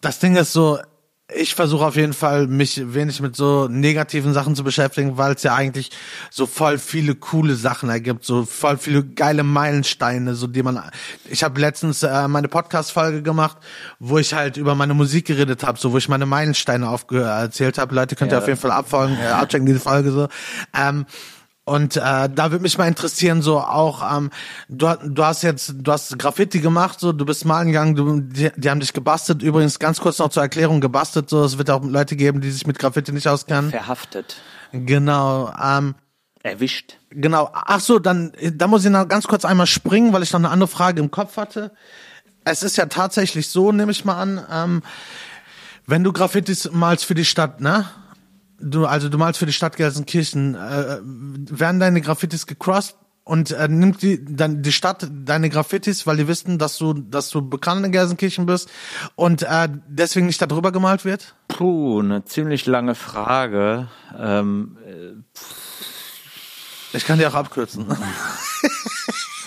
das 0.00 0.18
Ding 0.18 0.36
ist 0.36 0.52
so, 0.52 0.78
ich 1.34 1.54
versuche 1.54 1.86
auf 1.86 1.96
jeden 1.96 2.12
Fall, 2.12 2.46
mich 2.46 2.92
wenig 2.94 3.20
mit 3.20 3.34
so 3.34 3.66
negativen 3.66 4.34
Sachen 4.34 4.54
zu 4.54 4.62
beschäftigen, 4.62 5.16
weil 5.16 5.32
es 5.34 5.42
ja 5.42 5.54
eigentlich 5.54 5.90
so 6.30 6.46
voll 6.46 6.76
viele 6.78 7.14
coole 7.14 7.54
Sachen 7.56 7.88
ergibt, 7.88 8.24
so 8.26 8.44
voll 8.44 8.76
viele 8.76 9.02
geile 9.02 9.42
Meilensteine, 9.42 10.34
so 10.34 10.46
die 10.46 10.62
man. 10.62 10.82
Ich 11.24 11.42
habe 11.42 11.58
letztens 11.58 12.02
äh, 12.02 12.28
meine 12.28 12.48
Podcast-Folge 12.48 13.22
gemacht, 13.22 13.56
wo 13.98 14.18
ich 14.18 14.34
halt 14.34 14.58
über 14.58 14.74
meine 14.74 14.92
Musik 14.92 15.26
geredet 15.26 15.64
habe, 15.64 15.78
so 15.78 15.92
wo 15.92 15.98
ich 15.98 16.10
meine 16.10 16.26
Meilensteine 16.26 16.88
aufge 16.90 17.22
erzählt 17.22 17.78
habe. 17.78 17.94
Leute, 17.94 18.16
könnt 18.16 18.30
ihr 18.30 18.36
Ja. 18.36 18.42
auf 18.42 18.46
jeden 18.48 18.60
Fall 18.60 18.72
abfolgen, 18.72 19.16
äh, 19.16 19.26
abchecken 19.26 19.66
diese 19.66 19.80
Folge 19.80 20.12
so. 20.12 20.28
Ähm, 20.76 21.06
und 21.66 21.96
äh, 21.96 22.28
da 22.28 22.50
würde 22.50 22.60
mich 22.62 22.76
mal 22.76 22.88
interessieren, 22.88 23.40
so 23.40 23.58
auch, 23.58 24.16
ähm, 24.16 24.30
du, 24.68 24.94
du 25.02 25.24
hast 25.24 25.42
jetzt, 25.42 25.74
du 25.78 25.92
hast 25.92 26.18
Graffiti 26.18 26.60
gemacht, 26.60 27.00
so, 27.00 27.12
du 27.12 27.24
bist 27.24 27.46
malen 27.46 27.68
gegangen, 27.68 27.94
du, 27.94 28.20
die, 28.20 28.50
die 28.54 28.68
haben 28.68 28.80
dich 28.80 28.92
gebastelt. 28.92 29.42
Übrigens, 29.42 29.78
ganz 29.78 29.98
kurz 29.98 30.18
noch 30.18 30.28
zur 30.28 30.42
Erklärung, 30.42 30.82
gebastelt, 30.82 31.30
so, 31.30 31.42
es 31.42 31.56
wird 31.56 31.70
auch 31.70 31.82
Leute 31.82 32.16
geben, 32.16 32.42
die 32.42 32.50
sich 32.50 32.66
mit 32.66 32.78
Graffiti 32.78 33.12
nicht 33.12 33.28
auskennen. 33.28 33.70
Verhaftet. 33.70 34.36
Genau, 34.72 35.52
ähm, 35.62 35.94
Erwischt. 36.42 36.98
genau. 37.08 37.50
Ach 37.54 37.80
so, 37.80 37.98
dann, 37.98 38.32
da 38.52 38.66
muss 38.66 38.84
ich 38.84 38.90
noch 38.90 39.08
ganz 39.08 39.26
kurz 39.26 39.46
einmal 39.46 39.66
springen, 39.66 40.12
weil 40.12 40.22
ich 40.22 40.32
noch 40.32 40.40
eine 40.40 40.50
andere 40.50 40.68
Frage 40.68 41.00
im 41.00 41.10
Kopf 41.10 41.38
hatte. 41.38 41.72
Es 42.44 42.62
ist 42.62 42.76
ja 42.76 42.84
tatsächlich 42.86 43.48
so, 43.48 43.72
nehme 43.72 43.92
ich 43.92 44.04
mal 44.04 44.20
an, 44.20 44.46
ähm, 44.50 44.82
wenn 45.86 46.04
du 46.04 46.12
Graffitis 46.12 46.70
malst 46.72 47.06
für 47.06 47.14
die 47.14 47.24
Stadt, 47.24 47.62
ne? 47.62 47.86
Du, 48.60 48.86
also 48.86 49.08
du 49.08 49.18
malst 49.18 49.38
für 49.38 49.46
die 49.46 49.52
Stadt 49.52 49.76
Gelsenkirchen, 49.76 50.54
äh, 50.54 50.98
werden 51.02 51.80
deine 51.80 52.00
Graffitis 52.00 52.46
gecrossed 52.46 52.96
und 53.24 53.50
äh, 53.50 53.68
nimmt 53.68 54.02
die 54.02 54.24
dann 54.24 54.62
die 54.62 54.72
Stadt 54.72 55.08
deine 55.10 55.50
Graffitis, 55.50 56.06
weil 56.06 56.18
die 56.18 56.28
wissen, 56.28 56.58
dass 56.58 56.78
du, 56.78 56.92
dass 56.92 57.30
du 57.30 57.48
bekannt 57.48 57.84
in 57.84 57.92
Gelsenkirchen 57.92 58.46
bist 58.46 58.70
und 59.16 59.42
äh, 59.42 59.68
deswegen 59.88 60.26
nicht 60.26 60.40
darüber 60.40 60.72
gemalt 60.72 61.04
wird? 61.04 61.34
Puh, 61.48 62.00
eine 62.00 62.24
ziemlich 62.24 62.66
lange 62.66 62.94
Frage. 62.94 63.88
Ähm, 64.16 64.76
Ich 66.92 67.04
kann 67.06 67.18
die 67.18 67.26
auch 67.26 67.34
abkürzen. 67.34 67.86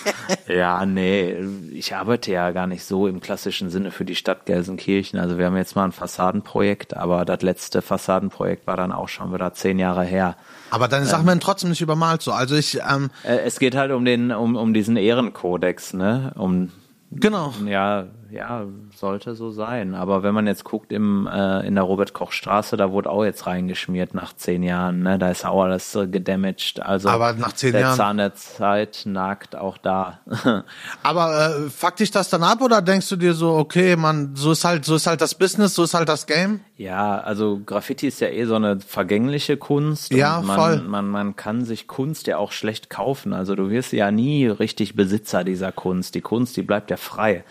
Ja, 0.48 0.84
nee, 0.86 1.36
ich 1.72 1.94
arbeite 1.94 2.30
ja 2.32 2.50
gar 2.52 2.66
nicht 2.66 2.84
so 2.84 3.06
im 3.06 3.20
klassischen 3.20 3.70
Sinne 3.70 3.90
für 3.90 4.04
die 4.04 4.14
Stadt 4.14 4.46
Gelsenkirchen. 4.46 5.18
Also 5.18 5.38
wir 5.38 5.46
haben 5.46 5.56
jetzt 5.56 5.76
mal 5.76 5.84
ein 5.84 5.92
Fassadenprojekt, 5.92 6.96
aber 6.96 7.24
das 7.24 7.42
letzte 7.42 7.82
Fassadenprojekt 7.82 8.66
war 8.66 8.76
dann 8.76 8.92
auch 8.92 9.08
schon 9.08 9.32
wieder 9.32 9.52
zehn 9.52 9.78
Jahre 9.78 10.04
her. 10.04 10.36
Aber 10.70 10.88
deine 10.88 11.06
Sachen 11.06 11.26
werden 11.26 11.40
trotzdem 11.40 11.70
nicht 11.70 11.80
übermalt 11.80 12.22
so. 12.22 12.32
Also 12.32 12.56
ich, 12.56 12.78
ähm, 12.88 13.10
Äh, 13.24 13.38
Es 13.38 13.58
geht 13.58 13.74
halt 13.74 13.92
um 13.92 14.04
den, 14.04 14.32
um, 14.32 14.56
um 14.56 14.72
diesen 14.74 14.96
Ehrenkodex, 14.96 15.92
ne? 15.94 16.32
Um 16.36 16.72
genau. 17.10 17.52
ja, 17.66 18.06
ja, 18.30 18.64
sollte 18.94 19.34
so 19.34 19.50
sein. 19.50 19.94
Aber 19.94 20.22
wenn 20.22 20.34
man 20.34 20.46
jetzt 20.46 20.64
guckt 20.64 20.92
im, 20.92 21.26
äh, 21.26 21.66
in 21.66 21.74
der 21.74 21.84
Robert-Koch-Straße, 21.84 22.76
da 22.76 22.90
wurde 22.92 23.10
auch 23.10 23.24
jetzt 23.24 23.46
reingeschmiert 23.46 24.14
nach 24.14 24.34
zehn 24.34 24.62
Jahren, 24.62 25.02
ne? 25.02 25.18
Da 25.18 25.30
ist 25.30 25.44
auch 25.46 25.62
alles 25.62 25.92
so 25.92 26.06
gedamaged. 26.08 26.80
Also 26.82 27.08
Aber 27.08 27.32
nach 27.34 27.52
zehn 27.52 27.72
der 27.72 27.80
Jahren- 27.82 27.96
Zahn 27.96 28.16
der 28.18 28.34
Zeit 28.34 29.02
nagt 29.06 29.56
auch 29.56 29.78
da. 29.78 30.20
Aber 31.02 31.56
äh, 31.66 31.70
fuck 31.70 31.96
dich 31.96 32.10
das 32.10 32.28
dann 32.30 32.42
ab 32.42 32.60
oder 32.60 32.82
denkst 32.82 33.08
du 33.08 33.16
dir 33.16 33.34
so, 33.34 33.54
okay, 33.56 33.96
man, 33.96 34.34
so 34.36 34.52
ist 34.52 34.64
halt, 34.64 34.84
so 34.84 34.96
ist 34.96 35.06
halt 35.06 35.20
das 35.20 35.34
Business, 35.34 35.74
so 35.74 35.84
ist 35.84 35.94
halt 35.94 36.08
das 36.08 36.26
Game? 36.26 36.60
Ja, 36.76 37.18
also 37.20 37.60
Graffiti 37.64 38.06
ist 38.08 38.20
ja 38.20 38.28
eh 38.28 38.44
so 38.44 38.54
eine 38.54 38.80
vergängliche 38.80 39.56
Kunst. 39.56 40.12
Ja, 40.12 40.40
man, 40.42 40.56
voll. 40.56 40.82
Man, 40.82 41.08
man 41.08 41.34
kann 41.36 41.64
sich 41.64 41.88
Kunst 41.88 42.26
ja 42.26 42.36
auch 42.38 42.52
schlecht 42.52 42.88
kaufen. 42.90 43.32
Also 43.32 43.54
du 43.56 43.70
wirst 43.70 43.92
ja 43.92 44.10
nie 44.10 44.46
richtig 44.46 44.94
Besitzer 44.94 45.42
dieser 45.44 45.72
Kunst. 45.72 46.14
Die 46.14 46.20
Kunst, 46.20 46.56
die 46.56 46.62
bleibt 46.62 46.90
ja 46.90 46.96
frei. 46.96 47.44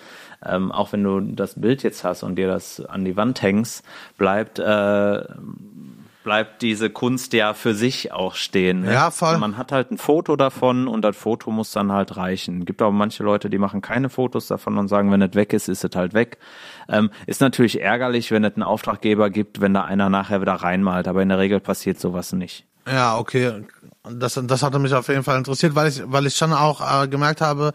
Ähm, 0.45 0.71
auch 0.71 0.93
wenn 0.93 1.04
du 1.04 1.19
das 1.19 1.60
Bild 1.60 1.84
jetzt 1.84 2.04
hast 2.04 2.23
und 2.23 2.36
dir 2.36 2.47
das 2.47 2.82
an 2.82 3.06
die 3.06 3.17
Wand 3.17 3.41
hängst, 3.41 3.84
bleibt 4.17 4.60
äh, 4.60 5.23
bleibt 6.28 6.62
diese 6.62 6.89
Kunst 6.89 7.32
ja 7.32 7.54
für 7.54 7.73
sich 7.73 8.12
auch 8.12 8.36
stehen. 8.36 8.82
Ne? 8.82 8.91
Ja, 8.91 9.12
voll. 9.12 9.38
Man 9.38 9.56
hat 9.56 9.71
halt 9.71 9.91
ein 9.91 9.97
Foto 9.97 10.36
davon 10.36 10.89
und 10.89 11.02
das 11.04 11.15
Foto 11.15 11.52
muss 11.52 11.71
dann 11.71 11.89
halt 11.89 12.17
reichen. 12.17 12.65
Gibt 12.65 12.82
aber 12.82 12.91
manche 12.91 13.23
Leute, 13.23 13.50
die 13.50 13.58
machen 13.58 13.82
keine 13.82 14.10
Fotos 14.10 14.47
davon 14.47 14.78
und 14.78 14.89
sagen, 14.89 15.10
wenn 15.10 15.21
es 15.21 15.36
weg 15.36 15.54
ist, 15.54 15.69
ist 15.69 15.86
es 15.86 15.95
halt 15.95 16.13
weg. 16.13 16.38
Ähm, 16.89 17.12
ist 17.28 17.39
natürlich 17.39 17.80
ärgerlich, 17.80 18.30
wenn 18.32 18.43
es 18.43 18.56
einen 18.56 18.63
Auftraggeber 18.63 19.30
gibt, 19.30 19.62
wenn 19.62 19.73
da 19.73 19.86
einer 19.86 20.10
nachher 20.10 20.41
wieder 20.41 20.56
reinmalt, 20.56 21.08
aber 21.08 21.21
in 21.21 21.30
der 21.30 21.39
Regel 21.39 21.62
passiert 21.62 21.97
sowas 21.97 22.34
nicht. 22.34 22.65
Ja, 22.86 23.17
okay. 23.17 23.63
Das, 24.11 24.39
das 24.41 24.63
hatte 24.63 24.79
mich 24.79 24.93
auf 24.93 25.07
jeden 25.07 25.23
Fall 25.23 25.37
interessiert, 25.37 25.75
weil 25.75 25.89
ich, 25.89 26.01
weil 26.05 26.25
ich 26.25 26.35
schon 26.35 26.53
auch 26.53 27.03
äh, 27.03 27.07
gemerkt 27.07 27.41
habe, 27.41 27.73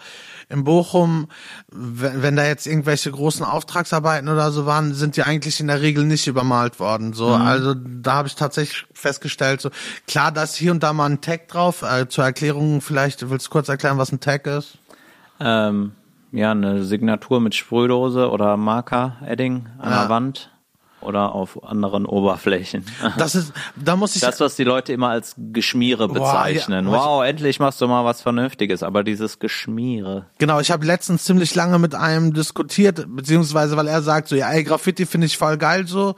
in 0.49 0.65
Bochum, 0.65 1.29
wenn, 1.71 2.23
wenn 2.23 2.37
da 2.37 2.45
jetzt 2.45 2.67
irgendwelche 2.67 3.11
großen 3.11 3.45
Auftragsarbeiten 3.45 4.29
oder 4.29 4.51
so 4.53 4.67
waren, 4.67 4.95
sind 4.95 5.17
die 5.17 5.23
eigentlich 5.23 5.61
in 5.61 5.69
der 5.69 5.81
Regel 5.81 6.05
nicht 6.05 6.27
übermalt 6.27 6.79
worden. 6.79 7.13
So, 7.13 7.29
mhm. 7.29 7.43
also 7.43 7.75
da 7.75 8.15
habe 8.15 8.29
ich 8.29 8.35
tatsächlich 8.35 8.87
festgestellt, 8.93 9.61
so 9.61 9.71
klar, 10.07 10.31
dass 10.31 10.55
hier 10.55 10.73
und 10.73 10.83
da 10.83 10.93
mal 10.93 11.07
ein 11.07 11.21
Tag 11.21 11.49
drauf. 11.49 11.83
Äh, 11.83 12.09
zur 12.09 12.25
Erklärung 12.25 12.81
vielleicht, 12.81 13.29
willst 13.31 13.47
du 13.47 13.51
kurz 13.51 13.69
erklären, 13.69 13.99
was 13.99 14.13
ein 14.13 14.21
Tag 14.21 14.47
ist? 14.47 14.79
Ähm, 15.41 15.93
ja, 16.31 16.53
eine 16.53 16.85
Signatur 16.85 17.41
mit 17.41 17.55
Sprühdose 17.55 18.31
oder 18.31 18.57
Marker, 18.57 19.17
Edding 19.27 19.67
an 19.79 19.91
ja. 19.91 20.01
der 20.03 20.09
Wand 20.09 20.52
oder 21.03 21.35
auf 21.35 21.63
anderen 21.65 22.07
Oberflächen. 22.07 22.85
Das 23.19 23.35
ist, 23.35 23.53
da 23.77 23.97
muss 23.97 24.17
ich. 24.17 24.23
Das, 24.23 24.41
was 24.41 24.57
die 24.57 24.65
Leute 24.65 24.93
immer 24.93 25.09
als 25.09 25.35
Geschmiere 25.37 26.09
bezeichnen. 26.09 26.87
Wow, 26.87 26.95
ja, 26.95 27.01
wow 27.01 27.25
endlich 27.25 27.61
machst 27.61 27.81
du 27.81 27.89
mal 27.89 28.05
was 28.05 28.23
Vernünftiges, 28.23 28.83
aber 28.83 29.05
dieses 29.05 29.39
Geschmiere. 29.39 30.27
Genau, 30.39 30.61
ich 30.61 30.71
habe 30.71 30.87
letztens 30.87 31.25
ziemlich 31.25 31.55
lange 31.55 31.79
mit 31.79 31.95
einem 31.95 32.33
diskutiert, 32.33 33.05
beziehungsweise 33.09 33.77
weil 33.77 33.89
er 33.89 34.03
sagt 34.03 34.29
so, 34.29 34.37
ja, 34.37 34.51
ey, 34.51 34.65
Graffiti 34.65 35.07
finde 35.07 35.27
ich 35.27 35.39
voll 35.39 35.57
geil 35.57 35.87
so, 35.87 36.15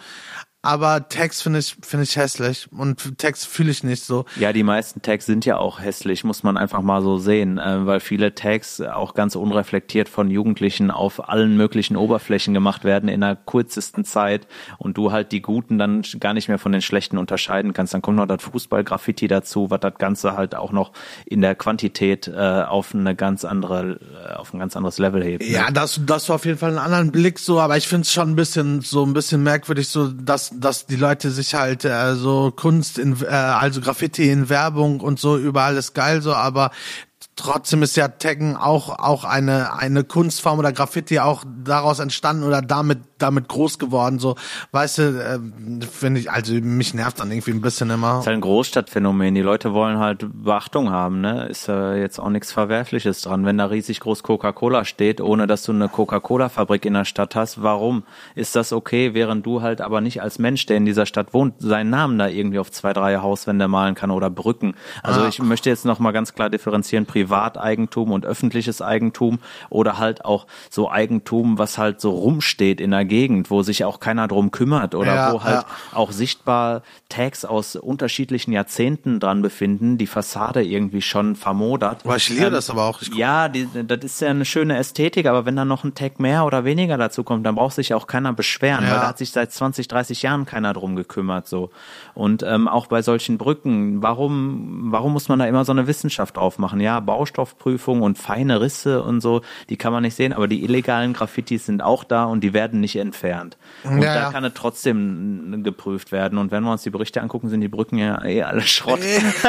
aber 0.64 1.08
Tags 1.08 1.42
finde 1.42 1.58
ich 1.58 1.76
finde 1.82 2.04
ich 2.04 2.16
hässlich 2.16 2.68
und 2.72 3.18
Tags 3.18 3.44
fühle 3.44 3.70
ich 3.70 3.84
nicht 3.84 4.02
so. 4.02 4.24
Ja, 4.36 4.52
die 4.52 4.62
meisten 4.62 5.02
Tags 5.02 5.26
sind 5.26 5.44
ja 5.44 5.58
auch 5.58 5.80
hässlich, 5.80 6.24
muss 6.24 6.42
man 6.42 6.56
einfach 6.56 6.80
mal 6.80 7.02
so 7.02 7.18
sehen, 7.18 7.58
äh, 7.58 7.86
weil 7.86 8.00
viele 8.00 8.34
Tags 8.34 8.80
auch 8.80 9.14
ganz 9.14 9.36
unreflektiert 9.36 10.08
von 10.08 10.30
Jugendlichen 10.30 10.90
auf 10.90 11.28
allen 11.28 11.56
möglichen 11.56 11.96
Oberflächen 11.96 12.54
gemacht 12.54 12.84
werden 12.84 13.08
in 13.08 13.20
der 13.20 13.36
kurzesten 13.36 14.04
Zeit 14.04 14.46
und 14.78 14.96
du 14.96 15.12
halt 15.12 15.32
die 15.32 15.42
guten 15.42 15.78
dann 15.78 16.02
gar 16.18 16.32
nicht 16.32 16.48
mehr 16.48 16.58
von 16.58 16.72
den 16.72 16.82
schlechten 16.82 17.18
unterscheiden 17.18 17.74
kannst. 17.74 17.92
Dann 17.92 18.02
kommt 18.02 18.16
noch 18.16 18.26
das 18.26 18.42
Fußball-Graffiti 18.42 19.28
dazu, 19.28 19.70
was 19.70 19.80
das 19.80 19.94
Ganze 19.98 20.36
halt 20.36 20.54
auch 20.54 20.72
noch 20.72 20.92
in 21.26 21.42
der 21.42 21.54
Quantität 21.54 22.26
äh, 22.26 22.62
auf 22.66 22.94
eine 22.94 23.14
ganz 23.14 23.44
andere 23.44 24.00
äh, 24.30 24.34
auf 24.34 24.54
ein 24.54 24.58
ganz 24.58 24.76
anderes 24.76 24.98
Level 24.98 25.22
hebt. 25.22 25.42
Ne? 25.42 25.50
Ja, 25.50 25.70
das 25.70 26.00
das 26.06 26.28
war 26.28 26.36
auf 26.36 26.46
jeden 26.46 26.58
Fall 26.58 26.70
einen 26.70 26.78
anderen 26.78 27.12
Blick 27.12 27.38
so, 27.38 27.60
aber 27.60 27.76
ich 27.76 27.86
finde 27.86 28.02
es 28.02 28.12
schon 28.12 28.30
ein 28.30 28.36
bisschen 28.36 28.80
so 28.80 29.04
ein 29.04 29.12
bisschen 29.12 29.42
merkwürdig 29.42 29.88
so, 29.88 30.08
dass 30.08 30.53
dass 30.56 30.86
die 30.86 30.96
Leute 30.96 31.30
sich 31.30 31.54
halt 31.54 31.84
äh, 31.84 32.14
so 32.14 32.52
Kunst 32.54 32.98
in 32.98 33.20
äh, 33.22 33.26
also 33.26 33.80
Graffiti 33.80 34.30
in 34.30 34.48
Werbung 34.48 35.00
und 35.00 35.18
so 35.18 35.36
überall 35.36 35.76
ist 35.76 35.94
geil 35.94 36.22
so, 36.22 36.34
aber 36.34 36.70
trotzdem 37.36 37.82
ist 37.82 37.96
ja 37.96 38.08
Taggen 38.08 38.56
auch 38.56 38.98
auch 38.98 39.24
eine 39.24 39.76
eine 39.76 40.04
Kunstform 40.04 40.58
oder 40.58 40.72
Graffiti 40.72 41.18
auch 41.18 41.44
daraus 41.64 41.98
entstanden 41.98 42.44
oder 42.44 42.62
damit 42.62 43.00
damit 43.18 43.48
groß 43.48 43.78
geworden. 43.78 44.18
So 44.18 44.36
weißt 44.72 44.98
du 44.98 45.02
äh, 45.02 45.86
finde 45.86 46.20
ich 46.20 46.30
also 46.30 46.54
mich 46.54 46.94
nervt 46.94 47.20
dann 47.20 47.30
irgendwie 47.30 47.52
ein 47.52 47.60
bisschen 47.60 47.90
immer. 47.90 48.14
Das 48.14 48.20
ist 48.20 48.26
halt 48.26 48.38
ein 48.38 48.40
Großstadtphänomen. 48.40 49.34
Die 49.34 49.40
Leute 49.40 49.72
wollen 49.72 49.98
halt 49.98 50.26
Beachtung 50.32 50.90
haben 50.90 51.20
ne? 51.20 51.46
Ist 51.46 51.68
äh, 51.68 51.96
jetzt 52.00 52.18
auch 52.18 52.28
nichts 52.28 52.52
Verwerfliches 52.52 53.22
dran. 53.22 53.44
Wenn 53.44 53.58
da 53.58 53.66
riesig 53.66 54.00
groß 54.00 54.22
Coca-Cola 54.22 54.84
steht 54.84 55.20
ohne 55.20 55.46
dass 55.46 55.62
du 55.64 55.72
eine 55.72 55.88
Coca-Cola-Fabrik 55.88 56.84
in 56.84 56.94
der 56.94 57.04
Stadt 57.04 57.34
hast 57.34 57.62
warum? 57.62 58.04
Ist 58.34 58.56
das 58.56 58.72
okay? 58.72 59.14
Während 59.14 59.44
du 59.46 59.62
halt 59.62 59.80
aber 59.80 60.00
nicht 60.00 60.22
als 60.22 60.38
Mensch 60.38 60.66
der 60.66 60.76
in 60.76 60.84
dieser 60.84 61.06
Stadt 61.06 61.34
wohnt 61.34 61.54
seinen 61.58 61.90
Namen 61.90 62.18
da 62.18 62.28
irgendwie 62.28 62.58
auf 62.58 62.70
zwei 62.70 62.92
drei 62.92 63.16
Hauswände 63.16 63.68
malen 63.68 63.94
kann 63.94 64.10
oder 64.10 64.30
Brücken. 64.30 64.74
Also 65.02 65.22
ah. 65.22 65.28
ich 65.28 65.40
möchte 65.40 65.70
jetzt 65.70 65.84
noch 65.84 65.98
mal 65.98 66.12
ganz 66.12 66.34
klar 66.34 66.50
differenzieren 66.50 67.06
Privateigentum 67.14 68.10
und 68.10 68.26
öffentliches 68.26 68.82
Eigentum 68.82 69.38
oder 69.70 69.98
halt 69.98 70.24
auch 70.24 70.48
so 70.68 70.90
Eigentum, 70.90 71.58
was 71.58 71.78
halt 71.78 72.00
so 72.00 72.10
rumsteht 72.10 72.80
in 72.80 72.90
der 72.90 73.04
Gegend, 73.04 73.50
wo 73.52 73.62
sich 73.62 73.84
auch 73.84 74.00
keiner 74.00 74.26
drum 74.26 74.50
kümmert 74.50 74.96
oder 74.96 75.14
ja, 75.14 75.32
wo 75.32 75.44
halt 75.44 75.62
ja. 75.62 75.96
auch 75.96 76.10
sichtbar 76.10 76.82
Tags 77.08 77.44
aus 77.44 77.76
unterschiedlichen 77.76 78.50
Jahrzehnten 78.50 79.20
dran 79.20 79.42
befinden, 79.42 79.96
die 79.96 80.08
Fassade 80.08 80.64
irgendwie 80.64 81.02
schon 81.02 81.36
vermodert. 81.36 82.04
Aber 82.04 82.16
ich 82.16 82.28
liebe 82.28 82.46
ähm, 82.46 82.52
das 82.52 82.68
aber 82.68 82.82
auch. 82.86 83.00
ja, 83.14 83.48
die, 83.48 83.68
das 83.86 84.02
ist 84.02 84.20
ja 84.20 84.30
eine 84.30 84.44
schöne 84.44 84.76
Ästhetik, 84.76 85.26
aber 85.26 85.46
wenn 85.46 85.54
da 85.54 85.64
noch 85.64 85.84
ein 85.84 85.94
Tag 85.94 86.18
mehr 86.18 86.44
oder 86.44 86.64
weniger 86.64 86.98
dazu 86.98 87.22
kommt, 87.22 87.46
dann 87.46 87.54
braucht 87.54 87.76
sich 87.76 87.94
auch 87.94 88.08
keiner 88.08 88.32
beschweren, 88.32 88.84
ja. 88.84 88.90
weil 88.90 88.98
da 88.98 89.08
hat 89.08 89.18
sich 89.18 89.30
seit 89.30 89.52
20, 89.52 89.86
30 89.86 90.22
Jahren 90.22 90.46
keiner 90.46 90.72
drum 90.72 90.96
gekümmert 90.96 91.46
so. 91.46 91.70
Und 92.14 92.42
ähm, 92.42 92.66
auch 92.66 92.88
bei 92.88 93.02
solchen 93.02 93.38
Brücken, 93.38 94.02
warum, 94.02 94.90
warum 94.90 95.12
muss 95.12 95.28
man 95.28 95.38
da 95.38 95.46
immer 95.46 95.64
so 95.64 95.70
eine 95.70 95.86
Wissenschaft 95.86 96.38
aufmachen? 96.38 96.80
Ja, 96.80 97.03
Baustoffprüfung 97.04 98.02
und 98.02 98.18
feine 98.18 98.60
Risse 98.60 99.02
und 99.02 99.20
so, 99.20 99.42
die 99.68 99.76
kann 99.76 99.92
man 99.92 100.02
nicht 100.02 100.14
sehen, 100.14 100.32
aber 100.32 100.48
die 100.48 100.64
illegalen 100.64 101.12
Graffitis 101.12 101.66
sind 101.66 101.82
auch 101.82 102.04
da 102.04 102.24
und 102.24 102.40
die 102.40 102.52
werden 102.52 102.80
nicht 102.80 102.96
entfernt. 102.96 103.56
Und 103.84 104.02
ja, 104.02 104.14
da 104.14 104.20
ja. 104.22 104.32
kann 104.32 104.44
es 104.44 104.54
trotzdem 104.54 105.62
geprüft 105.62 106.12
werden. 106.12 106.38
Und 106.38 106.50
wenn 106.50 106.62
wir 106.62 106.72
uns 106.72 106.82
die 106.82 106.90
Berichte 106.90 107.20
angucken, 107.20 107.48
sind 107.48 107.60
die 107.60 107.68
Brücken 107.68 107.98
ja 107.98 108.24
eh 108.24 108.42
alle 108.42 108.60
Schrott. 108.62 109.00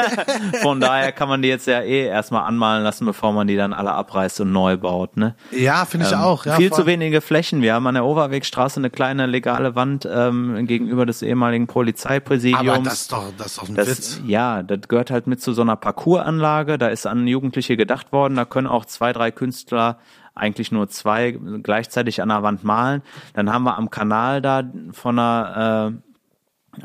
Von 0.62 0.80
daher 0.80 1.12
kann 1.12 1.28
man 1.28 1.42
die 1.42 1.48
jetzt 1.48 1.66
ja 1.66 1.80
eh 1.80 2.06
erstmal 2.06 2.42
anmalen 2.42 2.82
lassen, 2.82 3.06
bevor 3.06 3.32
man 3.32 3.46
die 3.46 3.56
dann 3.56 3.72
alle 3.72 3.92
abreißt 3.92 4.40
und 4.40 4.52
neu 4.52 4.76
baut. 4.76 5.16
Ne? 5.16 5.34
Ja, 5.50 5.84
finde 5.84 6.06
ich 6.06 6.12
ähm, 6.12 6.18
auch. 6.18 6.46
Ja, 6.46 6.56
viel 6.56 6.72
zu 6.72 6.86
wenige 6.86 7.20
Flächen. 7.20 7.62
Wir 7.62 7.74
haben 7.74 7.86
an 7.86 7.94
der 7.94 8.04
Overwegstraße 8.04 8.80
eine 8.80 8.90
kleine 8.90 9.26
legale 9.26 9.74
Wand 9.74 10.08
ähm, 10.10 10.66
gegenüber 10.66 11.06
des 11.06 11.22
ehemaligen 11.22 11.66
Polizeipräsidiums. 11.66 12.68
Aber 12.68 12.82
das 12.82 13.02
ist 13.02 13.12
doch, 13.12 13.32
das 13.36 13.46
ist 13.48 13.58
doch 13.58 13.68
ein 13.68 13.74
das, 13.74 13.88
Witz. 13.88 14.20
Ja, 14.26 14.62
das 14.62 14.80
gehört 14.88 15.10
halt 15.10 15.26
mit 15.26 15.40
zu 15.40 15.52
so 15.52 15.62
einer 15.62 15.76
Parcoursanlage. 15.76 16.78
Da 16.78 16.88
ist 16.88 17.06
an 17.06 17.26
Jugendliche 17.46 17.76
gedacht 17.76 18.12
worden. 18.12 18.34
Da 18.34 18.44
können 18.44 18.66
auch 18.66 18.84
zwei, 18.84 19.12
drei 19.12 19.30
Künstler 19.30 19.98
eigentlich 20.34 20.70
nur 20.72 20.88
zwei 20.88 21.32
gleichzeitig 21.62 22.20
an 22.20 22.28
der 22.28 22.42
Wand 22.42 22.64
malen. 22.64 23.02
Dann 23.34 23.52
haben 23.52 23.64
wir 23.64 23.78
am 23.78 23.90
Kanal 23.90 24.42
da 24.42 24.62
von 24.92 25.18
einer 25.18 25.92
äh, 25.92 26.05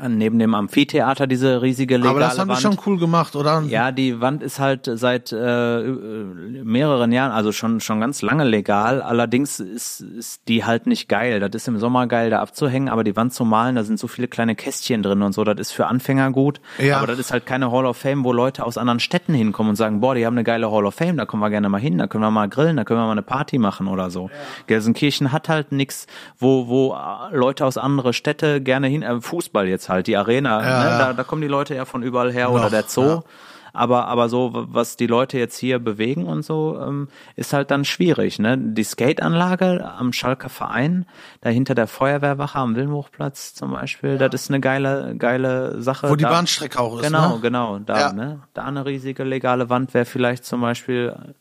neben 0.08 0.38
dem 0.38 0.54
Amphitheater 0.54 1.26
diese 1.26 1.62
riesige 1.62 1.96
legale 1.96 2.10
Aber 2.10 2.20
das 2.20 2.38
haben 2.38 2.48
Wand. 2.48 2.58
die 2.58 2.62
schon 2.62 2.78
cool 2.86 2.98
gemacht, 2.98 3.36
oder? 3.36 3.62
Ja, 3.68 3.92
die 3.92 4.20
Wand 4.20 4.42
ist 4.42 4.58
halt 4.58 4.90
seit 4.92 5.32
äh, 5.32 5.82
mehreren 5.82 7.12
Jahren, 7.12 7.32
also 7.32 7.52
schon 7.52 7.80
schon 7.80 8.00
ganz 8.00 8.22
lange 8.22 8.44
legal. 8.44 9.02
Allerdings 9.02 9.60
ist, 9.60 10.00
ist 10.00 10.48
die 10.48 10.64
halt 10.64 10.86
nicht 10.86 11.08
geil. 11.08 11.40
Das 11.40 11.50
ist 11.54 11.68
im 11.68 11.78
Sommer 11.78 12.06
geil, 12.06 12.30
da 12.30 12.40
abzuhängen, 12.40 12.88
aber 12.88 13.04
die 13.04 13.16
Wand 13.16 13.32
zu 13.32 13.44
malen, 13.44 13.76
da 13.76 13.84
sind 13.84 13.98
so 13.98 14.08
viele 14.08 14.28
kleine 14.28 14.54
Kästchen 14.54 15.02
drin 15.02 15.22
und 15.22 15.32
so. 15.32 15.44
Das 15.44 15.58
ist 15.58 15.72
für 15.72 15.86
Anfänger 15.86 16.30
gut. 16.30 16.60
Ja. 16.78 16.98
Aber 16.98 17.06
das 17.06 17.18
ist 17.18 17.32
halt 17.32 17.46
keine 17.46 17.70
Hall 17.70 17.86
of 17.86 17.96
Fame, 17.96 18.24
wo 18.24 18.32
Leute 18.32 18.64
aus 18.64 18.78
anderen 18.78 19.00
Städten 19.00 19.34
hinkommen 19.34 19.70
und 19.70 19.76
sagen, 19.76 20.00
boah, 20.00 20.14
die 20.14 20.26
haben 20.26 20.34
eine 20.34 20.44
geile 20.44 20.70
Hall 20.70 20.86
of 20.86 20.94
Fame, 20.94 21.16
da 21.16 21.26
kommen 21.26 21.42
wir 21.42 21.50
gerne 21.50 21.68
mal 21.68 21.80
hin, 21.80 21.98
da 21.98 22.06
können 22.06 22.24
wir 22.24 22.30
mal 22.30 22.48
grillen, 22.48 22.76
da 22.76 22.84
können 22.84 23.00
wir 23.00 23.06
mal 23.06 23.12
eine 23.12 23.22
Party 23.22 23.58
machen 23.58 23.88
oder 23.88 24.10
so. 24.10 24.28
Ja. 24.28 24.38
Gelsenkirchen 24.66 25.32
hat 25.32 25.48
halt 25.48 25.72
nix, 25.72 26.06
wo 26.38 26.68
wo 26.68 26.96
Leute 27.32 27.66
aus 27.66 27.76
andere 27.76 28.12
Städte 28.12 28.60
gerne 28.60 28.86
hin, 28.86 29.02
äh, 29.02 29.20
Fußball 29.20 29.68
jetzt 29.68 29.81
halt, 29.88 30.06
die 30.06 30.16
Arena, 30.16 30.62
ja, 30.62 30.82
ne? 30.82 30.98
da, 30.98 31.12
da 31.12 31.24
kommen 31.24 31.42
die 31.42 31.48
Leute 31.48 31.74
ja 31.74 31.84
von 31.84 32.02
überall 32.02 32.32
her 32.32 32.48
Noch, 32.48 32.54
oder 32.54 32.70
der 32.70 32.84
Zoo. 32.84 33.02
Ja. 33.02 33.22
Aber, 33.74 34.06
aber 34.06 34.28
so, 34.28 34.50
was 34.52 34.96
die 34.96 35.06
Leute 35.06 35.38
jetzt 35.38 35.56
hier 35.56 35.78
bewegen 35.78 36.26
und 36.26 36.44
so, 36.44 36.78
ähm, 36.78 37.08
ist 37.36 37.54
halt 37.54 37.70
dann 37.70 37.86
schwierig. 37.86 38.38
Ne? 38.38 38.58
Die 38.58 38.84
Skateanlage 38.84 39.90
am 39.98 40.12
Schalker 40.12 40.50
Verein, 40.50 41.06
dahinter 41.40 41.74
der 41.74 41.86
Feuerwehrwache 41.86 42.58
am 42.58 42.76
Wilmhochplatz 42.76 43.54
zum 43.54 43.70
Beispiel, 43.70 44.18
ja. 44.20 44.28
das 44.28 44.42
ist 44.42 44.50
eine 44.50 44.60
geile, 44.60 45.16
geile 45.16 45.80
Sache. 45.80 46.10
Wo 46.10 46.16
die 46.16 46.24
da, 46.24 46.30
Bahnstrecke 46.30 46.78
auch 46.80 46.96
ist. 46.96 47.06
Genau, 47.06 47.36
ne? 47.36 47.40
genau, 47.40 47.78
da, 47.78 47.98
ja. 47.98 48.12
ne? 48.12 48.40
Da 48.52 48.64
eine 48.64 48.84
riesige 48.84 49.24
legale 49.24 49.70
Wand 49.70 49.94
wäre 49.94 50.04
vielleicht 50.04 50.44
zum 50.44 50.60
Beispiel 50.60 51.34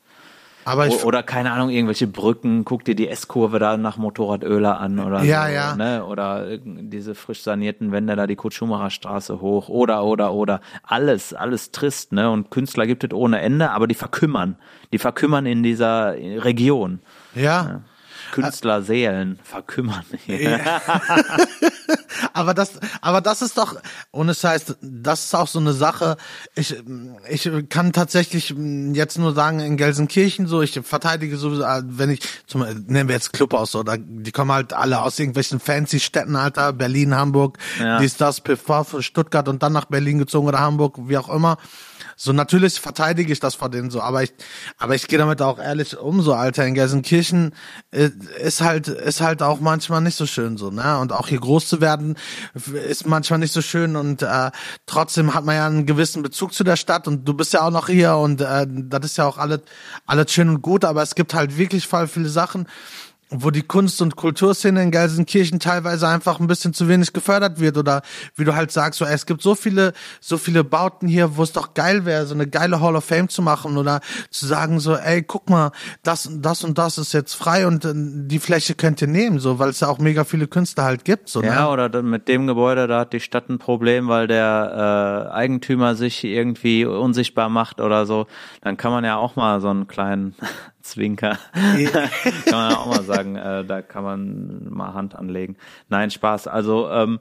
aber 0.65 0.87
ich 0.87 1.03
oder 1.03 1.23
keine 1.23 1.51
Ahnung, 1.51 1.69
irgendwelche 1.69 2.07
Brücken, 2.07 2.65
guck 2.65 2.85
dir 2.85 2.95
die 2.95 3.07
S-Kurve 3.07 3.59
da 3.59 3.77
nach 3.77 3.97
Motorradöler 3.97 4.79
an 4.79 4.99
oder 4.99 5.23
ja, 5.23 5.45
so, 5.45 5.51
ja. 5.51 5.75
Ne? 5.75 6.05
Oder 6.05 6.57
diese 6.57 7.15
frisch 7.15 7.41
sanierten 7.41 7.91
Wände 7.91 8.15
da 8.15 8.27
die 8.27 8.35
Kurt-Schumacher 8.35 8.89
Straße 8.89 9.41
hoch 9.41 9.69
oder 9.69 10.03
oder 10.03 10.33
oder 10.33 10.61
alles, 10.83 11.33
alles 11.33 11.71
trist, 11.71 12.11
ne? 12.11 12.29
Und 12.29 12.51
Künstler 12.51 12.87
gibt 12.87 13.03
es 13.03 13.13
ohne 13.13 13.39
Ende, 13.41 13.71
aber 13.71 13.87
die 13.87 13.95
verkümmern. 13.95 14.55
Die 14.93 14.97
verkümmern 14.97 15.45
in 15.45 15.63
dieser 15.63 16.13
Region. 16.13 16.99
Ja. 17.35 17.41
ja. 17.41 17.81
Künstlerseelen 18.31 19.39
verkümmern. 19.43 20.03
Ja. 20.27 20.81
aber 22.33 22.53
das, 22.53 22.71
aber 23.01 23.21
das 23.21 23.41
ist 23.41 23.57
doch, 23.57 23.75
ohne 24.11 24.33
Scheiß, 24.33 24.75
das 24.81 25.25
ist 25.25 25.35
auch 25.35 25.47
so 25.47 25.59
eine 25.59 25.73
Sache. 25.73 26.17
Ich, 26.55 26.75
ich 27.29 27.49
kann 27.69 27.91
tatsächlich 27.91 28.55
jetzt 28.93 29.17
nur 29.17 29.33
sagen, 29.33 29.59
in 29.59 29.77
Gelsenkirchen 29.77 30.47
so, 30.47 30.61
ich 30.61 30.79
verteidige 30.83 31.37
sowieso, 31.37 31.63
äh, 31.63 31.81
wenn 31.85 32.09
ich, 32.09 32.21
zum, 32.47 32.61
nehmen 32.87 33.09
wir 33.09 33.15
jetzt 33.15 33.33
Club 33.33 33.53
aus, 33.53 33.75
oder 33.75 33.97
die 33.97 34.31
kommen 34.31 34.51
halt 34.51 34.73
alle 34.73 35.01
aus 35.01 35.19
irgendwelchen 35.19 35.59
fancy 35.59 35.99
Städten, 35.99 36.35
Alter, 36.35 36.73
Berlin, 36.73 37.15
Hamburg, 37.15 37.57
ja. 37.79 37.99
dies, 37.99 38.17
das, 38.17 38.41
PV, 38.41 39.01
Stuttgart 39.01 39.47
und 39.47 39.63
dann 39.63 39.73
nach 39.73 39.85
Berlin 39.85 40.19
gezogen 40.19 40.47
oder 40.47 40.59
Hamburg, 40.59 40.97
wie 41.07 41.17
auch 41.17 41.29
immer. 41.29 41.57
So 42.15 42.33
natürlich 42.33 42.79
verteidige 42.79 43.31
ich 43.33 43.39
das 43.39 43.55
vor 43.55 43.69
denen 43.69 43.89
so, 43.89 44.01
aber 44.01 44.23
ich, 44.23 44.33
aber 44.77 44.95
ich 44.95 45.07
gehe 45.07 45.19
damit 45.19 45.41
auch 45.41 45.59
ehrlich 45.59 45.97
um, 45.97 46.21
so 46.21 46.33
Alter. 46.33 46.65
In 46.65 46.73
Gelsenkirchen 46.73 47.53
äh, 47.91 48.09
ist 48.41 48.61
halt, 48.61 48.87
ist 48.87 49.21
halt 49.21 49.41
auch 49.41 49.59
manchmal 49.59 50.01
nicht 50.01 50.15
so 50.15 50.25
schön 50.25 50.57
so, 50.57 50.71
ne? 50.71 50.99
Und 50.99 51.13
auch 51.13 51.27
hier 51.27 51.39
groß 51.39 51.67
zu 51.67 51.81
werden 51.81 52.15
ist 52.87 53.07
manchmal 53.07 53.39
nicht 53.39 53.53
so 53.53 53.61
schön 53.61 53.95
und 53.95 54.21
äh, 54.21 54.51
trotzdem 54.85 55.33
hat 55.33 55.45
man 55.45 55.55
ja 55.55 55.65
einen 55.65 55.85
gewissen 55.85 56.23
Bezug 56.23 56.53
zu 56.53 56.63
der 56.63 56.75
Stadt 56.75 57.07
und 57.07 57.25
du 57.25 57.33
bist 57.33 57.53
ja 57.53 57.61
auch 57.61 57.71
noch 57.71 57.87
hier 57.87 58.15
und 58.15 58.41
äh, 58.41 58.67
das 58.67 59.05
ist 59.05 59.17
ja 59.17 59.25
auch 59.25 59.37
alles, 59.37 59.61
alles 60.05 60.31
schön 60.31 60.49
und 60.49 60.61
gut, 60.61 60.85
aber 60.85 61.01
es 61.01 61.15
gibt 61.15 61.33
halt 61.33 61.57
wirklich 61.57 61.87
voll 61.87 62.07
viele 62.07 62.29
Sachen 62.29 62.67
wo 63.31 63.49
die 63.49 63.61
Kunst- 63.61 64.01
und 64.01 64.17
Kulturszene 64.17 64.83
in 64.83 64.91
Gelsenkirchen 64.91 65.59
teilweise 65.59 66.07
einfach 66.07 66.39
ein 66.41 66.47
bisschen 66.47 66.73
zu 66.73 66.89
wenig 66.89 67.13
gefördert 67.13 67.61
wird 67.61 67.77
oder 67.77 68.01
wie 68.35 68.43
du 68.43 68.53
halt 68.55 68.71
sagst, 68.71 68.99
so, 68.99 69.05
ey, 69.05 69.13
es 69.13 69.25
gibt 69.25 69.41
so 69.41 69.55
viele, 69.55 69.93
so 70.19 70.37
viele 70.37 70.65
Bauten 70.65 71.07
hier, 71.07 71.37
wo 71.37 71.43
es 71.43 71.53
doch 71.53 71.73
geil 71.73 72.05
wäre, 72.05 72.25
so 72.25 72.35
eine 72.35 72.45
geile 72.45 72.81
Hall 72.81 72.95
of 72.95 73.05
Fame 73.05 73.29
zu 73.29 73.41
machen 73.41 73.77
oder 73.77 74.01
zu 74.29 74.45
sagen 74.45 74.81
so, 74.81 74.95
ey, 74.95 75.23
guck 75.23 75.49
mal, 75.49 75.71
das, 76.03 76.29
das 76.31 76.65
und 76.65 76.77
das 76.77 76.97
ist 76.97 77.13
jetzt 77.13 77.33
frei 77.33 77.65
und 77.67 77.85
äh, 77.85 77.93
die 77.95 78.39
Fläche 78.39 78.75
könnt 78.75 79.01
ihr 79.01 79.07
nehmen, 79.07 79.39
so, 79.39 79.59
weil 79.59 79.69
es 79.69 79.79
ja 79.79 79.87
auch 79.87 79.99
mega 79.99 80.25
viele 80.25 80.47
Künstler 80.47 80.83
halt 80.83 81.05
gibt, 81.05 81.29
so, 81.29 81.41
Ja, 81.41 81.61
ne? 81.61 81.69
oder 81.69 82.01
mit 82.01 82.27
dem 82.27 82.47
Gebäude, 82.47 82.87
da 82.87 82.99
hat 82.99 83.13
die 83.13 83.21
Stadt 83.21 83.49
ein 83.49 83.59
Problem, 83.59 84.09
weil 84.09 84.27
der 84.27 85.29
äh, 85.31 85.33
Eigentümer 85.33 85.95
sich 85.95 86.25
irgendwie 86.25 86.83
unsichtbar 86.83 87.47
macht 87.47 87.79
oder 87.79 88.05
so, 88.05 88.27
dann 88.61 88.75
kann 88.75 88.91
man 88.91 89.05
ja 89.05 89.15
auch 89.15 89.37
mal 89.37 89.61
so 89.61 89.69
einen 89.69 89.87
kleinen 89.87 90.35
Zwinker. 90.81 91.37
kann 91.53 92.51
man 92.51 92.73
auch 92.73 92.87
mal 92.87 93.03
sagen, 93.03 93.35
äh, 93.35 93.65
da 93.65 93.81
kann 93.81 94.03
man 94.03 94.69
mal 94.69 94.93
Hand 94.93 95.15
anlegen. 95.15 95.57
Nein, 95.89 96.11
Spaß. 96.11 96.47
Also, 96.47 96.89
ähm, 96.89 97.19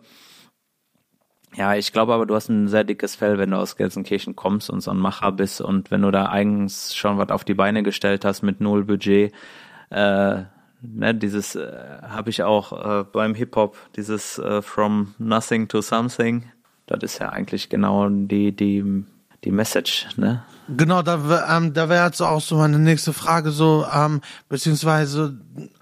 ja, 1.57 1.75
ich 1.75 1.92
glaube 1.92 2.14
aber, 2.14 2.27
du 2.27 2.35
hast 2.35 2.49
ein 2.49 2.68
sehr 2.68 2.85
dickes 2.85 3.16
Fell, 3.16 3.38
wenn 3.38 3.51
du 3.51 3.57
aus 3.57 3.77
Gelsenkirchen 3.77 4.37
kommst 4.37 4.70
und 4.70 4.81
so 4.81 4.92
ein 4.92 4.99
Macher 4.99 5.33
bist 5.33 5.61
und 5.61 5.90
wenn 5.90 6.03
du 6.03 6.11
da 6.11 6.29
eigens 6.29 6.94
schon 6.94 7.18
was 7.18 7.31
auf 7.31 7.44
die 7.44 7.55
Beine 7.55 7.83
gestellt 7.83 8.25
hast 8.25 8.42
mit 8.42 8.61
null 8.61 8.85
Budget, 8.85 9.33
äh, 9.90 10.42
ne, 10.81 11.14
dieses 11.14 11.57
äh, 11.57 11.99
habe 12.03 12.31
ich 12.31 12.44
auch 12.44 13.01
äh, 13.01 13.05
beim 13.05 13.35
Hip-Hop, 13.35 13.77
dieses 13.96 14.38
äh, 14.38 14.62
From 14.62 15.14
Nothing 15.18 15.66
to 15.66 15.81
Something, 15.81 16.44
das 16.87 17.03
ist 17.03 17.18
ja 17.18 17.31
eigentlich 17.31 17.68
genau 17.68 18.09
die, 18.09 18.53
die, 18.53 19.05
die 19.44 19.50
Message, 19.50 20.09
ne? 20.16 20.42
Genau, 20.76 21.03
da, 21.03 21.57
ähm, 21.57 21.72
da 21.72 21.88
wäre 21.88 22.07
jetzt 22.07 22.20
auch 22.20 22.40
so 22.40 22.57
meine 22.57 22.79
nächste 22.79 23.12
Frage 23.12 23.50
so, 23.50 23.85
ähm, 23.92 24.20
beziehungsweise 24.48 25.37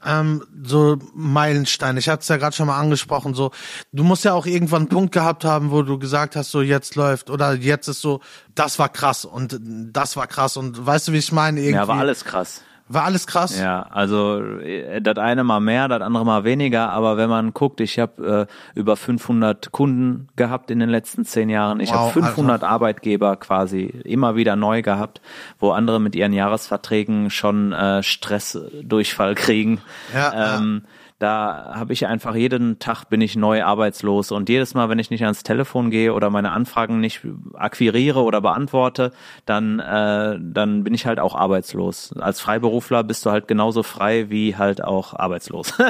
ähm, 0.05 0.42
so 0.62 0.97
Meilenstein. 1.14 1.99
Ich 1.99 2.09
hatte 2.09 2.23
es 2.23 2.29
ja 2.29 2.38
gerade 2.38 2.57
schon 2.57 2.68
mal 2.68 2.79
angesprochen, 2.79 3.35
so 3.35 3.51
du 3.92 4.03
musst 4.03 4.25
ja 4.25 4.33
auch 4.33 4.47
irgendwann 4.47 4.83
einen 4.83 4.88
Punkt 4.88 5.12
gehabt 5.12 5.44
haben, 5.44 5.71
wo 5.73 5.83
du 5.83 5.99
gesagt 5.99 6.37
hast, 6.37 6.51
so 6.51 6.62
jetzt 6.62 6.94
läuft 6.94 7.29
oder 7.29 7.53
jetzt 7.55 7.88
ist 7.88 8.01
so, 8.01 8.21
das 8.55 8.79
war 8.79 8.88
krass 8.88 9.27
und 9.27 9.61
das 9.61 10.16
war 10.16 10.27
krass 10.27 10.57
und 10.57 10.87
weißt 10.87 11.09
du, 11.09 11.12
wie 11.12 11.18
ich 11.18 11.33
meine? 11.33 11.61
Irgendwie, 11.61 11.75
ja, 11.75 11.88
war 11.88 11.99
alles 11.99 12.25
krass. 12.25 12.62
War 12.88 13.05
alles 13.05 13.27
krass. 13.27 13.59
Ja, 13.59 13.83
also 13.90 14.40
äh, 14.40 15.01
das 15.01 15.18
eine 15.18 15.44
mal 15.44 15.61
mehr, 15.61 15.88
das 15.88 16.01
andere 16.01 16.24
mal 16.24 16.44
weniger, 16.44 16.90
aber 16.90 17.16
wenn 17.16 17.29
man 17.29 17.53
guckt, 17.53 17.81
ich 17.81 17.98
habe 17.98 18.48
äh, 18.74 18.79
über 18.79 18.96
500 18.96 19.72
Kunden 19.72 20.29
gehabt 20.37 20.70
in 20.70 20.79
den 20.79 20.88
letzten 20.88 21.24
zehn 21.24 21.51
Jahren. 21.51 21.81
Ich 21.81 21.90
wow, 21.90 21.96
habe 21.96 22.12
500 22.12 22.62
Alter. 22.62 22.68
Arbeitgeber 22.68 23.37
quasi 23.37 23.85
immer 24.05 24.37
wieder 24.37 24.57
neu 24.57 24.83
gehabt, 24.83 25.20
wo 25.59 25.70
andere 25.72 26.01
mit 26.01 26.16
ihren 26.16 26.33
Jahresverträgen 26.33 27.31
schon 27.31 27.72
äh, 27.72 28.03
Stressdurchfall 28.03 29.35
kriegen. 29.35 29.81
Ja, 30.14 30.57
ähm, 30.57 30.83
ja 30.85 30.90
da 31.19 31.73
habe 31.75 31.93
ich 31.93 32.07
einfach 32.07 32.37
jeden 32.37 32.79
Tag 32.79 33.07
bin 33.07 33.21
ich 33.21 33.35
neu 33.35 33.65
arbeitslos 33.65 34.31
und 34.31 34.49
jedes 34.49 34.75
Mal, 34.75 34.89
wenn 34.89 35.01
ich 35.01 35.11
nicht 35.11 35.25
ans 35.25 35.43
Telefon 35.43 35.91
gehe 35.91 36.15
oder 36.15 36.31
meine 36.31 36.53
Anfragen 36.53 37.01
nicht 37.01 37.23
akquiriere 37.55 38.23
oder 38.23 38.41
beantworte, 38.41 39.11
dann 39.45 39.81
äh, 39.81 40.39
dann 40.41 40.85
bin 40.85 40.95
ich 40.95 41.07
halt 41.07 41.19
auch 41.19 41.35
arbeitslos. 41.35 42.15
Als 42.19 42.41
Freiberufler 42.41 43.03
bist 43.03 43.27
du 43.27 43.31
halt 43.31 43.49
genauso 43.49 43.83
frei 43.83 44.31
wie 44.31 44.57
halt 44.57 44.85
auch 44.85 45.13
arbeitslos. 45.15 45.75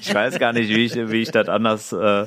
ich 0.00 0.14
weiß 0.14 0.38
gar 0.38 0.52
nicht, 0.52 0.68
wie 0.68 0.84
ich 0.84 0.94
wie 0.94 1.22
ich 1.22 1.32
das 1.32 1.48
anders 1.48 1.92
äh, 1.92 2.26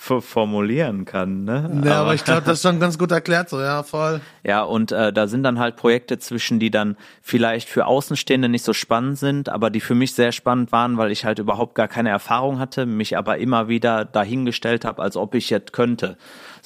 formulieren 0.00 1.04
kann. 1.04 1.44
Ne? 1.44 1.82
Ja, 1.84 1.92
aber, 1.92 2.00
aber 2.00 2.14
ich 2.14 2.24
glaube, 2.24 2.42
das 2.42 2.58
ist 2.58 2.62
schon 2.62 2.78
ganz 2.78 2.98
gut 2.98 3.10
erklärt, 3.10 3.48
so 3.48 3.60
ja, 3.60 3.82
voll. 3.82 4.20
Ja, 4.44 4.62
und 4.62 4.92
äh, 4.92 5.12
da 5.12 5.26
sind 5.26 5.42
dann 5.42 5.58
halt 5.58 5.74
Projekte 5.74 6.18
zwischen, 6.20 6.60
die 6.60 6.70
dann 6.70 6.96
vielleicht 7.20 7.68
für 7.68 7.84
Außenstehende 7.84 8.48
nicht 8.48 8.64
so 8.64 8.72
spannend 8.72 9.18
sind, 9.18 9.48
aber 9.48 9.70
die 9.70 9.80
für 9.80 9.96
mich 9.96 10.14
sehr 10.14 10.30
spannend 10.30 10.70
waren, 10.70 10.98
weil 10.98 11.10
ich 11.10 11.24
halt 11.24 11.40
überhaupt 11.40 11.74
gar 11.74 11.88
keine 11.88 12.10
Erfahrung 12.10 12.60
hatte, 12.60 12.86
mich 12.86 13.18
aber 13.18 13.38
immer 13.38 13.68
wieder 13.68 14.04
dahingestellt 14.04 14.84
habe, 14.84 15.02
als 15.02 15.16
ob 15.16 15.34
ich 15.34 15.50
jetzt 15.50 15.72
könnte. 15.72 16.16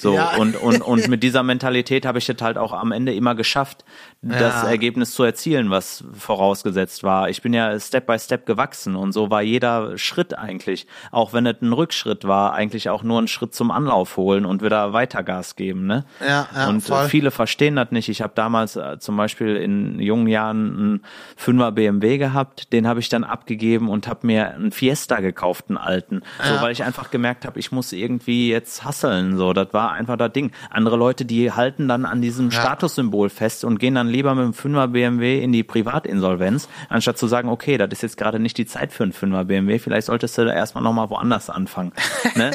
So 0.03 0.15
ja. 0.15 0.35
und 0.35 0.55
und 0.55 0.81
und 0.81 1.07
mit 1.13 1.23
dieser 1.23 1.43
Mentalität 1.43 2.05
habe 2.05 2.19
ich 2.19 2.29
es 2.29 2.41
halt 2.41 2.57
auch 2.57 2.73
am 2.73 2.91
Ende 2.91 3.13
immer 3.13 3.33
geschafft, 3.33 3.85
das 4.21 4.63
Ergebnis 4.63 5.13
zu 5.13 5.23
erzielen, 5.23 5.69
was 5.69 6.03
vorausgesetzt 6.13 7.03
war. 7.03 7.29
Ich 7.29 7.41
bin 7.41 7.53
ja 7.53 7.77
Step 7.79 8.05
by 8.05 8.17
Step 8.17 8.45
gewachsen 8.45 8.95
und 8.95 9.11
so 9.11 9.29
war 9.29 9.41
jeder 9.41 9.97
Schritt 9.97 10.37
eigentlich, 10.37 10.87
auch 11.11 11.33
wenn 11.33 11.45
es 11.45 11.61
ein 11.61 11.73
Rückschritt 11.73 12.25
war, 12.25 12.53
eigentlich 12.53 12.89
auch 12.89 13.03
nur 13.03 13.21
ein 13.21 13.27
Schritt 13.27 13.53
zum 13.53 13.71
Anlauf 13.71 14.15
holen 14.17 14.45
und 14.45 14.61
wieder 14.61 14.93
weiter 14.93 15.23
Gas 15.23 15.55
geben, 15.55 15.87
ne? 15.87 16.05
Ja, 16.21 16.47
ja, 16.55 16.67
und 16.67 16.81
voll. 16.81 17.07
viele 17.07 17.31
verstehen 17.31 17.75
das 17.75 17.91
nicht. 17.91 18.09
Ich 18.09 18.21
habe 18.21 18.33
damals 18.35 18.75
äh, 18.75 18.97
zum 18.99 19.17
Beispiel 19.17 19.55
in 19.55 19.99
jungen 19.99 20.27
Jahren 20.27 20.77
einen 20.77 21.05
Fünfer 21.35 21.71
BMW 21.71 22.17
gehabt, 22.17 22.71
den 22.73 22.87
habe 22.87 22.99
ich 22.99 23.09
dann 23.09 23.23
abgegeben 23.23 23.89
und 23.89 24.07
habe 24.07 24.27
mir 24.27 24.53
einen 24.53 24.71
Fiesta 24.71 25.19
gekauft, 25.19 25.65
einen 25.69 25.77
alten, 25.77 26.21
ja. 26.39 26.55
so 26.55 26.61
weil 26.61 26.71
ich 26.71 26.83
einfach 26.83 27.11
gemerkt 27.11 27.45
habe, 27.45 27.59
ich 27.59 27.71
muss 27.71 27.93
irgendwie 27.93 28.49
jetzt 28.49 28.83
hasseln, 28.83 29.37
so 29.37 29.53
das 29.53 29.73
war 29.73 29.92
einfach 29.93 30.17
das 30.17 30.33
Ding. 30.33 30.51
Andere 30.69 30.97
Leute, 30.97 31.25
die 31.25 31.51
halten 31.51 31.87
dann 31.87 32.05
an 32.05 32.21
diesem 32.21 32.49
ja. 32.49 32.59
Statussymbol 32.59 33.29
fest 33.29 33.63
und 33.63 33.79
gehen 33.79 33.95
dann 33.95 34.07
lieber 34.07 34.35
mit 34.35 34.45
dem 34.45 34.53
Fünfer 34.53 34.87
BMW 34.89 35.41
in 35.41 35.51
die 35.51 35.63
Privatinsolvenz, 35.63 36.67
anstatt 36.89 37.17
zu 37.17 37.27
sagen, 37.27 37.49
okay, 37.49 37.77
das 37.77 37.89
ist 37.91 38.01
jetzt 38.01 38.17
gerade 38.17 38.39
nicht 38.39 38.57
die 38.57 38.65
Zeit 38.65 38.93
für 38.93 39.03
einen 39.03 39.13
Fünfer 39.13 39.45
BMW, 39.45 39.79
vielleicht 39.79 40.07
solltest 40.07 40.37
du 40.37 40.45
da 40.45 40.53
erstmal 40.53 40.83
nochmal 40.83 41.09
woanders 41.09 41.49
anfangen. 41.49 41.93
ne? 42.35 42.51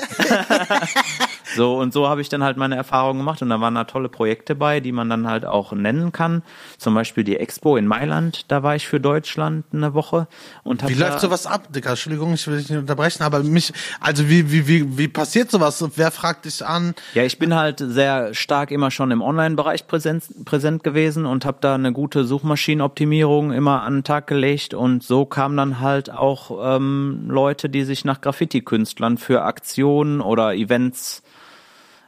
so 1.56 1.78
und 1.78 1.92
so 1.92 2.08
habe 2.08 2.20
ich 2.20 2.28
dann 2.28 2.42
halt 2.42 2.56
meine 2.56 2.76
Erfahrungen 2.76 3.18
gemacht 3.18 3.42
und 3.42 3.48
da 3.48 3.60
waren 3.60 3.74
da 3.74 3.84
tolle 3.84 4.08
Projekte 4.08 4.54
bei, 4.54 4.80
die 4.80 4.92
man 4.92 5.08
dann 5.08 5.26
halt 5.26 5.44
auch 5.44 5.72
nennen 5.72 6.12
kann. 6.12 6.42
Zum 6.78 6.94
Beispiel 6.94 7.24
die 7.24 7.36
Expo 7.36 7.76
in 7.76 7.86
Mailand, 7.86 8.44
da 8.48 8.62
war 8.62 8.76
ich 8.76 8.86
für 8.86 9.00
Deutschland 9.00 9.64
eine 9.72 9.94
Woche 9.94 10.28
und 10.64 10.86
Wie 10.88 10.94
läuft 10.94 11.20
sowas 11.20 11.46
ab, 11.46 11.72
Digga? 11.72 11.90
Entschuldigung, 11.90 12.34
ich 12.34 12.46
will 12.46 12.58
dich 12.58 12.68
nicht 12.68 12.78
unterbrechen, 12.78 13.22
aber 13.22 13.42
mich, 13.42 13.72
also 14.00 14.28
wie, 14.28 14.50
wie, 14.50 14.66
wie, 14.66 14.98
wie 14.98 15.08
passiert 15.08 15.50
sowas? 15.50 15.84
Wer 15.96 16.10
fragt 16.10 16.44
dich 16.44 16.64
an? 16.64 16.94
Ja, 17.18 17.24
ich 17.24 17.40
bin 17.40 17.52
halt 17.52 17.80
sehr 17.80 18.32
stark 18.32 18.70
immer 18.70 18.92
schon 18.92 19.10
im 19.10 19.22
Online-Bereich 19.22 19.88
präsent, 19.88 20.44
präsent 20.44 20.84
gewesen 20.84 21.26
und 21.26 21.44
habe 21.44 21.58
da 21.60 21.74
eine 21.74 21.92
gute 21.92 22.22
Suchmaschinenoptimierung 22.22 23.50
immer 23.50 23.82
an 23.82 23.94
den 23.94 24.04
Tag 24.04 24.28
gelegt. 24.28 24.72
Und 24.72 25.02
so 25.02 25.26
kamen 25.26 25.56
dann 25.56 25.80
halt 25.80 26.12
auch 26.12 26.76
ähm, 26.76 27.24
Leute, 27.26 27.68
die 27.70 27.82
sich 27.82 28.04
nach 28.04 28.20
Graffiti-Künstlern 28.20 29.18
für 29.18 29.42
Aktionen 29.42 30.20
oder 30.20 30.54
Events 30.54 31.24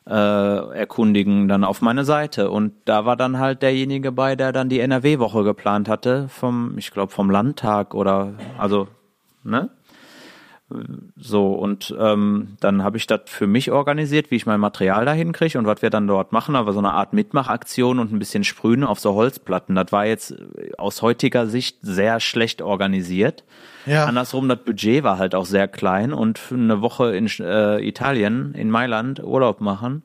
äh, 0.06 0.12
erkundigen 0.12 1.48
dann 1.48 1.64
auf 1.64 1.82
meine 1.82 2.04
Seite. 2.04 2.48
Und 2.48 2.74
da 2.84 3.04
war 3.04 3.16
dann 3.16 3.40
halt 3.40 3.62
derjenige 3.62 4.12
bei, 4.12 4.36
der 4.36 4.52
dann 4.52 4.68
die 4.68 4.78
NRW-Woche 4.78 5.42
geplant 5.42 5.88
hatte 5.88 6.28
vom, 6.28 6.78
ich 6.78 6.92
glaube 6.92 7.10
vom 7.10 7.30
Landtag 7.30 7.96
oder 7.96 8.34
also 8.58 8.86
ne 9.42 9.70
so, 11.16 11.52
und 11.52 11.94
ähm, 11.98 12.56
dann 12.60 12.84
habe 12.84 12.96
ich 12.96 13.06
das 13.06 13.22
für 13.26 13.46
mich 13.46 13.72
organisiert, 13.72 14.30
wie 14.30 14.36
ich 14.36 14.46
mein 14.46 14.60
Material 14.60 15.04
dahin 15.04 15.32
kriege 15.32 15.58
und 15.58 15.66
was 15.66 15.82
wir 15.82 15.90
dann 15.90 16.06
dort 16.06 16.32
machen, 16.32 16.54
aber 16.54 16.72
so 16.72 16.78
eine 16.78 16.92
Art 16.92 17.12
Mitmachaktion 17.12 17.98
und 17.98 18.12
ein 18.12 18.18
bisschen 18.18 18.44
Sprühen 18.44 18.84
auf 18.84 19.00
so 19.00 19.14
Holzplatten. 19.14 19.74
Das 19.74 19.90
war 19.90 20.06
jetzt 20.06 20.34
aus 20.78 21.02
heutiger 21.02 21.46
Sicht 21.46 21.78
sehr 21.82 22.20
schlecht 22.20 22.62
organisiert. 22.62 23.44
Ja. 23.86 24.04
Andersrum, 24.04 24.48
das 24.48 24.58
Budget 24.58 25.02
war 25.02 25.18
halt 25.18 25.34
auch 25.34 25.46
sehr 25.46 25.66
klein 25.66 26.12
und 26.12 26.38
für 26.38 26.54
eine 26.54 26.80
Woche 26.80 27.16
in 27.16 27.26
äh, 27.40 27.86
Italien, 27.86 28.54
in 28.54 28.70
Mailand, 28.70 29.22
Urlaub 29.22 29.60
machen 29.60 30.02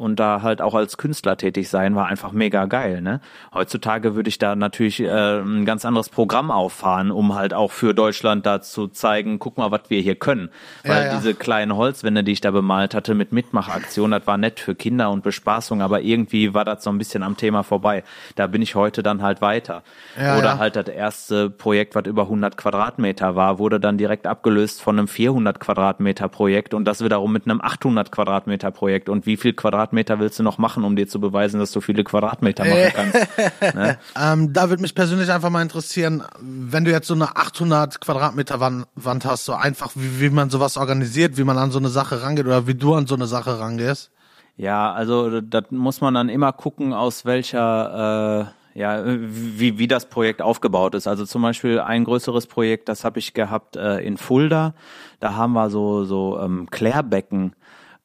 und 0.00 0.16
da 0.18 0.40
halt 0.40 0.62
auch 0.62 0.74
als 0.74 0.96
Künstler 0.96 1.36
tätig 1.36 1.68
sein, 1.68 1.94
war 1.94 2.06
einfach 2.06 2.32
mega 2.32 2.64
geil. 2.64 3.02
Ne? 3.02 3.20
Heutzutage 3.52 4.14
würde 4.14 4.30
ich 4.30 4.38
da 4.38 4.56
natürlich 4.56 5.00
äh, 5.00 5.40
ein 5.40 5.66
ganz 5.66 5.84
anderes 5.84 6.08
Programm 6.08 6.50
auffahren, 6.50 7.10
um 7.10 7.34
halt 7.34 7.52
auch 7.52 7.70
für 7.70 7.92
Deutschland 7.92 8.46
da 8.46 8.62
zu 8.62 8.88
zeigen, 8.88 9.38
guck 9.38 9.58
mal, 9.58 9.70
was 9.70 9.82
wir 9.88 10.00
hier 10.00 10.14
können. 10.14 10.48
Weil 10.84 11.04
Ja, 11.04 11.08
ja. 11.08 11.16
diese 11.16 11.34
kleinen 11.34 11.76
Holzwände, 11.76 12.24
die 12.24 12.32
ich 12.32 12.40
da 12.40 12.50
bemalt 12.50 12.94
hatte 12.94 13.14
mit 13.14 13.32
Mitmachaktion, 13.32 14.12
das 14.12 14.26
war 14.26 14.38
nett 14.38 14.58
für 14.58 14.74
Kinder 14.74 15.10
und 15.10 15.22
Bespaßung, 15.22 15.82
aber 15.82 16.00
irgendwie 16.00 16.54
war 16.54 16.64
das 16.64 16.82
so 16.82 16.88
ein 16.88 16.96
bisschen 16.96 17.22
am 17.22 17.36
Thema 17.36 17.62
vorbei. 17.62 18.02
Da 18.36 18.46
bin 18.46 18.62
ich 18.62 18.74
heute 18.76 19.02
dann 19.02 19.20
halt 19.20 19.42
weiter. 19.42 19.82
Ja, 20.18 20.38
Oder 20.38 20.58
halt 20.58 20.76
das 20.76 20.88
erste 20.88 21.50
Projekt, 21.50 21.94
was 21.94 22.06
über 22.06 22.22
100 22.22 22.56
Quadratmeter 22.56 23.36
war, 23.36 23.58
wurde 23.58 23.78
dann 23.78 23.98
direkt 23.98 24.26
abgelöst 24.26 24.80
von 24.80 24.98
einem 24.98 25.08
400 25.08 25.60
Quadratmeter 25.60 26.28
Projekt 26.28 26.72
und 26.72 26.86
das 26.86 27.04
wiederum 27.04 27.34
mit 27.34 27.44
einem 27.44 27.60
800 27.60 28.10
Quadratmeter 28.10 28.70
Projekt. 28.70 29.10
Und 29.10 29.26
wie 29.26 29.36
viel 29.36 29.52
Quadratmeter 29.52 29.89
willst 29.92 30.38
du 30.38 30.42
noch 30.42 30.58
machen, 30.58 30.84
um 30.84 30.96
dir 30.96 31.08
zu 31.08 31.20
beweisen, 31.20 31.60
dass 31.60 31.72
du 31.72 31.80
viele 31.80 32.04
Quadratmeter 32.04 32.64
machen 32.64 32.92
kannst? 32.94 33.74
ne? 33.74 33.98
Ähm, 34.20 34.52
da 34.52 34.68
würde 34.68 34.82
mich 34.82 34.94
persönlich 34.94 35.30
einfach 35.30 35.50
mal 35.50 35.62
interessieren, 35.62 36.22
wenn 36.40 36.84
du 36.84 36.90
jetzt 36.90 37.06
so 37.06 37.14
eine 37.14 37.36
800 37.36 38.00
Quadratmeter 38.00 38.60
Wand, 38.60 38.86
Wand 38.94 39.24
hast, 39.24 39.44
so 39.44 39.54
einfach, 39.54 39.92
wie, 39.94 40.20
wie 40.20 40.30
man 40.30 40.50
sowas 40.50 40.76
organisiert, 40.76 41.36
wie 41.36 41.44
man 41.44 41.58
an 41.58 41.70
so 41.70 41.78
eine 41.78 41.88
Sache 41.88 42.22
rangeht 42.22 42.46
oder 42.46 42.66
wie 42.66 42.74
du 42.74 42.94
an 42.94 43.06
so 43.06 43.14
eine 43.14 43.26
Sache 43.26 43.58
rangehst. 43.58 44.10
Ja, 44.56 44.92
also 44.92 45.40
das 45.40 45.70
muss 45.70 46.00
man 46.00 46.14
dann 46.14 46.28
immer 46.28 46.52
gucken, 46.52 46.92
aus 46.92 47.24
welcher, 47.24 48.52
äh, 48.74 48.78
ja, 48.78 49.02
wie, 49.06 49.78
wie 49.78 49.88
das 49.88 50.06
Projekt 50.06 50.42
aufgebaut 50.42 50.94
ist. 50.94 51.06
Also 51.06 51.24
zum 51.24 51.42
Beispiel 51.42 51.80
ein 51.80 52.04
größeres 52.04 52.46
Projekt, 52.46 52.88
das 52.88 53.04
habe 53.04 53.18
ich 53.18 53.32
gehabt 53.32 53.76
äh, 53.76 54.00
in 54.00 54.16
Fulda. 54.18 54.74
Da 55.18 55.34
haben 55.34 55.54
wir 55.54 55.70
so, 55.70 56.04
so 56.04 56.38
ähm, 56.40 56.68
Klärbecken 56.70 57.54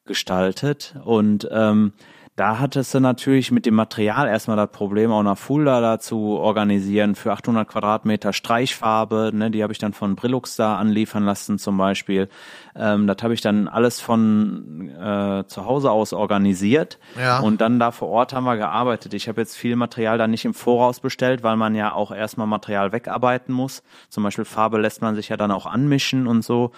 gestaltet 0.06 0.94
und 1.04 1.48
ähm, 1.50 1.92
da 2.36 2.58
hattest 2.58 2.92
du 2.92 3.00
natürlich 3.00 3.50
mit 3.50 3.64
dem 3.64 3.74
Material 3.74 4.28
erstmal 4.28 4.58
das 4.58 4.70
Problem, 4.70 5.10
auch 5.10 5.22
nach 5.22 5.38
Fulda 5.38 5.80
da 5.80 5.98
zu 5.98 6.36
organisieren 6.36 7.14
für 7.14 7.32
800 7.32 7.66
Quadratmeter 7.66 8.34
Streichfarbe. 8.34 9.30
Ne, 9.32 9.50
die 9.50 9.62
habe 9.62 9.72
ich 9.72 9.78
dann 9.78 9.94
von 9.94 10.16
Brillux 10.16 10.54
da 10.54 10.76
anliefern 10.76 11.24
lassen 11.24 11.58
zum 11.58 11.78
Beispiel. 11.78 12.28
Ähm, 12.74 13.06
das 13.06 13.16
habe 13.22 13.32
ich 13.32 13.40
dann 13.40 13.68
alles 13.68 14.02
von 14.02 14.90
äh, 14.90 15.46
zu 15.46 15.64
Hause 15.64 15.90
aus 15.90 16.12
organisiert. 16.12 16.98
Ja. 17.18 17.38
Und 17.38 17.62
dann 17.62 17.78
da 17.78 17.90
vor 17.90 18.08
Ort 18.08 18.34
haben 18.34 18.44
wir 18.44 18.58
gearbeitet. 18.58 19.14
Ich 19.14 19.28
habe 19.28 19.40
jetzt 19.40 19.56
viel 19.56 19.74
Material 19.74 20.18
da 20.18 20.26
nicht 20.28 20.44
im 20.44 20.52
Voraus 20.52 21.00
bestellt, 21.00 21.42
weil 21.42 21.56
man 21.56 21.74
ja 21.74 21.94
auch 21.94 22.12
erstmal 22.12 22.46
Material 22.46 22.92
wegarbeiten 22.92 23.54
muss. 23.54 23.82
Zum 24.10 24.22
Beispiel 24.22 24.44
Farbe 24.44 24.78
lässt 24.78 25.00
man 25.00 25.14
sich 25.14 25.30
ja 25.30 25.38
dann 25.38 25.50
auch 25.50 25.64
anmischen 25.64 26.26
und 26.26 26.44
so. 26.44 26.72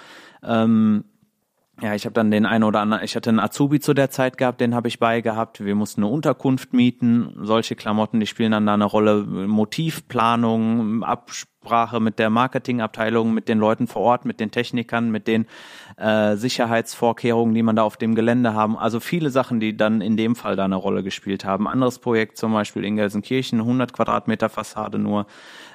Ähm, 0.45 1.03
ja, 1.81 1.95
ich 1.95 2.07
habe 2.07 2.13
dann 2.13 2.33
den 2.33 2.45
einen 2.45 2.65
oder 2.65 2.81
anderen, 2.81 3.05
ich 3.05 3.15
hatte 3.15 3.31
einen 3.31 3.39
Azubi 3.39 3.79
zu 3.79 3.95
der 3.95 4.11
Zeit 4.11 4.37
gehabt, 4.37 4.61
den 4.61 4.75
habe 4.75 4.89
ich 4.89 4.99
bei 4.99 5.21
gehabt. 5.21 5.65
Wir 5.65 5.77
mussten 5.77 6.03
eine 6.03 6.11
Unterkunft 6.11 6.73
mieten. 6.73 7.33
Solche 7.43 7.77
Klamotten, 7.77 8.19
die 8.19 8.27
spielen 8.27 8.51
dann 8.51 8.67
da 8.67 8.75
eine 8.75 8.85
Rolle. 8.85 9.23
Motivplanung, 9.25 11.05
Absprache 11.05 12.01
mit 12.01 12.19
der 12.19 12.31
Marketingabteilung, 12.31 13.33
mit 13.33 13.49
den 13.49 13.59
Leuten 13.59 13.87
vor 13.87 14.03
Ort, 14.03 14.25
mit 14.25 14.41
den 14.41 14.51
Technikern, 14.51 15.11
mit 15.13 15.29
den 15.29 15.47
äh, 15.99 16.35
Sicherheitsvorkehrungen, 16.35 17.55
die 17.55 17.63
man 17.63 17.77
da 17.77 17.85
auf 17.85 17.97
dem 17.97 18.17
Gelände 18.17 18.55
haben. 18.55 18.77
Also 18.77 18.99
viele 18.99 19.31
Sachen, 19.31 19.61
die 19.61 19.77
dann 19.77 20.01
in 20.01 20.17
dem 20.17 20.35
Fall 20.35 20.57
da 20.57 20.65
eine 20.65 20.77
Rolle 20.77 21.05
gespielt 21.05 21.45
haben. 21.45 21.69
Anderes 21.69 22.01
Projekt 22.01 22.39
zum 22.39 22.53
Beispiel 22.53 22.85
in 22.85 22.97
Gelsenkirchen, 22.97 23.61
100 23.61 23.93
Quadratmeter 23.93 24.49
Fassade 24.49 24.99
nur, 24.99 25.27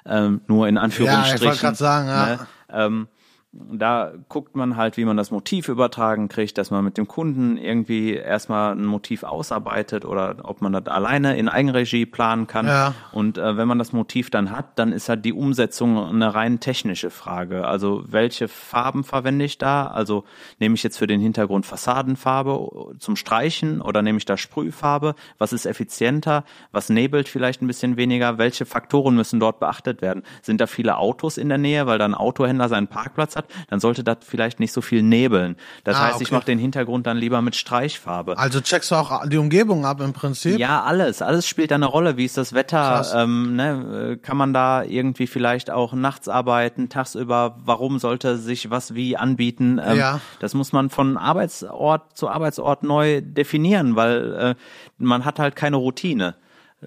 ähm, 0.05 0.41
nur 0.47 0.67
in 0.67 0.77
Anführungsstrichen. 0.77 1.45
wollte 1.47 1.61
grad 1.61 1.77
sagen, 1.77 2.07
ja. 2.09 2.25
Ne? 2.25 2.47
Ähm, 2.73 3.07
da 3.53 4.11
guckt 4.29 4.55
man 4.55 4.77
halt, 4.77 4.97
wie 4.97 5.05
man 5.05 5.15
das 5.15 5.29
Motiv 5.29 5.67
übertragen 5.69 6.27
kriegt, 6.27 6.57
dass 6.57 6.71
man 6.71 6.83
mit 6.83 6.97
dem 6.97 7.07
Kunden 7.07 7.57
irgendwie 7.57 8.15
erstmal 8.15 8.71
ein 8.71 8.85
Motiv 8.85 9.21
ausarbeitet 9.21 10.05
oder 10.05 10.37
ob 10.43 10.61
man 10.61 10.73
das 10.73 10.87
alleine 10.87 11.37
in 11.37 11.47
Eigenregie 11.47 12.07
planen 12.07 12.47
kann. 12.47 12.65
Ja. 12.65 12.95
Und 13.11 13.37
äh, 13.37 13.55
wenn 13.55 13.67
man 13.67 13.77
das 13.77 13.93
Motiv 13.93 14.31
dann 14.31 14.49
hat, 14.49 14.79
dann 14.79 14.91
ist 14.91 15.07
halt 15.07 15.23
die 15.23 15.33
Umsetzung 15.33 16.03
eine 16.03 16.33
rein 16.33 16.61
technische 16.61 17.11
Frage. 17.11 17.67
Also 17.67 18.03
welche 18.07 18.47
Farben 18.47 19.03
verwende 19.03 19.45
ich 19.45 19.59
da? 19.59 19.85
Also 19.85 20.23
nehme 20.57 20.73
ich 20.73 20.81
jetzt 20.81 20.97
für 20.97 21.07
den 21.07 21.21
Hintergrund 21.21 21.67
Fassadenfarbe 21.67 22.95
zum 22.97 23.15
Streichen 23.15 23.81
oder 23.81 24.01
nehme 24.01 24.17
ich 24.17 24.25
da 24.25 24.35
Sprühfarbe? 24.35 25.13
Was 25.37 25.53
ist 25.53 25.67
effizienter? 25.67 26.43
Was 26.71 26.89
nebelt 26.89 27.29
vielleicht 27.29 27.61
ein 27.61 27.67
bisschen 27.67 27.97
weniger? 27.97 28.39
Welche 28.39 28.65
Faktoren 28.65 29.15
müssen 29.15 29.39
dort 29.39 29.59
beachtet 29.59 30.01
werden? 30.01 30.23
Sind 30.41 30.59
da 30.59 30.65
viele 30.65 30.97
Autos 30.97 31.37
in 31.37 31.49
der 31.49 31.59
Nähe, 31.59 31.85
weil 31.85 31.99
da 31.99 32.05
ein 32.05 32.15
Autohändler 32.15 32.67
seinen 32.67 32.87
Parkplatz 32.87 33.35
hat? 33.35 33.42
Dann 33.69 33.79
sollte 33.79 34.03
das 34.03 34.17
vielleicht 34.21 34.59
nicht 34.59 34.71
so 34.73 34.81
viel 34.81 35.01
nebeln. 35.03 35.55
Das 35.83 35.97
Ah, 35.97 36.07
heißt, 36.07 36.21
ich 36.21 36.27
okay. 36.27 36.35
mache 36.35 36.45
den 36.45 36.59
Hintergrund 36.59 37.07
dann 37.07 37.17
lieber 37.17 37.41
mit 37.41 37.55
Streichfarbe. 37.55 38.37
Also 38.37 38.61
checkst 38.61 38.91
du 38.91 38.95
auch 38.95 39.27
die 39.27 39.37
Umgebung 39.37 39.85
ab 39.85 40.01
im 40.01 40.13
Prinzip? 40.13 40.57
Ja, 40.59 40.83
alles. 40.83 41.21
Alles 41.21 41.47
spielt 41.47 41.71
da 41.71 41.75
eine 41.75 41.85
Rolle. 41.85 42.17
Wie 42.17 42.25
ist 42.25 42.37
das 42.37 42.53
Wetter? 42.53 43.05
Ähm, 43.15 43.55
ne? 43.55 44.11
äh, 44.13 44.17
Kann 44.17 44.37
man 44.37 44.53
da 44.53 44.83
irgendwie 44.83 45.27
vielleicht 45.27 45.69
auch 45.71 45.93
nachts 45.93 46.27
arbeiten, 46.27 46.89
tagsüber? 46.89 47.57
Warum 47.63 47.99
sollte 47.99 48.37
sich 48.37 48.69
was 48.69 48.93
wie 48.95 49.17
anbieten? 49.17 49.79
Ähm, 49.83 49.97
Ja. 49.97 50.19
Das 50.39 50.53
muss 50.53 50.73
man 50.73 50.89
von 50.89 51.17
Arbeitsort 51.17 52.17
zu 52.17 52.29
Arbeitsort 52.29 52.83
neu 52.83 53.21
definieren, 53.21 53.95
weil 53.95 54.33
äh, 54.33 54.55
man 54.97 55.25
hat 55.25 55.39
halt 55.39 55.55
keine 55.55 55.77
Routine. 55.77 56.35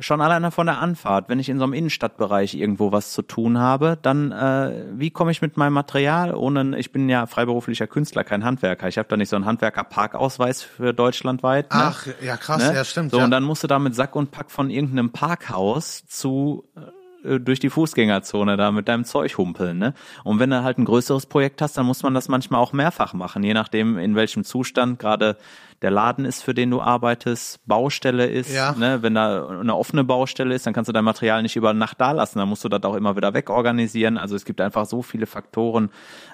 Schon 0.00 0.20
alleine 0.20 0.50
von 0.50 0.66
der 0.66 0.80
Anfahrt, 0.80 1.28
wenn 1.28 1.38
ich 1.38 1.48
in 1.48 1.58
so 1.58 1.64
einem 1.64 1.72
Innenstadtbereich 1.72 2.54
irgendwo 2.54 2.92
was 2.92 3.12
zu 3.12 3.22
tun 3.22 3.58
habe, 3.58 3.98
dann 4.00 4.32
äh, 4.32 4.84
wie 4.92 5.10
komme 5.10 5.30
ich 5.30 5.42
mit 5.42 5.56
meinem 5.56 5.72
Material 5.72 6.34
ohne 6.34 6.78
ich 6.78 6.92
bin 6.92 7.08
ja 7.08 7.26
freiberuflicher 7.26 7.86
Künstler, 7.86 8.24
kein 8.24 8.44
Handwerker. 8.44 8.88
Ich 8.88 8.98
habe 8.98 9.08
da 9.08 9.16
nicht 9.16 9.28
so 9.28 9.36
einen 9.36 9.46
Handwerker-Parkausweis 9.46 10.62
für 10.62 10.92
deutschlandweit. 10.92 11.72
Ne? 11.72 11.80
Ach, 11.82 12.06
ja 12.22 12.36
krass, 12.36 12.68
Ne? 12.68 12.74
ja 12.74 12.84
stimmt. 12.84 13.10
So, 13.10 13.18
ja. 13.18 13.24
und 13.24 13.30
dann 13.30 13.44
musst 13.44 13.62
du 13.62 13.66
da 13.66 13.78
mit 13.78 13.94
Sack 13.94 14.16
und 14.16 14.30
Pack 14.30 14.50
von 14.50 14.70
irgendeinem 14.70 15.10
Parkhaus 15.10 16.06
zu 16.06 16.64
äh, 16.76 17.40
durch 17.40 17.58
die 17.60 17.70
Fußgängerzone 17.70 18.56
da 18.56 18.70
mit 18.70 18.88
deinem 18.88 19.04
Zeug 19.04 19.36
humpeln, 19.38 19.78
ne? 19.78 19.94
Und 20.22 20.38
wenn 20.38 20.50
du 20.50 20.62
halt 20.62 20.78
ein 20.78 20.84
größeres 20.84 21.26
Projekt 21.26 21.60
hast, 21.60 21.76
dann 21.76 21.86
muss 21.86 22.02
man 22.02 22.14
das 22.14 22.28
manchmal 22.28 22.60
auch 22.60 22.72
mehrfach 22.72 23.14
machen, 23.14 23.42
je 23.42 23.54
nachdem 23.54 23.98
in 23.98 24.14
welchem 24.14 24.44
Zustand 24.44 24.98
gerade 24.98 25.36
der 25.82 25.90
Laden 25.90 26.24
ist, 26.24 26.42
für 26.42 26.54
den 26.54 26.70
du 26.70 26.80
arbeitest, 26.80 27.60
Baustelle 27.66 28.26
ist, 28.26 28.54
Ja. 28.54 28.72
ne? 28.78 29.02
Wenn 29.02 29.14
da 29.14 29.46
eine 29.46 29.74
offene 29.76 30.04
Baustelle 30.04 30.54
ist, 30.54 30.66
dann 30.66 30.72
kannst 30.72 30.88
du 30.88 30.92
dein 30.92 31.04
Material 31.04 31.42
nicht 31.42 31.56
über 31.56 31.74
Nacht 31.74 32.00
da 32.00 32.12
lassen, 32.12 32.38
dann 32.38 32.48
musst 32.48 32.64
du 32.64 32.68
das 32.68 32.82
auch 32.84 32.94
immer 32.94 33.14
wieder 33.16 33.34
wegorganisieren. 33.34 34.16
Also 34.16 34.36
es 34.36 34.44
gibt 34.44 34.60
einfach 34.60 34.86
so 34.86 35.02
viele 35.02 35.26
Faktoren, 35.26 35.90